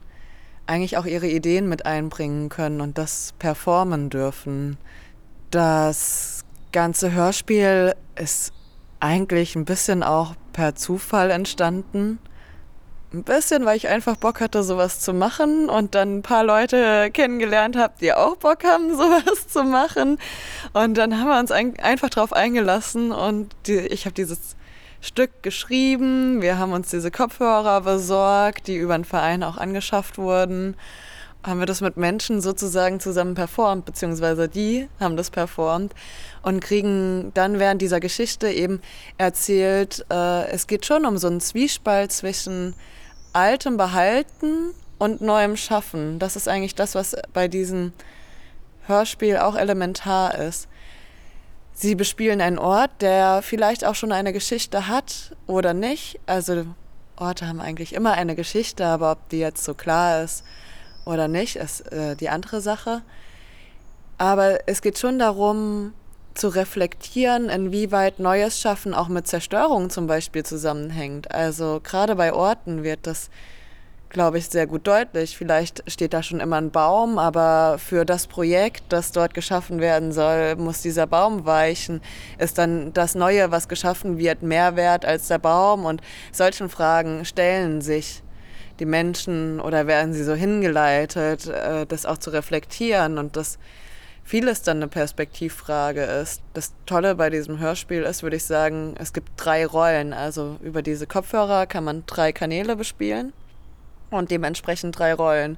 eigentlich 0.66 0.98
auch 0.98 1.06
ihre 1.06 1.28
Ideen 1.28 1.70
mit 1.70 1.86
einbringen 1.86 2.50
können 2.50 2.82
und 2.82 2.98
das 2.98 3.34
performen 3.40 4.10
dürfen. 4.10 4.78
Das 5.52 6.44
ganze 6.72 7.14
Hörspiel 7.14 7.96
ist 8.16 8.52
eigentlich 9.00 9.56
ein 9.56 9.66
bisschen 9.66 10.04
auch 10.04 10.36
per 10.54 10.76
Zufall 10.76 11.32
entstanden. 11.32 12.20
Ein 13.14 13.24
bisschen, 13.24 13.64
weil 13.64 13.78
ich 13.78 13.88
einfach 13.88 14.18
Bock 14.18 14.42
hatte, 14.42 14.64
sowas 14.64 15.00
zu 15.00 15.14
machen 15.14 15.70
und 15.70 15.96
dann 15.96 16.18
ein 16.18 16.22
paar 16.24 16.44
Leute 16.44 17.10
kennengelernt 17.12 17.78
habe, 17.78 17.94
die 18.02 18.12
auch 18.12 18.36
Bock 18.36 18.66
haben, 18.66 18.92
sowas 18.98 19.48
zu 19.48 19.64
machen. 19.64 20.18
Und 20.74 20.98
dann 20.98 21.18
haben 21.18 21.30
wir 21.30 21.40
uns 21.40 21.52
ein, 21.52 21.80
einfach 21.80 22.10
drauf 22.10 22.34
eingelassen 22.34 23.14
und 23.14 23.56
die, 23.66 23.78
ich 23.78 24.06
habe 24.06 24.14
dieses 24.14 24.57
Stück 25.02 25.44
geschrieben. 25.44 26.42
Wir 26.42 26.58
haben 26.58 26.72
uns 26.74 26.90
diese 26.90 27.12
Kopfhörer 27.12 27.82
besorgt, 27.82 28.68
die 28.68 28.78
über 28.78 28.98
den 28.98 29.06
Verein 29.06 29.44
auch 29.44 29.58
angeschafft 29.58 30.18
wurden. 30.18 30.76
Haben 31.44 31.60
wir 31.60 31.66
das 31.68 31.82
mit 31.82 31.98
Menschen 31.98 32.42
sozusagen 32.42 33.00
zusammen 33.00 33.36
performt, 33.36 33.86
beziehungsweise 33.86 34.50
die 34.50 34.90
haben 35.00 35.16
das 35.16 35.30
performt 35.30 35.94
und 36.42 36.60
kriegen 36.60 37.32
dann 37.36 37.60
während 37.60 37.82
dieser 37.82 38.00
Geschichte 38.00 38.50
eben 38.50 38.82
erzählt, 39.18 40.06
äh, 40.12 40.48
es 40.50 40.68
geht 40.68 40.86
schon 40.86 41.06
um 41.06 41.18
so 41.18 41.28
einen 41.28 41.40
Zwiespalt 41.40 42.12
zwischen 42.12 42.76
altem 43.34 43.78
Behalten 43.78 44.72
und 44.98 45.22
neuem 45.22 45.58
Schaffen. 45.58 46.20
Das 46.20 46.36
ist 46.36 46.48
eigentlich 46.48 46.76
das, 46.76 46.96
was 46.96 47.16
bei 47.34 47.48
diesem 47.48 47.94
Hörspiel 48.88 49.38
auch 49.38 49.56
elementar 49.56 50.36
ist. 50.36 50.68
Sie 51.80 51.94
bespielen 51.94 52.42
einen 52.42 52.58
Ort, 52.58 52.90
der 53.02 53.44
vielleicht 53.44 53.86
auch 53.86 53.94
schon 53.94 54.12
eine 54.12 54.34
Geschichte 54.34 54.88
hat 54.88 55.36
oder 55.46 55.76
nicht. 55.76 56.20
Also 56.26 56.66
Orte 57.18 57.48
haben 57.48 57.62
eigentlich 57.62 57.94
immer 57.94 58.14
eine 58.14 58.36
Geschichte, 58.36 58.84
aber 58.84 59.12
ob 59.12 59.30
die 59.30 59.38
jetzt 59.38 59.64
so 59.64 59.76
klar 59.76 60.24
ist 60.24 60.44
oder 61.06 61.28
nicht, 61.28 61.56
ist 61.56 61.82
äh, 61.92 62.16
die 62.16 62.30
andere 62.30 62.62
Sache. 62.62 63.04
Aber 64.18 64.68
es 64.68 64.82
geht 64.82 64.98
schon 64.98 65.20
darum, 65.20 65.94
zu 66.34 66.48
reflektieren, 66.48 67.48
inwieweit 67.48 68.18
neues 68.18 68.60
Schaffen 68.60 68.96
auch 68.96 69.08
mit 69.08 69.28
Zerstörung 69.28 69.92
zum 69.92 70.08
Beispiel 70.08 70.44
zusammenhängt. 70.44 71.30
Also 71.32 71.80
gerade 71.84 72.16
bei 72.16 72.34
Orten 72.34 72.84
wird 72.84 73.06
das, 73.06 73.30
glaube 74.10 74.38
ich, 74.38 74.48
sehr 74.48 74.68
gut 74.68 74.88
deutlich. 74.88 75.38
Vielleicht 75.38 75.84
steht 75.90 76.14
da 76.14 76.24
schon 76.24 76.40
immer 76.40 76.58
ein 76.58 76.72
Baum, 76.72 77.18
aber 77.18 77.78
für 77.78 78.06
das 78.06 78.28
Projekt, 78.28 78.84
das 78.90 79.12
dort 79.12 79.34
geschaffen 79.34 79.80
werden 79.80 80.12
soll, 80.12 80.56
muss 80.56 80.82
dieser 80.82 81.08
Baum 81.08 81.46
weichen. 81.46 82.02
Ist 82.38 82.58
dann 82.58 82.94
das 82.94 83.16
Neue, 83.16 83.52
was 83.52 83.68
geschaffen 83.68 84.18
wird, 84.18 84.42
mehr 84.42 84.76
wert 84.76 85.06
als 85.06 85.28
der 85.28 85.40
Baum? 85.40 85.86
Und 85.86 86.02
solchen 86.32 86.70
Fragen 86.70 87.26
stellen 87.26 87.82
sich 87.82 88.24
die 88.80 88.86
Menschen 88.86 89.60
oder 89.60 89.88
werden 89.88 90.14
sie 90.14 90.24
so 90.24 90.34
hingeleitet, 90.34 91.48
äh, 91.48 91.86
das 91.86 92.06
auch 92.06 92.18
zu 92.18 92.30
reflektieren 92.30 93.18
und 93.18 93.36
das 93.36 93.58
vieles 94.24 94.62
dann 94.62 94.78
eine 94.78 94.88
Perspektivfrage 94.88 96.04
ist. 96.04 96.42
Das 96.54 96.74
Tolle 96.86 97.16
bei 97.16 97.30
diesem 97.30 97.60
Hörspiel 97.60 98.04
ist, 98.04 98.24
würde 98.24 98.36
ich 98.36 98.44
sagen, 98.44 98.94
es 99.00 99.14
gibt 99.14 99.32
drei 99.38 99.66
Rollen. 99.66 100.14
Also 100.14 100.58
über 100.62 100.82
diese 100.82 101.08
Kopfhörer 101.08 101.66
kann 101.66 101.86
man 101.86 102.04
drei 102.06 102.32
Kanäle 102.34 102.76
bespielen 102.76 103.34
und 104.10 104.32
dementsprechend 104.32 104.98
drei 104.98 105.14
Rollen. 105.14 105.58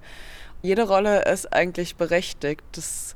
Jede 0.62 0.88
Rolle 0.88 1.24
ist 1.24 1.54
eigentlich 1.54 1.96
berechtigt. 1.96 2.78
Es 2.78 3.16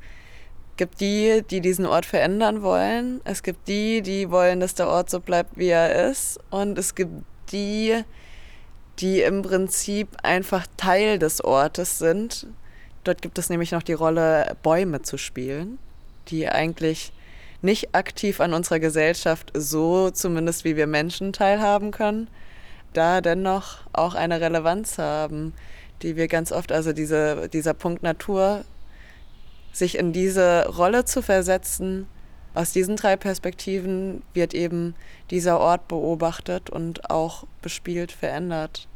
gibt 0.78 1.02
die, 1.02 1.44
die 1.50 1.62
diesen 1.62 1.86
Ort 1.86 2.06
verändern 2.06 2.62
wollen. 2.62 3.22
Es 3.26 3.44
gibt 3.44 3.68
die, 3.68 4.02
die 4.02 4.32
wollen, 4.32 4.60
dass 4.60 4.76
der 4.76 4.88
Ort 4.88 5.10
so 5.10 5.20
bleibt, 5.20 5.58
wie 5.58 5.70
er 5.70 6.10
ist. 6.10 6.40
Und 6.50 6.78
es 6.78 6.96
gibt 6.96 7.12
die, 7.52 8.04
die 9.00 9.22
im 9.22 9.42
Prinzip 9.42 10.10
einfach 10.24 10.66
Teil 10.78 11.20
des 11.20 11.44
Ortes 11.44 12.00
sind. 12.00 12.48
Dort 13.04 13.22
gibt 13.22 13.38
es 13.38 13.50
nämlich 13.50 13.72
noch 13.72 13.84
die 13.84 13.94
Rolle, 13.94 14.56
Bäume 14.64 15.02
zu 15.02 15.18
spielen, 15.18 15.78
die 16.30 16.48
eigentlich 16.48 17.12
nicht 17.62 17.96
aktiv 17.96 18.40
an 18.40 18.54
unserer 18.54 18.80
Gesellschaft 18.80 19.52
so 19.54 20.10
zumindest 20.10 20.64
wie 20.64 20.76
wir 20.76 20.88
Menschen 20.88 21.34
teilhaben 21.34 21.92
können, 21.92 22.28
da 22.94 23.22
dennoch 23.22 23.80
auch 23.92 24.16
eine 24.16 24.42
Relevanz 24.42 24.98
haben, 24.98 25.54
die 26.02 26.16
wir 26.16 26.28
ganz 26.28 26.52
oft, 26.52 26.72
also 26.72 26.94
diese, 26.94 27.50
dieser 27.50 27.74
Punkt 27.74 28.04
Natur, 28.04 28.64
sich 29.72 29.98
in 29.98 30.14
diese 30.14 30.68
Rolle 30.68 31.06
zu 31.06 31.22
versetzen, 31.22 32.08
aus 32.54 32.72
diesen 32.72 32.96
drei 32.96 33.16
Perspektiven 33.16 34.22
wird 34.34 34.54
eben 34.54 34.94
dieser 35.32 35.60
Ort 35.60 35.88
beobachtet 35.88 36.70
und 36.70 37.10
auch 37.10 37.46
bespielt, 37.64 38.12
verändert. 38.12 38.88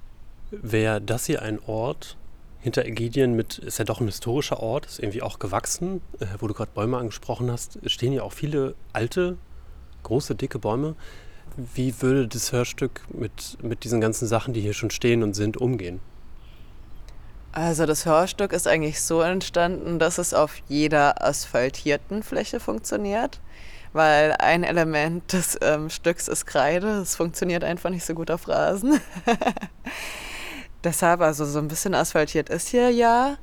Wäre 0.51 1.01
das 1.01 1.25
hier 1.25 1.41
ein 1.41 1.59
Ort 1.65 2.17
hinter 2.59 2.85
Ägidien 2.85 3.35
mit, 3.35 3.57
ist 3.57 3.79
ja 3.79 3.85
doch 3.85 3.99
ein 3.99 4.07
historischer 4.07 4.59
Ort, 4.59 4.85
ist 4.85 4.99
irgendwie 4.99 5.21
auch 5.21 5.39
gewachsen, 5.39 6.01
äh, 6.19 6.25
wo 6.39 6.47
du 6.47 6.53
gerade 6.53 6.71
Bäume 6.73 6.97
angesprochen 6.97 7.51
hast, 7.51 7.79
stehen 7.89 8.13
ja 8.13 8.23
auch 8.23 8.33
viele 8.33 8.75
alte, 8.93 9.37
große, 10.03 10.35
dicke 10.35 10.59
Bäume. 10.59 10.95
Wie 11.57 12.01
würde 12.01 12.27
das 12.27 12.51
Hörstück 12.51 13.01
mit, 13.09 13.57
mit 13.63 13.83
diesen 13.83 13.99
ganzen 13.99 14.27
Sachen, 14.27 14.53
die 14.53 14.61
hier 14.61 14.73
schon 14.73 14.91
stehen 14.91 15.23
und 15.23 15.33
sind, 15.33 15.57
umgehen? 15.57 15.99
Also 17.51 17.87
das 17.87 18.05
Hörstück 18.05 18.53
ist 18.53 18.67
eigentlich 18.67 19.01
so 19.01 19.21
entstanden, 19.21 19.97
dass 19.97 20.19
es 20.19 20.35
auf 20.35 20.61
jeder 20.67 21.25
asphaltierten 21.25 22.21
Fläche 22.21 22.59
funktioniert, 22.59 23.41
weil 23.93 24.35
ein 24.37 24.63
Element 24.63 25.33
des 25.33 25.57
ähm, 25.61 25.89
Stücks 25.89 26.27
ist 26.27 26.45
Kreide. 26.45 26.99
Es 26.99 27.15
funktioniert 27.15 27.63
einfach 27.63 27.89
nicht 27.89 28.05
so 28.05 28.13
gut 28.13 28.29
auf 28.29 28.47
Rasen. 28.47 29.01
Deshalb 30.83 31.21
also 31.21 31.45
so 31.45 31.57
ein 31.57 31.67
bisschen 31.67 31.95
asphaltiert 31.95 32.49
ist 32.49 32.67
hier 32.67 32.91
ja. 32.91 33.37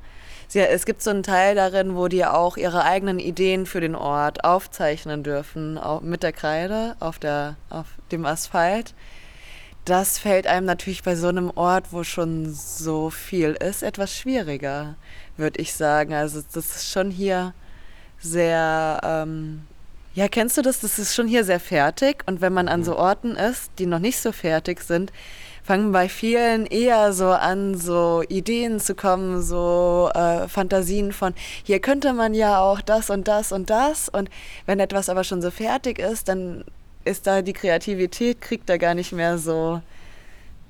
Sie, 0.55 0.61
es 0.61 0.85
gibt 0.85 1.01
so 1.01 1.09
einen 1.09 1.21
Teil 1.21 1.53
darin, 1.53 1.97
wo 1.97 2.07
die 2.07 2.23
auch 2.23 2.55
ihre 2.55 2.85
eigenen 2.85 3.19
Ideen 3.19 3.65
für 3.65 3.81
den 3.81 3.93
Ort 3.93 4.45
aufzeichnen 4.45 5.21
dürfen, 5.21 5.77
auch 5.77 5.99
mit 5.99 6.23
der 6.23 6.31
Kreide 6.31 6.95
auf, 7.01 7.19
der, 7.19 7.57
auf 7.69 7.87
dem 8.13 8.25
Asphalt. 8.25 8.93
Das 9.83 10.17
fällt 10.17 10.47
einem 10.47 10.65
natürlich 10.65 11.03
bei 11.03 11.17
so 11.17 11.27
einem 11.27 11.51
Ort, 11.55 11.91
wo 11.91 12.05
schon 12.05 12.53
so 12.53 13.09
viel 13.09 13.49
ist, 13.49 13.83
etwas 13.83 14.15
schwieriger, 14.15 14.95
würde 15.35 15.59
ich 15.59 15.73
sagen. 15.73 16.13
Also 16.13 16.41
das 16.53 16.77
ist 16.77 16.89
schon 16.89 17.11
hier 17.11 17.53
sehr, 18.21 19.01
ähm, 19.03 19.63
ja, 20.13 20.29
kennst 20.29 20.55
du 20.57 20.61
das? 20.61 20.79
Das 20.79 20.97
ist 20.97 21.15
schon 21.15 21.27
hier 21.27 21.43
sehr 21.43 21.59
fertig. 21.59 22.23
Und 22.27 22.39
wenn 22.39 22.53
man 22.53 22.69
an 22.69 22.85
so 22.85 22.95
Orten 22.95 23.35
ist, 23.35 23.71
die 23.77 23.87
noch 23.87 23.99
nicht 23.99 24.21
so 24.21 24.31
fertig 24.31 24.79
sind, 24.79 25.11
fangen 25.65 25.91
bei 25.91 26.07
vielen 26.07 26.67
eher 26.67 27.11
so 27.11 27.29
an, 27.29 27.75
so 27.75 28.21
Ideen 28.29 28.79
zu 28.79 28.93
kommen, 28.93 29.41
so 29.41 30.11
äh, 30.13 30.47
Fantasien 30.47 31.11
von, 31.11 31.33
hier 31.63 31.79
könnte 31.79 32.13
man 32.13 32.35
ja 32.35 32.59
auch 32.59 32.81
das 32.81 33.09
und 33.09 33.27
das 33.27 33.51
und 33.51 33.71
das. 33.71 34.07
Und 34.07 34.29
wenn 34.67 34.79
etwas 34.79 35.09
aber 35.09 35.23
schon 35.23 35.41
so 35.41 35.49
fertig 35.49 35.97
ist, 35.97 36.27
dann 36.27 36.63
ist 37.03 37.25
da 37.25 37.41
die 37.41 37.53
Kreativität, 37.53 38.41
kriegt 38.41 38.69
da 38.69 38.77
gar 38.77 38.93
nicht 38.93 39.11
mehr 39.11 39.39
so, 39.39 39.81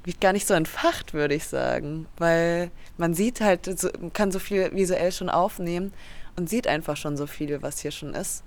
wird 0.05 0.21
gar 0.21 0.31
nicht 0.31 0.47
so 0.47 0.53
entfacht, 0.53 1.13
würde 1.13 1.35
ich 1.35 1.45
sagen. 1.45 2.07
Weil 2.17 2.71
man 2.97 3.13
sieht 3.13 3.41
halt, 3.41 3.77
so, 3.77 3.89
kann 4.13 4.31
so 4.31 4.39
viel 4.39 4.71
visuell 4.71 5.11
schon 5.11 5.29
aufnehmen 5.29 5.91
und 6.37 6.49
sieht 6.49 6.67
einfach 6.67 6.95
schon 6.95 7.17
so 7.17 7.27
viel, 7.27 7.61
was 7.61 7.79
hier 7.79 7.91
schon 7.91 8.13
ist. 8.13 8.43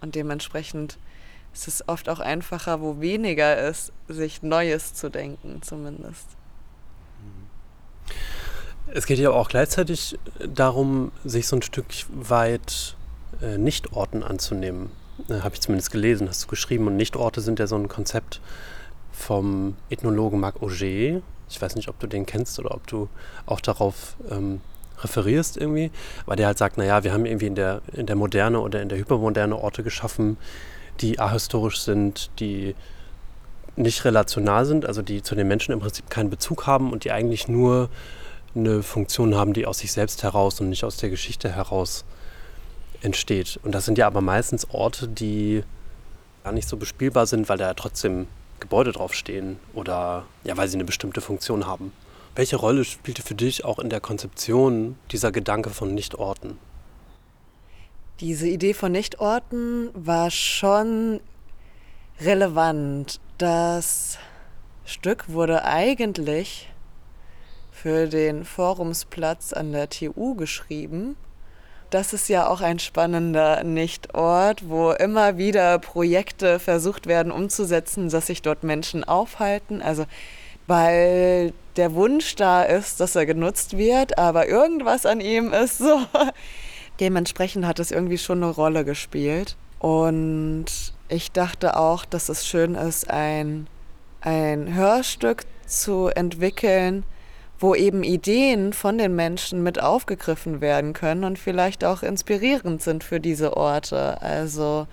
Und 0.00 0.14
dementsprechend 0.14 0.96
es 1.54 1.68
ist 1.68 1.88
oft 1.88 2.08
auch 2.08 2.18
einfacher, 2.18 2.80
wo 2.80 3.00
weniger 3.00 3.56
ist, 3.68 3.92
sich 4.08 4.42
Neues 4.42 4.92
zu 4.92 5.08
denken, 5.08 5.62
zumindest. 5.62 6.26
Es 8.92 9.06
geht 9.06 9.18
ja 9.18 9.30
auch 9.30 9.48
gleichzeitig 9.48 10.18
darum, 10.46 11.12
sich 11.24 11.46
so 11.46 11.56
ein 11.56 11.62
Stück 11.62 11.86
weit 12.10 12.96
äh, 13.40 13.56
Nichtorten 13.56 14.22
anzunehmen. 14.22 14.90
Äh, 15.28 15.40
Habe 15.40 15.54
ich 15.54 15.60
zumindest 15.60 15.90
gelesen, 15.90 16.28
hast 16.28 16.44
du 16.44 16.48
geschrieben. 16.48 16.88
Und 16.88 16.96
Nichtorte 16.96 17.40
sind 17.40 17.58
ja 17.58 17.66
so 17.66 17.76
ein 17.76 17.88
Konzept 17.88 18.40
vom 19.12 19.76
Ethnologen 19.90 20.40
Marc 20.40 20.60
Auger. 20.60 21.22
Ich 21.48 21.60
weiß 21.62 21.76
nicht, 21.76 21.88
ob 21.88 21.98
du 22.00 22.08
den 22.08 22.26
kennst 22.26 22.58
oder 22.58 22.72
ob 22.72 22.86
du 22.88 23.08
auch 23.46 23.60
darauf 23.60 24.16
ähm, 24.30 24.60
referierst 25.02 25.56
irgendwie. 25.56 25.90
weil 26.26 26.36
der 26.36 26.48
halt 26.48 26.58
sagt, 26.58 26.78
naja, 26.78 27.04
wir 27.04 27.12
haben 27.12 27.26
irgendwie 27.26 27.46
in 27.46 27.54
der, 27.54 27.80
in 27.92 28.06
der 28.06 28.16
Moderne 28.16 28.60
oder 28.60 28.82
in 28.82 28.88
der 28.88 28.98
Hypermoderne 28.98 29.56
Orte 29.56 29.82
geschaffen, 29.82 30.36
die 31.00 31.18
ahistorisch 31.18 31.80
sind, 31.80 32.30
die 32.38 32.74
nicht 33.76 34.04
relational 34.04 34.64
sind, 34.64 34.86
also 34.86 35.02
die 35.02 35.22
zu 35.22 35.34
den 35.34 35.48
Menschen 35.48 35.72
im 35.72 35.80
Prinzip 35.80 36.08
keinen 36.08 36.30
Bezug 36.30 36.66
haben 36.66 36.92
und 36.92 37.04
die 37.04 37.10
eigentlich 37.10 37.48
nur 37.48 37.88
eine 38.54 38.82
Funktion 38.82 39.34
haben, 39.34 39.52
die 39.52 39.66
aus 39.66 39.80
sich 39.80 39.92
selbst 39.92 40.22
heraus 40.22 40.60
und 40.60 40.68
nicht 40.68 40.84
aus 40.84 40.96
der 40.96 41.10
Geschichte 41.10 41.50
heraus 41.50 42.04
entsteht. 43.02 43.58
Und 43.62 43.74
das 43.74 43.84
sind 43.84 43.98
ja 43.98 44.06
aber 44.06 44.20
meistens 44.20 44.70
Orte, 44.70 45.08
die 45.08 45.64
gar 46.44 46.52
nicht 46.52 46.68
so 46.68 46.76
bespielbar 46.76 47.26
sind, 47.26 47.48
weil 47.48 47.58
da 47.58 47.66
ja 47.66 47.74
trotzdem 47.74 48.28
Gebäude 48.60 48.92
draufstehen 48.92 49.58
oder 49.74 50.24
ja, 50.44 50.56
weil 50.56 50.68
sie 50.68 50.76
eine 50.76 50.84
bestimmte 50.84 51.20
Funktion 51.20 51.66
haben. 51.66 51.92
Welche 52.36 52.56
Rolle 52.56 52.84
spielte 52.84 53.22
für 53.22 53.34
dich 53.34 53.64
auch 53.64 53.78
in 53.78 53.90
der 53.90 54.00
Konzeption 54.00 54.96
dieser 55.10 55.32
Gedanke 55.32 55.70
von 55.70 55.94
Nichtorten? 55.94 56.58
Diese 58.20 58.46
Idee 58.46 58.74
von 58.74 58.92
Nichtorten 58.92 59.90
war 59.92 60.30
schon 60.30 61.20
relevant. 62.20 63.20
Das 63.38 64.18
Stück 64.84 65.28
wurde 65.30 65.64
eigentlich 65.64 66.70
für 67.72 68.06
den 68.06 68.44
Forumsplatz 68.44 69.52
an 69.52 69.72
der 69.72 69.90
TU 69.90 70.36
geschrieben. 70.36 71.16
Das 71.90 72.12
ist 72.12 72.28
ja 72.28 72.46
auch 72.46 72.60
ein 72.60 72.78
spannender 72.78 73.64
Nichtort, 73.64 74.68
wo 74.68 74.92
immer 74.92 75.36
wieder 75.36 75.80
Projekte 75.80 76.60
versucht 76.60 77.06
werden 77.06 77.32
umzusetzen, 77.32 78.10
dass 78.10 78.28
sich 78.28 78.42
dort 78.42 78.62
Menschen 78.62 79.02
aufhalten. 79.02 79.82
Also 79.82 80.06
weil 80.68 81.52
der 81.76 81.94
Wunsch 81.94 82.36
da 82.36 82.62
ist, 82.62 83.00
dass 83.00 83.16
er 83.16 83.26
genutzt 83.26 83.76
wird, 83.76 84.18
aber 84.18 84.48
irgendwas 84.48 85.04
an 85.04 85.20
ihm 85.20 85.52
ist 85.52 85.78
so 85.78 85.98
dementsprechend 87.00 87.66
hat 87.66 87.78
es 87.78 87.90
irgendwie 87.90 88.18
schon 88.18 88.42
eine 88.42 88.52
Rolle 88.52 88.84
gespielt. 88.84 89.56
Und 89.78 90.66
ich 91.08 91.32
dachte 91.32 91.76
auch, 91.76 92.04
dass 92.04 92.28
es 92.28 92.46
schön 92.46 92.74
ist, 92.74 93.10
ein, 93.10 93.66
ein 94.20 94.74
Hörstück 94.74 95.44
zu 95.66 96.08
entwickeln, 96.08 97.04
wo 97.58 97.74
eben 97.74 98.02
Ideen 98.02 98.72
von 98.72 98.98
den 98.98 99.14
Menschen 99.14 99.62
mit 99.62 99.80
aufgegriffen 99.80 100.60
werden 100.60 100.92
können 100.92 101.24
und 101.24 101.38
vielleicht 101.38 101.84
auch 101.84 102.02
inspirierend 102.02 102.82
sind 102.82 103.04
für 103.04 103.20
diese 103.20 103.56
Orte. 103.56 104.20
Also 104.22 104.86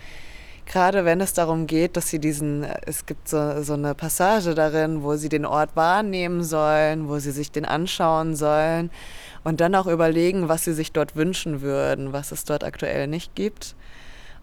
gerade 0.72 1.04
wenn 1.04 1.20
es 1.20 1.34
darum 1.34 1.68
geht, 1.68 1.98
dass 1.98 2.10
sie 2.10 2.20
diesen, 2.20 2.64
es 2.64 3.06
gibt 3.06 3.28
so, 3.28 3.62
so 3.62 3.74
eine 3.74 3.94
Passage 3.94 4.56
darin, 4.56 5.04
wo 5.04 5.18
sie 5.18 5.28
den 5.28 5.46
Ort 5.46 5.76
wahrnehmen 5.76 6.44
sollen, 6.44 7.10
wo 7.10 7.20
sie 7.20 7.32
sich 7.32 7.52
den 7.52 7.66
anschauen 7.66 8.36
sollen 8.38 8.90
und 9.44 9.60
dann 9.60 9.76
auch 9.76 9.88
überlegen, 9.88 10.48
was 10.48 10.64
sie 10.64 10.74
sich 10.74 10.94
dort 10.94 11.16
wünschen 11.18 11.62
würden, 11.62 12.14
was 12.14 12.32
es 12.32 12.46
dort 12.46 12.64
aktuell 12.64 13.08
nicht 13.08 13.36
gibt. 13.36 13.76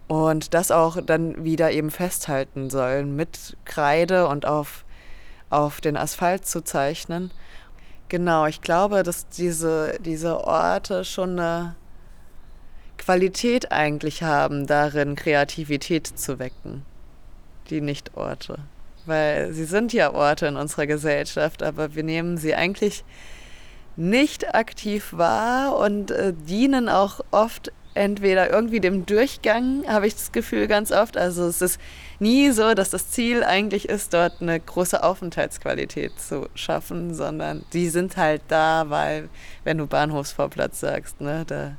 Und 0.07 0.53
das 0.53 0.71
auch 0.71 0.97
dann 1.03 1.43
wieder 1.43 1.71
eben 1.71 1.89
festhalten 1.89 2.69
sollen, 2.69 3.15
mit 3.15 3.57
Kreide 3.65 4.27
und 4.27 4.45
auf, 4.45 4.85
auf 5.49 5.81
den 5.81 5.97
Asphalt 5.97 6.45
zu 6.45 6.63
zeichnen. 6.63 7.31
Genau, 8.07 8.45
ich 8.45 8.61
glaube, 8.61 9.01
dass 9.03 9.29
diese, 9.29 9.97
diese 9.99 10.43
Orte 10.43 11.05
schon 11.05 11.39
eine 11.39 11.75
Qualität 12.99 13.71
eigentlich 13.71 14.21
haben, 14.21 14.67
darin 14.67 15.15
Kreativität 15.15 16.05
zu 16.05 16.37
wecken. 16.37 16.83
Die 17.69 17.81
Nicht-Orte. 17.81 18.59
Weil 19.05 19.53
sie 19.53 19.65
sind 19.65 19.93
ja 19.93 20.13
Orte 20.13 20.45
in 20.45 20.55
unserer 20.55 20.85
Gesellschaft, 20.85 21.63
aber 21.63 21.95
wir 21.95 22.03
nehmen 22.03 22.37
sie 22.37 22.53
eigentlich 22.53 23.03
nicht 23.95 24.53
aktiv 24.53 25.13
wahr 25.13 25.77
und 25.77 26.11
äh, 26.11 26.33
dienen 26.33 26.87
auch 26.87 27.21
oft 27.31 27.71
entweder 27.95 28.49
irgendwie 28.49 28.79
dem 28.79 29.05
Durchgang, 29.05 29.83
habe 29.87 30.07
ich 30.07 30.13
das 30.13 30.31
Gefühl 30.31 30.67
ganz 30.67 30.91
oft. 30.91 31.17
Also 31.17 31.45
es 31.47 31.61
ist 31.61 31.79
nie 32.19 32.51
so, 32.51 32.73
dass 32.73 32.91
das 32.91 33.09
Ziel 33.09 33.43
eigentlich 33.43 33.89
ist, 33.89 34.13
dort 34.13 34.41
eine 34.41 34.59
große 34.59 35.03
Aufenthaltsqualität 35.03 36.19
zu 36.19 36.47
schaffen, 36.55 37.13
sondern 37.13 37.65
die 37.73 37.89
sind 37.89 38.15
halt 38.15 38.41
da, 38.47 38.89
weil, 38.89 39.29
wenn 39.63 39.77
du 39.77 39.87
Bahnhofsvorplatz 39.87 40.79
sagst, 40.79 41.19
ne, 41.19 41.43
da 41.47 41.75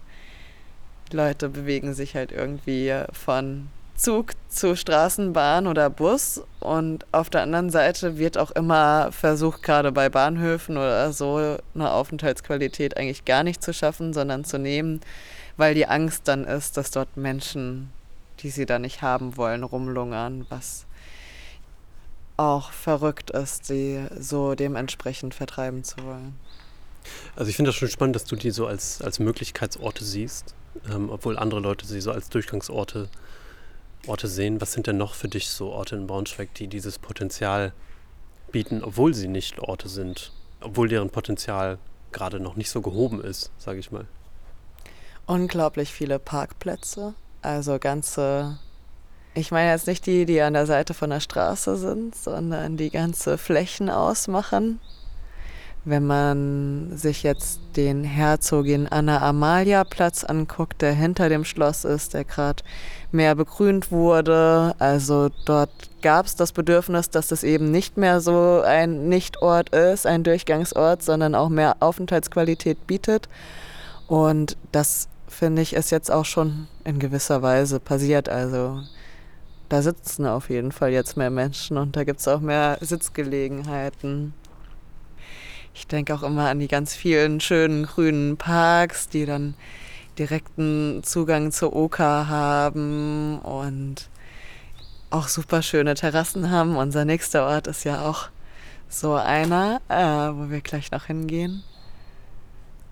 Leute 1.13 1.49
bewegen 1.49 1.95
sich 1.95 2.15
halt 2.15 2.33
irgendwie 2.33 2.95
von 3.13 3.69
Zug 4.01 4.33
zu 4.49 4.77
Straßenbahn 4.77 5.67
oder 5.67 5.91
Bus. 5.91 6.43
Und 6.59 7.05
auf 7.13 7.29
der 7.29 7.43
anderen 7.43 7.71
Seite 7.71 8.17
wird 8.17 8.39
auch 8.39 8.51
immer 8.51 9.13
versucht, 9.13 9.63
gerade 9.63 9.93
bei 9.93 10.09
Bahnhöfen 10.09 10.77
oder 10.77 11.13
so, 11.13 11.59
eine 11.75 11.91
Aufenthaltsqualität 11.91 12.97
eigentlich 12.97 13.25
gar 13.25 13.43
nicht 13.43 13.63
zu 13.63 13.75
schaffen, 13.75 14.15
sondern 14.15 14.45
zu 14.45 14.59
nehmen, 14.59 15.01
weil 15.57 15.75
die 15.75 15.87
Angst 15.87 16.29
dann 16.29 16.45
ist, 16.45 16.77
dass 16.79 16.91
dort 16.91 17.17
Menschen, 17.17 17.91
die 18.41 18.51
sie 18.51 18.65
da 18.65 18.79
nicht 18.79 19.03
haben 19.03 19.37
wollen, 19.37 19.63
rumlungern, 19.63 20.47
was 20.49 20.87
auch 22.39 22.73
verrückt 22.73 23.31
ist, 23.33 23.67
sie 23.67 24.07
so 24.19 24.55
dementsprechend 24.55 25.35
vertreiben 25.35 25.85
zu 25.85 26.03
wollen. 26.03 26.35
Also 27.37 27.51
ich 27.51 27.57
finde 27.57 27.69
das 27.69 27.77
schon 27.77 27.89
spannend, 27.89 28.17
dass 28.17 28.25
du 28.25 28.37
die 28.37 28.51
so 28.51 28.67
als, 28.67 29.03
als 29.03 29.19
Möglichkeitsorte 29.19 30.05
siehst, 30.05 30.55
ähm, 30.91 31.11
obwohl 31.11 31.39
andere 31.39 31.61
Leute 31.61 31.87
sie 31.87 32.01
so 32.01 32.12
als 32.12 32.29
Durchgangsorte 32.29 33.09
Orte 34.07 34.29
sehen. 34.29 34.61
Was 34.61 34.73
sind 34.73 34.87
denn 34.87 34.97
noch 34.97 35.14
für 35.14 35.29
dich 35.29 35.49
so 35.49 35.71
Orte 35.71 35.97
in 35.97 36.07
Braunschweig, 36.07 36.55
die 36.55 36.68
dieses 36.68 36.99
Potenzial 36.99 37.73
bieten, 38.51 38.83
obwohl 38.83 39.14
sie 39.14 39.29
nicht 39.29 39.61
Orte 39.61 39.89
sind, 39.89 40.33
obwohl 40.61 40.89
deren 40.89 41.11
Potenzial 41.11 41.79
gerade 42.12 42.41
noch 42.41 42.57
nicht 42.57 42.71
so 42.71 42.81
gehoben 42.81 43.23
ist, 43.23 43.51
sage 43.59 43.79
ich 43.79 43.91
mal? 43.91 44.07
Unglaublich 45.27 45.93
viele 45.93 46.18
Parkplätze, 46.18 47.14
also 47.43 47.79
ganze, 47.79 48.59
ich 49.35 49.53
meine 49.53 49.71
jetzt 49.71 49.87
nicht 49.87 50.07
die, 50.07 50.27
die 50.27 50.41
an 50.41 50.55
der 50.55 50.66
Seite 50.66 50.93
von 50.93 51.11
der 51.11 51.21
Straße 51.21 51.77
sind, 51.77 52.16
sondern 52.16 52.77
die 52.77 52.91
ganze 52.91 53.39
Flächen 53.39 53.91
ausmachen. 53.91 54.81
Wenn 55.85 56.07
man 56.07 56.97
sich 56.97 57.22
jetzt 57.22 57.61
den 57.76 58.05
Herzogin 58.05 58.87
Anna 58.89 59.22
Amalia 59.22 59.85
Platz 59.85 60.24
anguckt, 60.24 60.83
der 60.83 60.93
hinter 60.93 61.28
dem 61.28 61.45
Schloss 61.45 61.85
ist, 61.85 62.12
der 62.14 62.24
gerade 62.24 62.62
mehr 63.12 63.35
begrünt 63.35 63.91
wurde. 63.91 64.74
Also 64.78 65.31
dort 65.47 65.70
gab 66.03 66.26
es 66.26 66.37
das 66.37 66.53
Bedürfnis, 66.53 67.11
dass 67.11 67.33
es 67.33 67.43
eben 67.43 67.70
nicht 67.70 67.97
mehr 67.97 68.20
so 68.20 68.62
ein 68.64 69.09
Nichtort 69.09 69.70
ist, 69.70 70.07
ein 70.07 70.22
Durchgangsort, 70.22 71.03
sondern 71.03 71.35
auch 71.35 71.49
mehr 71.49 71.76
Aufenthaltsqualität 71.81 72.87
bietet. 72.87 73.28
Und 74.07 74.57
das 74.72 75.09
finde 75.28 75.62
ich 75.62 75.72
ist 75.72 75.91
jetzt 75.91 76.11
auch 76.11 76.24
schon 76.24 76.66
in 76.85 76.99
gewisser 76.99 77.41
Weise 77.41 77.81
passiert. 77.81 78.28
Also 78.28 78.81
da 79.70 79.81
sitzen 79.81 80.26
auf 80.26 80.51
jeden 80.51 80.72
Fall 80.72 80.91
jetzt 80.91 81.16
mehr 81.16 81.31
Menschen 81.31 81.78
und 81.78 81.97
da 81.97 82.05
gibt 82.05 82.20
es 82.20 82.28
auch 82.28 82.41
mehr 82.41 82.76
Sitzgelegenheiten. 82.81 84.35
Ich 85.75 85.87
denke 85.87 86.14
auch 86.14 86.23
immer 86.23 86.49
an 86.49 86.59
die 86.59 86.68
ganz 86.68 86.95
vielen 86.95 87.41
schönen 87.41 87.87
grünen 87.87 88.37
Parks, 88.37 89.09
die 89.09 89.27
dann 89.27 89.55
direkten 90.18 91.03
Zugang 91.03 91.53
zur 91.53 91.75
Oka 91.75 92.27
haben 92.29 93.39
und 93.39 94.09
auch 95.11 95.29
super 95.29 95.62
schöne 95.62 95.95
Terrassen 95.95 96.51
haben. 96.51 96.77
Unser 96.77 97.05
nächster 97.05 97.47
Ort 97.47 97.66
ist 97.66 97.85
ja 97.85 98.09
auch 98.09 98.29
so 98.89 99.14
einer, 99.14 99.81
äh, 99.89 99.95
wo 100.37 100.51
wir 100.51 100.61
gleich 100.61 100.91
noch 100.91 101.07
hingehen. 101.07 101.62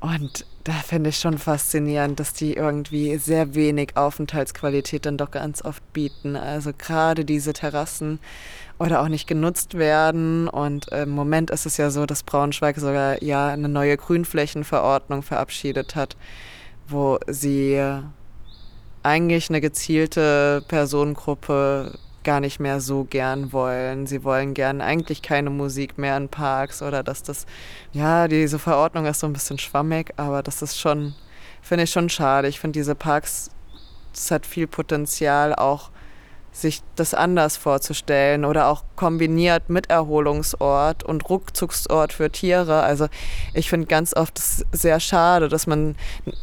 Und 0.01 0.47
da 0.63 0.73
finde 0.73 1.11
ich 1.11 1.19
schon 1.19 1.39
faszinierend, 1.39 2.21
dass 2.21 2.33
die 2.33 2.55
irgendwie 2.55 3.17
sehr 3.19 3.55
wenig 3.55 3.97
Aufenthaltsqualität 3.97 5.07
dann 5.07 5.17
doch 5.17 5.31
ganz 5.31 5.65
oft 5.65 5.93
bieten. 5.93 6.37
Also 6.37 6.73
gerade 6.77 7.25
diese 7.25 7.53
Terrassen 7.53 8.21
oder 8.79 9.03
auch 9.03 9.09
nicht 9.09 9.27
genutzt 9.27 9.77
werden. 9.77 10.49
Und 10.49 10.89
im 10.89 11.11
Moment 11.11 11.51
ist 11.51 11.67
es 11.67 11.77
ja 11.77 11.91
so, 11.91 12.07
dass 12.07 12.23
Braunschweig 12.23 12.77
sogar 12.77 13.23
ja 13.23 13.49
eine 13.49 13.69
neue 13.69 13.97
Grünflächenverordnung 13.97 15.23
verabschiedet 15.23 15.97
hat, 15.97 16.17
wo 16.87 17.19
sie 17.27 17.83
eigentlich 19.03 19.49
eine 19.49 19.61
gezielte 19.61 20.63
Personengruppe 20.69 21.99
gar 22.25 22.41
nicht 22.41 22.61
mehr 22.61 22.81
so 22.81 23.05
gern 23.05 23.53
wollen. 23.53 24.07
Sie 24.07 24.23
wollen 24.23 24.53
gern 24.53 24.81
eigentlich 24.81 25.23
keine 25.23 25.51
Musik 25.51 25.99
mehr 25.99 26.17
in 26.17 26.29
Parks 26.29 26.83
oder 26.83 27.03
dass 27.03 27.23
das, 27.23 27.47
ja, 27.93 28.29
diese 28.29 28.59
Verordnung 28.59 29.07
ist 29.07 29.21
so 29.21 29.27
ein 29.27 29.33
bisschen 29.33 29.59
schwammig, 29.59 30.13
aber 30.17 30.43
das 30.43 30.61
ist 30.61 30.79
schon, 30.79 31.15
finde 31.63 31.85
ich 31.85 31.91
schon 31.91 32.09
schade. 32.09 32.49
Ich 32.49 32.61
finde 32.61 32.79
diese 32.79 32.95
Parks, 32.95 33.51
das 34.13 34.31
hat 34.31 34.47
viel 34.47 34.67
Potenzial 34.67 35.55
auch 35.55 35.91
sich 36.53 36.83
das 36.97 37.15
anders 37.15 37.57
vorzustellen 37.57 38.45
oder 38.45 38.69
auch 38.69 38.83
kombiniert 38.97 39.71
mit 39.71 39.91
Erholungsort 39.91 41.05
und 41.05 41.29
Rückzugsort 41.29 42.13
für 42.13 42.31
Tiere. 42.31 42.83
Also 42.83 43.09
ich 43.55 43.71
finde 43.71 43.87
ganz 43.87 44.15
oft 44.15 44.41
sehr 44.73 45.01
schade, 45.01 45.49
dass 45.49 45.67
man 45.67 45.95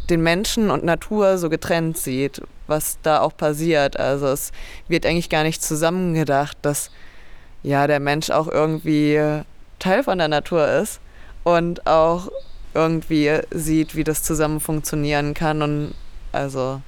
den 0.10 0.22
Menschen 0.22 0.72
und 0.72 0.84
Natur 0.84 1.38
so 1.38 1.50
getrennt 1.50 1.98
sieht, 1.98 2.42
was 2.68 2.98
da 3.04 3.22
auch 3.22 3.36
passiert. 3.36 4.00
Also 4.00 4.28
es 4.28 4.52
wird 4.88 5.06
eigentlich 5.06 5.30
gar 5.30 5.44
nicht 5.44 5.62
zusammengedacht, 5.62 6.58
dass 6.62 6.92
ja 7.64 7.88
der 7.88 8.00
Mensch 8.00 8.30
auch 8.30 8.48
irgendwie 8.48 9.42
Teil 9.80 10.04
von 10.04 10.18
der 10.18 10.28
Natur 10.28 10.68
ist 10.68 11.00
und 11.44 11.86
auch 11.88 12.30
irgendwie 12.74 13.40
sieht, 13.52 13.96
wie 13.96 14.04
das 14.04 14.24
zusammen 14.24 14.60
funktionieren 14.60 15.34
kann 15.34 15.62
und 15.62 15.94
also 16.32 16.82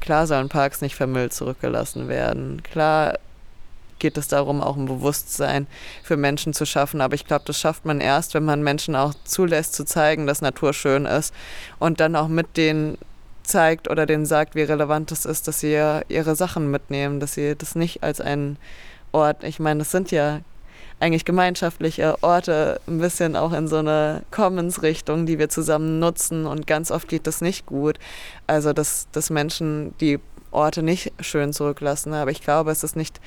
Klar 0.00 0.26
sollen 0.26 0.48
Parks 0.48 0.80
nicht 0.80 0.94
vermüllt 0.94 1.32
zurückgelassen 1.32 2.08
werden. 2.08 2.62
Klar 2.62 3.18
geht 3.98 4.16
es 4.16 4.28
darum, 4.28 4.60
auch 4.60 4.76
ein 4.76 4.86
Bewusstsein 4.86 5.66
für 6.02 6.16
Menschen 6.16 6.54
zu 6.54 6.66
schaffen. 6.66 7.00
Aber 7.00 7.14
ich 7.14 7.26
glaube, 7.26 7.44
das 7.46 7.60
schafft 7.60 7.84
man 7.84 8.00
erst, 8.00 8.34
wenn 8.34 8.44
man 8.44 8.62
Menschen 8.62 8.96
auch 8.96 9.14
zulässt, 9.24 9.74
zu 9.74 9.84
zeigen, 9.84 10.26
dass 10.26 10.40
Natur 10.40 10.72
schön 10.72 11.04
ist 11.06 11.32
und 11.78 12.00
dann 12.00 12.16
auch 12.16 12.28
mit 12.28 12.56
denen 12.56 12.98
zeigt 13.42 13.88
oder 13.90 14.06
denen 14.06 14.26
sagt, 14.26 14.54
wie 14.54 14.62
relevant 14.62 15.12
es 15.12 15.24
ist, 15.24 15.48
dass 15.48 15.60
sie 15.60 15.78
ihre 16.08 16.34
Sachen 16.34 16.70
mitnehmen, 16.70 17.20
dass 17.20 17.34
sie 17.34 17.54
das 17.56 17.74
nicht 17.74 18.02
als 18.02 18.20
einen 18.20 18.56
Ort, 19.12 19.44
ich 19.44 19.58
meine, 19.58 19.80
das 19.80 19.90
sind 19.90 20.10
ja 20.12 20.40
eigentlich 21.00 21.24
gemeinschaftliche 21.24 22.22
Orte 22.22 22.80
ein 22.86 22.98
bisschen 22.98 23.34
auch 23.34 23.52
in 23.52 23.66
so 23.66 23.78
eine 23.78 24.22
Commons-Richtung, 24.30 25.26
die 25.26 25.38
wir 25.38 25.48
zusammen 25.48 25.98
nutzen 25.98 26.46
und 26.46 26.66
ganz 26.66 26.90
oft 26.90 27.08
geht 27.08 27.26
das 27.26 27.40
nicht 27.40 27.66
gut. 27.66 27.98
Also 28.46 28.72
dass, 28.72 29.08
dass 29.12 29.30
Menschen 29.30 29.94
die 30.00 30.20
Orte 30.52 30.82
nicht 30.82 31.12
schön 31.20 31.52
zurücklassen. 31.52 32.12
Aber 32.12 32.30
ich 32.30 32.42
glaube, 32.42 32.70
es 32.70 32.82
ist 32.82 32.96
nicht 32.96 33.20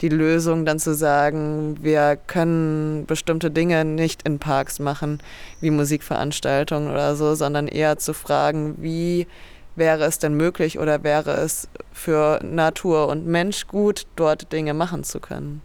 die 0.00 0.08
Lösung, 0.08 0.64
dann 0.64 0.78
zu 0.78 0.94
sagen, 0.94 1.76
wir 1.82 2.16
können 2.16 3.06
bestimmte 3.06 3.50
Dinge 3.50 3.84
nicht 3.84 4.22
in 4.26 4.38
Parks 4.38 4.78
machen, 4.78 5.20
wie 5.60 5.70
Musikveranstaltungen 5.70 6.90
oder 6.90 7.16
so, 7.16 7.34
sondern 7.34 7.68
eher 7.68 7.98
zu 7.98 8.14
fragen, 8.14 8.76
wie 8.78 9.26
wäre 9.76 10.04
es 10.04 10.18
denn 10.18 10.34
möglich 10.34 10.78
oder 10.78 11.02
wäre 11.04 11.32
es 11.32 11.68
für 11.92 12.40
Natur 12.42 13.08
und 13.08 13.26
Mensch 13.26 13.66
gut, 13.66 14.06
dort 14.16 14.52
Dinge 14.52 14.74
machen 14.74 15.04
zu 15.04 15.20
können. 15.20 15.62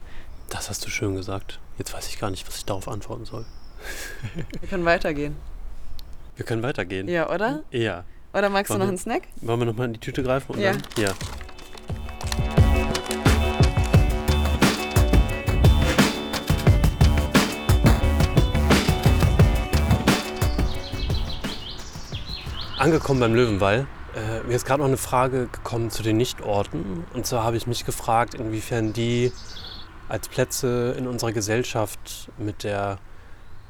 Das 0.54 0.70
hast 0.70 0.86
du 0.86 0.90
schön 0.92 1.16
gesagt. 1.16 1.60
Jetzt 1.80 1.94
weiß 1.94 2.08
ich 2.10 2.20
gar 2.20 2.30
nicht, 2.30 2.48
was 2.48 2.58
ich 2.58 2.66
darauf 2.66 2.88
antworten 2.88 3.26
soll. 3.26 3.44
Wir 4.62 4.70
können 4.70 4.86
weitergehen. 4.86 5.36
Wir 6.36 6.46
können 6.46 6.62
weitergehen. 6.62 7.08
Ja, 7.08 7.30
oder? 7.34 7.64
Ja. 7.72 8.04
Oder 8.34 8.50
magst 8.50 8.70
Wollen 8.70 8.80
du 8.82 8.86
noch 8.86 8.88
wir- 8.88 8.90
einen 8.90 8.98
Snack? 9.00 9.24
Wollen 9.42 9.60
wir 9.60 9.66
nochmal 9.66 9.88
in 9.88 9.94
die 9.94 10.00
Tüte 10.00 10.22
greifen? 10.24 10.54
Und 10.54 10.60
Ja. 10.62 10.74
Dann? 10.74 10.84
Ja. 10.98 11.14
Angekommen 22.78 23.20
beim 23.20 23.34
Löwenwall. 23.36 23.88
Äh, 24.16 24.42
mir 24.48 24.56
ist 24.56 24.66
gerade 24.66 24.80
noch 24.82 24.88
eine 24.88 24.98
Frage 24.98 25.48
gekommen 25.52 25.90
zu 25.90 26.04
den 26.04 26.18
Nichtorten. 26.18 27.06
Und 27.14 27.26
zwar 27.26 27.44
habe 27.44 27.58
ich 27.58 27.68
mich 27.68 27.86
gefragt, 27.86 28.36
inwiefern 28.36 28.94
die 28.94 29.32
als 30.14 30.30
Plätze 30.30 30.94
in 30.96 31.08
unserer 31.08 31.32
Gesellschaft 31.32 32.30
mit 32.38 32.64
der 32.64 33.00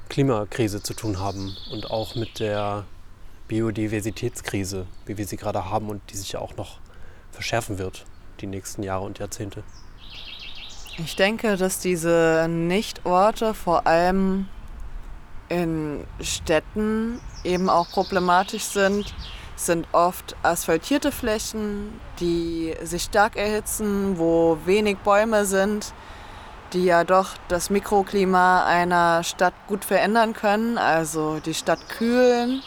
Klimakrise 0.10 0.84
zu 0.84 0.94
tun 0.94 1.18
haben 1.18 1.56
und 1.72 1.90
auch 1.90 2.16
mit 2.16 2.42
der 2.42 2.84
Biodiversitätskrise, 3.48 4.86
wie 5.06 5.18
wir 5.18 5.26
sie 5.26 5.38
gerade 5.38 5.70
haben 5.70 5.88
und 5.88 6.02
die 6.12 6.18
sich 6.18 6.34
ja 6.34 6.40
auch 6.40 6.58
noch 6.58 6.80
verschärfen 7.32 7.78
wird, 7.78 8.04
die 8.42 8.48
nächsten 8.48 8.84
Jahre 8.84 9.06
und 9.06 9.20
Jahrzehnte. 9.20 9.64
Ich 10.98 11.16
denke, 11.16 11.56
dass 11.56 11.80
diese 11.80 12.46
Nichtorte 12.50 13.54
vor 13.54 13.88
allem 13.88 14.50
in 15.48 16.04
Städten 16.20 17.22
eben 17.46 17.70
auch 17.70 17.90
problematisch 17.90 18.64
sind. 18.64 19.16
Sind 19.56 19.88
oft 19.94 20.36
asphaltierte 20.44 21.14
Flächen, 21.14 22.02
die 22.20 22.76
sich 22.84 23.04
stark 23.04 23.38
erhitzen, 23.38 24.18
wo 24.18 24.58
wenig 24.66 24.98
Bäume 25.06 25.46
sind, 25.46 25.94
die 26.74 26.86
ja 26.86 27.04
doch 27.04 27.30
das 27.48 27.70
Mikroklima 27.70 28.66
einer 28.66 29.24
Stadt 29.24 29.54
gut 29.68 29.86
verändern 29.86 30.34
können, 30.34 30.78
also 30.78 31.40
die 31.40 31.54
Stadt 31.54 31.88
kühlen 31.90 32.62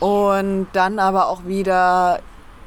und 0.00 0.68
dann 0.72 0.98
aber 0.98 1.28
auch 1.28 1.44
wieder 1.44 2.20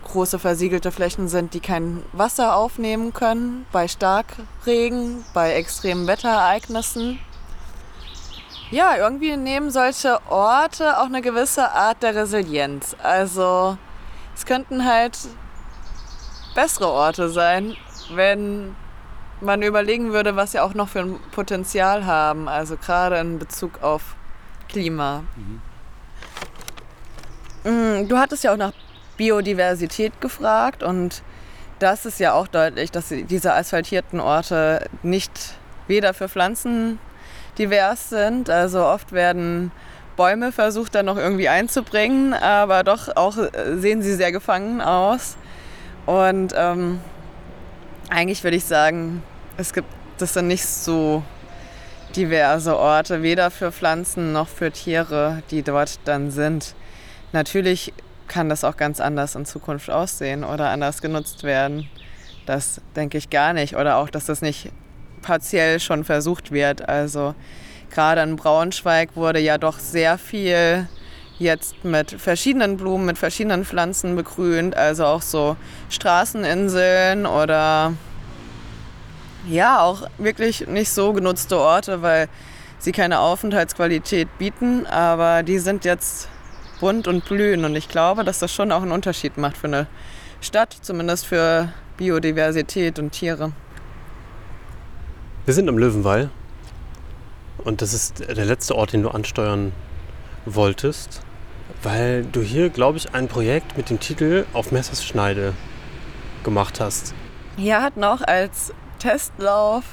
große 0.06 0.40
versiegelte 0.40 0.92
Flächen 0.92 1.28
sind, 1.28 1.54
die 1.54 1.60
kein 1.60 2.04
Wasser 2.14 2.56
aufnehmen 2.56 3.14
können 3.14 3.66
bei 3.72 3.88
Starkregen, 3.88 5.24
bei 5.34 5.54
extremen 5.54 6.08
Wetterereignissen. 6.08 7.20
Ja, 8.72 8.98
irgendwie 8.98 9.36
nehmen 9.36 9.72
solche 9.72 10.20
Orte 10.30 11.00
auch 11.00 11.06
eine 11.06 11.22
gewisse 11.22 11.72
Art 11.72 12.04
der 12.04 12.16
Resilienz. 12.16 12.96
Also 13.02 13.78
es 14.36 14.46
könnten 14.46 14.86
halt 14.86 15.18
bessere 16.56 16.90
Orte 16.90 17.30
sein, 17.30 17.76
wenn 18.14 18.76
man 19.42 19.62
überlegen 19.62 20.12
würde, 20.12 20.36
was 20.36 20.52
sie 20.52 20.60
auch 20.60 20.74
noch 20.74 20.90
für 20.90 21.00
ein 21.00 21.20
Potenzial 21.32 22.06
haben. 22.06 22.48
Also 22.48 22.78
gerade 22.78 23.18
in 23.18 23.40
Bezug 23.40 23.82
auf 23.82 24.16
Klima. 24.68 25.24
Mm, 27.64 28.08
Du 28.08 28.18
hattest 28.18 28.44
ja 28.44 28.54
auch 28.54 28.58
nach 28.58 28.74
Biodiversität 29.18 30.22
gefragt 30.22 30.84
und 30.84 31.24
das 31.80 32.06
ist 32.06 32.20
ja 32.20 32.34
auch 32.34 32.48
deutlich, 32.48 32.92
dass 32.92 33.10
diese 33.10 33.54
asphaltierten 33.54 34.20
Orte 34.20 34.88
nicht 35.02 35.32
weder 35.88 36.14
für 36.14 36.30
Pflanzen 36.30 37.00
divers 37.58 38.10
sind. 38.10 38.50
Also 38.50 38.86
oft 38.86 39.12
werden 39.12 39.72
Bäume 40.18 40.52
versucht 40.52 40.96
dann 40.96 41.06
noch 41.06 41.18
irgendwie 41.18 41.48
einzubringen, 41.48 42.34
aber 42.34 42.84
doch 42.84 43.16
auch 43.16 43.38
äh, 43.38 43.78
sehen 43.78 44.02
sie 44.02 44.16
sehr 44.16 44.32
gefangen 44.32 44.82
aus. 44.82 45.38
Und 46.06 46.54
ähm, 46.58 47.00
eigentlich 48.10 48.44
würde 48.44 48.58
ich 48.58 48.66
sagen, 48.66 49.24
es 49.60 49.74
gibt, 49.74 49.88
das 50.18 50.34
sind 50.34 50.48
nicht 50.48 50.66
so 50.66 51.22
diverse 52.16 52.78
Orte, 52.78 53.22
weder 53.22 53.52
für 53.52 53.72
Pflanzen 53.72 54.32
noch 54.32 54.48
für 54.48 54.72
Tiere, 54.72 55.44
die 55.52 55.64
dort 55.64 56.00
dann 56.06 56.32
sind. 56.32 56.76
Natürlich 57.34 57.94
kann 58.28 58.48
das 58.48 58.64
auch 58.64 58.78
ganz 58.78 59.00
anders 59.00 59.36
in 59.36 59.46
Zukunft 59.46 59.90
aussehen 59.90 60.44
oder 60.44 60.70
anders 60.70 61.02
genutzt 61.02 61.44
werden. 61.44 61.90
Das 62.46 62.82
denke 62.96 63.18
ich 63.18 63.30
gar 63.30 63.54
nicht. 63.54 63.76
Oder 63.76 63.98
auch, 63.98 64.10
dass 64.10 64.26
das 64.26 64.42
nicht 64.42 64.72
partiell 65.22 65.80
schon 65.80 66.04
versucht 66.04 66.52
wird. 66.52 66.88
Also 66.88 67.36
gerade 67.92 68.22
in 68.22 68.38
Braunschweig 68.38 69.16
wurde 69.16 69.40
ja 69.40 69.58
doch 69.58 69.78
sehr 69.78 70.18
viel 70.18 70.88
jetzt 71.38 71.84
mit 71.84 72.12
verschiedenen 72.12 72.78
Blumen, 72.78 73.06
mit 73.06 73.18
verschiedenen 73.18 73.66
Pflanzen 73.66 74.16
begrünt, 74.16 74.76
also 74.76 75.06
auch 75.06 75.22
so 75.22 75.56
Straßeninseln 75.90 77.26
oder 77.26 77.94
ja, 79.50 79.82
auch 79.82 80.08
wirklich 80.18 80.68
nicht 80.68 80.92
so 80.92 81.14
genutzte 81.14 81.58
Orte, 81.58 82.02
weil 82.02 82.30
sie 82.78 82.92
keine 82.92 83.20
Aufenthaltsqualität 83.20 84.38
bieten, 84.38 84.86
aber 84.86 85.44
die 85.44 85.60
sind 85.60 85.86
jetzt 85.86 86.30
bunt 86.80 87.08
und 87.08 87.26
blühen 87.26 87.66
und 87.66 87.76
ich 87.76 87.90
glaube, 87.90 88.24
dass 88.24 88.40
das 88.40 88.54
schon 88.54 88.72
auch 88.72 88.82
einen 88.82 88.92
Unterschied 88.92 89.38
macht 89.38 89.58
für 89.58 89.68
eine 89.68 89.88
Stadt, 90.40 90.78
zumindest 90.82 91.26
für 91.26 91.74
Biodiversität 91.98 93.00
und 93.00 93.12
Tiere. 93.12 93.52
Wir 95.46 95.54
sind 95.54 95.68
am 95.68 95.78
Löwenwall 95.78 96.30
und 97.64 97.82
das 97.82 97.94
ist 97.94 98.20
der 98.20 98.46
letzte 98.46 98.76
Ort, 98.76 98.94
den 98.94 99.04
du 99.04 99.10
ansteuern 99.10 99.74
wolltest, 100.46 101.22
weil 101.84 102.24
du 102.24 102.42
hier, 102.42 102.70
glaube 102.70 102.98
ich, 102.98 103.14
ein 103.14 103.28
Projekt 103.28 103.76
mit 103.78 103.90
dem 103.90 104.00
Titel 104.00 104.46
Auf 104.54 104.72
Messerschneide 104.72 105.54
gemacht 106.44 106.80
hast. 106.80 107.14
Hier 107.58 107.82
hat 107.82 107.98
noch 107.98 108.22
als 108.22 108.74
Testlauf 109.00 109.84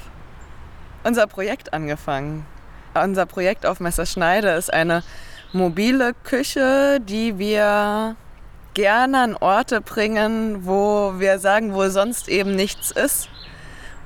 unser 1.03 1.25
Projekt 1.27 1.73
angefangen. 1.73 2.45
Unser 2.93 3.25
Projekt 3.25 3.65
auf 3.65 3.79
Messerschneide 3.79 4.49
ist 4.49 4.73
eine 4.73 5.03
mobile 5.53 6.13
Küche, 6.23 6.99
die 7.01 7.37
wir 7.37 8.15
gerne 8.73 9.19
an 9.19 9.35
Orte 9.35 9.81
bringen, 9.81 10.65
wo 10.65 11.13
wir 11.17 11.39
sagen, 11.39 11.73
wo 11.73 11.87
sonst 11.89 12.27
eben 12.27 12.55
nichts 12.55 12.91
ist. 12.91 13.29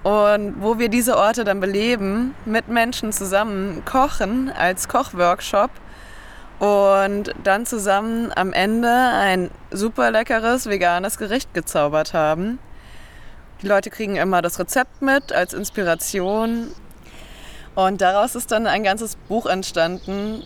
Und 0.03 0.61
wo 0.61 0.79
wir 0.79 0.89
diese 0.89 1.17
Orte 1.17 1.43
dann 1.43 1.59
beleben, 1.59 2.33
mit 2.45 2.67
Menschen 2.69 3.11
zusammen 3.11 3.83
kochen 3.85 4.51
als 4.51 4.87
Kochworkshop 4.87 5.69
und 6.59 7.33
dann 7.43 7.65
zusammen 7.65 8.31
am 8.35 8.53
Ende 8.53 8.89
ein 8.89 9.51
super 9.71 10.09
leckeres 10.09 10.67
veganes 10.67 11.17
Gericht 11.17 11.53
gezaubert 11.53 12.13
haben. 12.13 12.59
Die 13.61 13.67
Leute 13.67 13.89
kriegen 13.91 14.15
immer 14.15 14.41
das 14.41 14.59
Rezept 14.59 15.01
mit 15.01 15.31
als 15.31 15.53
Inspiration 15.53 16.71
und 17.75 18.01
daraus 18.01 18.35
ist 18.35 18.51
dann 18.51 18.65
ein 18.65 18.83
ganzes 18.83 19.15
Buch 19.15 19.45
entstanden. 19.45 20.43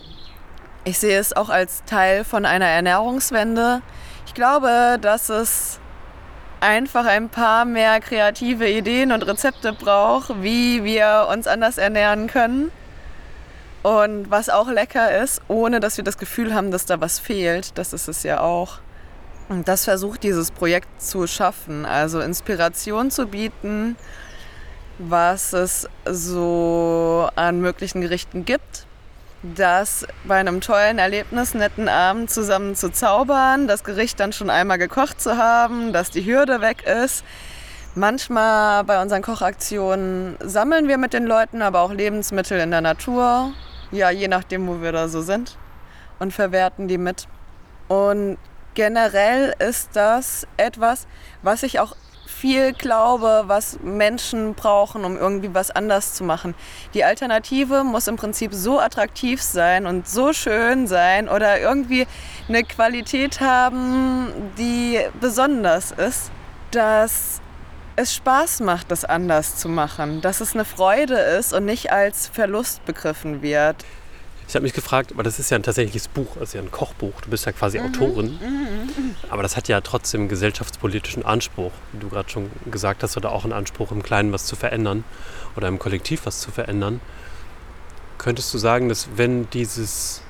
Ich 0.84 0.98
sehe 0.98 1.18
es 1.18 1.34
auch 1.34 1.48
als 1.48 1.82
Teil 1.84 2.24
von 2.24 2.44
einer 2.44 2.66
Ernährungswende. 2.66 3.82
Ich 4.26 4.34
glaube, 4.34 4.98
dass 5.00 5.30
es 5.30 5.80
einfach 6.60 7.06
ein 7.06 7.28
paar 7.28 7.64
mehr 7.64 8.00
kreative 8.00 8.68
Ideen 8.68 9.10
und 9.12 9.26
Rezepte 9.26 9.72
braucht, 9.72 10.42
wie 10.42 10.84
wir 10.84 11.28
uns 11.32 11.46
anders 11.46 11.78
ernähren 11.78 12.28
können. 12.28 12.70
Und 13.82 14.30
was 14.30 14.48
auch 14.50 14.68
lecker 14.68 15.22
ist, 15.22 15.40
ohne 15.48 15.80
dass 15.80 15.96
wir 15.96 16.04
das 16.04 16.18
Gefühl 16.18 16.54
haben, 16.54 16.70
dass 16.70 16.86
da 16.86 17.00
was 17.00 17.18
fehlt. 17.18 17.78
Das 17.78 17.92
ist 17.92 18.08
es 18.08 18.24
ja 18.24 18.40
auch. 18.40 18.80
Und 19.48 19.68
das 19.68 19.84
versucht 19.84 20.22
dieses 20.22 20.50
Projekt 20.50 21.00
zu 21.00 21.26
schaffen, 21.26 21.84
also 21.84 22.20
Inspiration 22.20 23.10
zu 23.10 23.26
bieten, 23.26 23.96
was 24.98 25.52
es 25.52 25.88
so 26.04 27.28
an 27.36 27.60
möglichen 27.60 28.00
Gerichten 28.00 28.44
gibt 28.44 28.86
das 29.54 30.06
bei 30.24 30.36
einem 30.36 30.60
tollen 30.60 30.98
Erlebnis, 30.98 31.54
netten 31.54 31.88
Abend 31.88 32.30
zusammen 32.30 32.74
zu 32.74 32.90
zaubern, 32.90 33.68
das 33.68 33.84
Gericht 33.84 34.18
dann 34.18 34.32
schon 34.32 34.50
einmal 34.50 34.78
gekocht 34.78 35.20
zu 35.20 35.36
haben, 35.36 35.92
dass 35.92 36.10
die 36.10 36.24
Hürde 36.24 36.60
weg 36.60 36.84
ist. 36.86 37.24
Manchmal 37.94 38.84
bei 38.84 39.00
unseren 39.00 39.22
Kochaktionen 39.22 40.36
sammeln 40.40 40.88
wir 40.88 40.98
mit 40.98 41.12
den 41.12 41.26
Leuten 41.26 41.62
aber 41.62 41.80
auch 41.80 41.92
Lebensmittel 41.92 42.60
in 42.60 42.70
der 42.70 42.80
Natur, 42.80 43.52
ja, 43.90 44.10
je 44.10 44.28
nachdem, 44.28 44.66
wo 44.66 44.82
wir 44.82 44.92
da 44.92 45.08
so 45.08 45.22
sind, 45.22 45.56
und 46.18 46.32
verwerten 46.32 46.88
die 46.88 46.98
mit. 46.98 47.26
Und 47.88 48.38
generell 48.76 49.54
ist 49.58 49.90
das 49.94 50.46
etwas, 50.56 51.08
was 51.42 51.64
ich 51.64 51.80
auch 51.80 51.96
viel 52.26 52.74
glaube, 52.74 53.44
was 53.46 53.80
Menschen 53.80 54.54
brauchen, 54.54 55.04
um 55.04 55.16
irgendwie 55.16 55.54
was 55.54 55.70
anders 55.70 56.12
zu 56.14 56.22
machen. 56.22 56.54
Die 56.92 57.02
Alternative 57.02 57.82
muss 57.82 58.06
im 58.06 58.16
Prinzip 58.16 58.52
so 58.52 58.78
attraktiv 58.78 59.40
sein 59.40 59.86
und 59.86 60.06
so 60.06 60.34
schön 60.34 60.86
sein 60.86 61.28
oder 61.28 61.58
irgendwie 61.58 62.06
eine 62.48 62.62
Qualität 62.62 63.40
haben, 63.40 64.52
die 64.58 65.00
besonders 65.20 65.92
ist, 65.92 66.30
dass 66.70 67.40
es 67.96 68.14
Spaß 68.14 68.60
macht, 68.60 68.90
das 68.90 69.06
anders 69.06 69.56
zu 69.56 69.70
machen, 69.70 70.20
dass 70.20 70.42
es 70.42 70.52
eine 70.52 70.66
Freude 70.66 71.14
ist 71.14 71.54
und 71.54 71.64
nicht 71.64 71.90
als 71.90 72.28
Verlust 72.28 72.84
begriffen 72.84 73.40
wird. 73.40 73.86
Ich 74.48 74.54
habe 74.54 74.62
mich 74.62 74.74
gefragt, 74.74 75.12
aber 75.12 75.24
das 75.24 75.40
ist 75.40 75.50
ja 75.50 75.56
ein 75.56 75.64
tatsächliches 75.64 76.06
Buch, 76.06 76.36
also 76.38 76.56
ja 76.56 76.62
ein 76.62 76.70
Kochbuch. 76.70 77.20
Du 77.20 77.30
bist 77.30 77.46
ja 77.46 77.52
quasi 77.52 77.80
mhm. 77.80 77.86
Autorin. 77.86 78.26
Mhm. 78.26 79.16
Aber 79.28 79.42
das 79.42 79.56
hat 79.56 79.66
ja 79.68 79.80
trotzdem 79.80 80.22
einen 80.22 80.28
gesellschaftspolitischen 80.28 81.24
Anspruch, 81.24 81.72
wie 81.92 81.98
du 81.98 82.08
gerade 82.08 82.28
schon 82.28 82.50
gesagt 82.70 83.02
hast, 83.02 83.16
oder 83.16 83.32
auch 83.32 83.44
einen 83.44 83.52
Anspruch, 83.52 83.90
im 83.90 84.02
Kleinen 84.02 84.32
was 84.32 84.46
zu 84.46 84.54
verändern 84.54 85.04
oder 85.56 85.66
im 85.68 85.78
Kollektiv 85.78 86.26
was 86.26 86.40
zu 86.40 86.52
verändern. 86.52 87.00
Könntest 88.18 88.54
du 88.54 88.58
sagen, 88.58 88.88
dass 88.88 89.08
wenn 89.16 89.50
dieses 89.50 90.22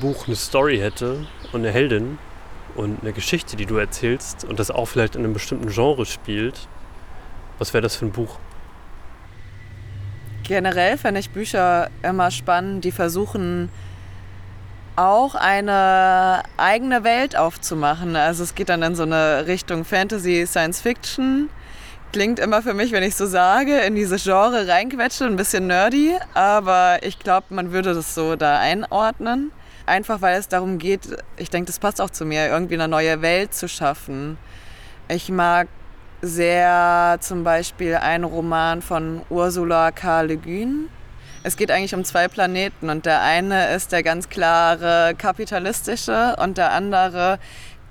Buch 0.00 0.26
eine 0.26 0.36
Story 0.36 0.78
hätte 0.78 1.26
und 1.52 1.60
eine 1.60 1.70
Heldin 1.70 2.18
und 2.74 3.02
eine 3.02 3.12
Geschichte, 3.12 3.56
die 3.56 3.66
du 3.66 3.76
erzählst 3.76 4.44
und 4.44 4.58
das 4.58 4.70
auch 4.70 4.86
vielleicht 4.86 5.14
in 5.14 5.24
einem 5.24 5.34
bestimmten 5.34 5.68
Genre 5.68 6.06
spielt, 6.06 6.68
was 7.58 7.74
wäre 7.74 7.82
das 7.82 7.96
für 7.96 8.06
ein 8.06 8.12
Buch? 8.12 8.38
Generell 10.48 10.96
fände 10.96 11.20
ich 11.20 11.28
Bücher 11.28 11.90
immer 12.02 12.30
spannend, 12.30 12.82
die 12.82 12.90
versuchen 12.90 13.68
auch 14.96 15.34
eine 15.34 16.42
eigene 16.56 17.04
Welt 17.04 17.36
aufzumachen. 17.36 18.16
Also 18.16 18.44
es 18.44 18.54
geht 18.54 18.70
dann 18.70 18.82
in 18.82 18.94
so 18.94 19.02
eine 19.02 19.46
Richtung 19.46 19.84
Fantasy, 19.84 20.46
Science 20.46 20.80
Fiction. 20.80 21.50
Klingt 22.12 22.38
immer 22.38 22.62
für 22.62 22.72
mich, 22.72 22.92
wenn 22.92 23.02
ich 23.02 23.14
so 23.14 23.26
sage, 23.26 23.78
in 23.80 23.94
diese 23.94 24.16
Genre 24.16 24.66
reinquetsche, 24.66 25.26
ein 25.26 25.36
bisschen 25.36 25.66
nerdy, 25.66 26.16
aber 26.32 27.00
ich 27.02 27.18
glaube, 27.18 27.48
man 27.50 27.70
würde 27.70 27.92
das 27.92 28.14
so 28.14 28.34
da 28.34 28.58
einordnen. 28.58 29.52
Einfach 29.84 30.22
weil 30.22 30.38
es 30.38 30.48
darum 30.48 30.78
geht, 30.78 31.02
ich 31.36 31.50
denke, 31.50 31.66
das 31.66 31.78
passt 31.78 32.00
auch 32.00 32.10
zu 32.10 32.24
mir, 32.24 32.48
irgendwie 32.48 32.74
eine 32.74 32.88
neue 32.88 33.20
Welt 33.20 33.52
zu 33.52 33.68
schaffen. 33.68 34.38
Ich 35.08 35.28
mag 35.28 35.68
sehr 36.22 37.18
zum 37.20 37.44
Beispiel 37.44 37.94
ein 37.94 38.24
Roman 38.24 38.82
von 38.82 39.22
Ursula 39.30 39.92
K. 39.92 40.22
Le 40.22 40.36
Guin. 40.36 40.88
Es 41.44 41.56
geht 41.56 41.70
eigentlich 41.70 41.94
um 41.94 42.04
zwei 42.04 42.26
Planeten 42.28 42.90
und 42.90 43.06
der 43.06 43.22
eine 43.22 43.74
ist 43.74 43.92
der 43.92 44.02
ganz 44.02 44.28
klare 44.28 45.14
kapitalistische 45.16 46.36
und 46.42 46.58
der 46.58 46.72
andere 46.72 47.38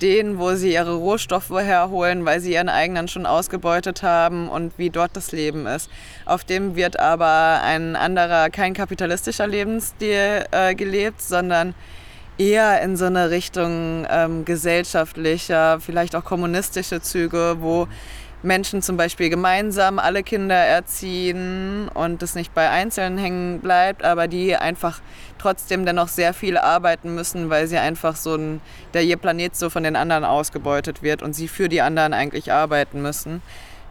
den, 0.01 0.37
wo 0.37 0.53
sie 0.53 0.73
ihre 0.73 0.95
Rohstoffe 0.95 1.49
herholen, 1.49 2.25
weil 2.25 2.39
sie 2.39 2.53
ihren 2.53 2.69
eigenen 2.69 3.07
schon 3.07 3.25
ausgebeutet 3.25 4.03
haben 4.03 4.47
und 4.47 4.77
wie 4.77 4.89
dort 4.89 5.15
das 5.15 5.31
Leben 5.31 5.65
ist. 5.65 5.89
Auf 6.25 6.43
dem 6.43 6.75
wird 6.75 6.99
aber 6.99 7.61
ein 7.63 7.95
anderer, 7.95 8.49
kein 8.49 8.73
kapitalistischer 8.73 9.47
Lebensstil 9.47 10.45
äh, 10.51 10.75
gelebt, 10.75 11.21
sondern 11.21 11.73
eher 12.37 12.81
in 12.81 12.95
so 12.97 13.05
eine 13.05 13.29
Richtung 13.29 14.05
ähm, 14.09 14.45
gesellschaftlicher, 14.45 15.79
vielleicht 15.79 16.15
auch 16.15 16.23
kommunistische 16.23 17.01
Züge, 17.01 17.57
wo 17.59 17.87
Menschen 18.43 18.83
zum 18.83 18.97
Beispiel 18.97 19.29
gemeinsam 19.29 19.97
alle 19.97 20.21
Kinder 20.21 20.55
erziehen 20.55 21.89
und 21.89 22.21
es 22.21 22.35
nicht 22.35 22.53
bei 22.53 22.69
Einzelnen 22.69 23.17
hängen 23.17 23.59
bleibt, 23.59 24.03
aber 24.03 24.27
die 24.27 24.55
einfach 24.55 25.01
trotzdem 25.39 25.85
dennoch 25.85 26.07
sehr 26.07 26.33
viel 26.33 26.57
arbeiten 26.57 27.15
müssen, 27.15 27.49
weil 27.49 27.67
sie 27.67 27.77
einfach 27.77 28.15
so 28.15 28.35
ein, 28.35 28.61
der 28.93 29.03
ihr 29.03 29.17
Planet 29.17 29.55
so 29.55 29.69
von 29.69 29.83
den 29.83 29.95
anderen 29.95 30.23
ausgebeutet 30.23 31.01
wird 31.01 31.23
und 31.23 31.33
sie 31.33 31.47
für 31.47 31.67
die 31.67 31.81
anderen 31.81 32.13
eigentlich 32.13 32.51
arbeiten 32.51 33.01
müssen. 33.01 33.41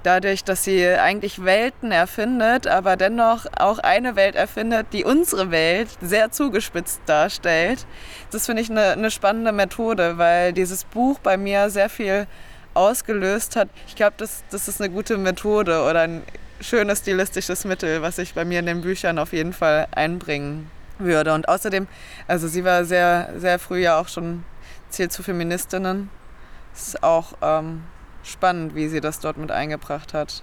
Dadurch, 0.06 0.44
dass 0.44 0.62
sie 0.62 0.86
eigentlich 0.86 1.44
Welten 1.44 1.90
erfindet, 1.90 2.68
aber 2.68 2.96
dennoch 2.96 3.46
auch 3.58 3.80
eine 3.80 4.14
Welt 4.14 4.36
erfindet, 4.36 4.86
die 4.92 5.02
unsere 5.02 5.50
Welt 5.50 5.88
sehr 6.00 6.30
zugespitzt 6.30 7.00
darstellt. 7.06 7.84
Das 8.30 8.46
finde 8.46 8.62
ich 8.62 8.70
eine, 8.70 8.92
eine 8.92 9.10
spannende 9.10 9.50
Methode, 9.50 10.16
weil 10.16 10.52
dieses 10.52 10.84
Buch 10.84 11.18
bei 11.18 11.36
mir 11.36 11.70
sehr 11.70 11.88
viel 11.88 12.28
ausgelöst 12.72 13.56
hat. 13.56 13.68
Ich 13.88 13.96
glaube, 13.96 14.14
das, 14.16 14.44
das 14.52 14.68
ist 14.68 14.80
eine 14.80 14.90
gute 14.90 15.18
Methode 15.18 15.82
oder 15.82 16.02
ein 16.02 16.22
schönes 16.60 17.00
stilistisches 17.00 17.64
Mittel, 17.64 18.00
was 18.00 18.18
ich 18.18 18.32
bei 18.32 18.44
mir 18.44 18.60
in 18.60 18.66
den 18.66 18.82
Büchern 18.82 19.18
auf 19.18 19.32
jeden 19.32 19.52
Fall 19.52 19.88
einbringen 19.90 20.70
würde. 21.00 21.34
Und 21.34 21.48
außerdem, 21.48 21.88
also 22.28 22.46
sie 22.46 22.62
war 22.62 22.84
sehr, 22.84 23.30
sehr 23.38 23.58
früh 23.58 23.80
ja 23.80 23.98
auch 23.98 24.06
schon 24.06 24.44
zählt 24.88 25.10
zu 25.10 25.24
Feministinnen. 25.24 26.10
Ist 26.76 27.02
auch 27.02 27.32
ähm, 27.42 27.82
spannend, 28.26 28.74
wie 28.74 28.88
sie 28.88 29.00
das 29.00 29.20
dort 29.20 29.38
mit 29.38 29.50
eingebracht 29.50 30.14
hat. 30.14 30.42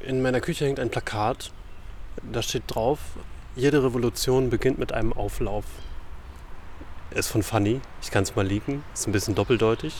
In 0.00 0.22
meiner 0.22 0.40
Küche 0.40 0.66
hängt 0.66 0.78
ein 0.78 0.90
Plakat. 0.90 1.50
Da 2.32 2.42
steht 2.42 2.64
drauf, 2.68 2.98
jede 3.56 3.82
Revolution 3.82 4.50
beginnt 4.50 4.78
mit 4.78 4.92
einem 4.92 5.12
Auflauf. 5.12 5.64
Ist 7.10 7.28
von 7.28 7.42
Fanny. 7.42 7.80
Ich 8.02 8.10
kann 8.10 8.24
es 8.24 8.34
mal 8.34 8.46
liegen. 8.46 8.82
Ist 8.92 9.06
ein 9.06 9.12
bisschen 9.12 9.34
doppeldeutig. 9.34 9.94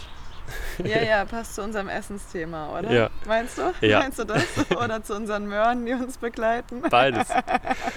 Ja, 0.83 1.01
ja, 1.01 1.25
passt 1.31 1.55
zu 1.55 1.63
unserem 1.63 1.89
Essensthema, 1.89 2.77
oder? 2.79 2.93
Ja. 2.93 3.11
Meinst 3.27 3.59
du? 3.59 3.73
Ja. 3.87 4.01
Meinst 4.01 4.19
du 4.19 4.25
das? 4.25 4.45
Oder 4.77 5.03
zu 5.03 5.15
unseren 5.15 5.47
Möhren, 5.47 5.87
die 5.87 5.93
uns 5.93 6.19
begleiten? 6.19 6.83
Beides. 6.91 7.29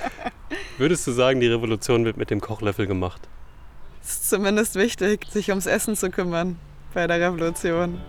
Würdest 0.78 1.06
du 1.08 1.12
sagen, 1.12 1.40
die 1.40 1.48
Revolution 1.48 2.06
wird 2.06 2.18
mit 2.18 2.30
dem 2.30 2.40
Kochlöffel 2.40 2.88
gemacht? 2.88 3.22
Es 4.02 4.12
ist 4.12 4.30
zumindest 4.30 4.76
wichtig, 4.76 5.26
sich 5.30 5.50
ums 5.50 5.66
Essen 5.66 5.96
zu 5.96 6.10
kümmern 6.10 6.58
bei 6.94 7.08
der 7.08 7.20
Revolution. 7.20 8.00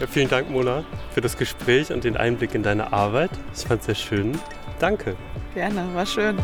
Ja, 0.00 0.06
vielen 0.06 0.28
Dank, 0.28 0.50
Mona, 0.50 0.84
für 1.12 1.20
das 1.20 1.36
Gespräch 1.36 1.92
und 1.92 2.04
den 2.04 2.16
Einblick 2.16 2.54
in 2.54 2.62
deine 2.62 2.92
Arbeit. 2.92 3.30
Ich 3.54 3.64
fand 3.64 3.80
es 3.80 3.86
sehr 3.86 3.94
schön. 3.94 4.38
Danke. 4.78 5.16
Gerne, 5.54 5.86
war 5.94 6.06
schön. 6.06 6.36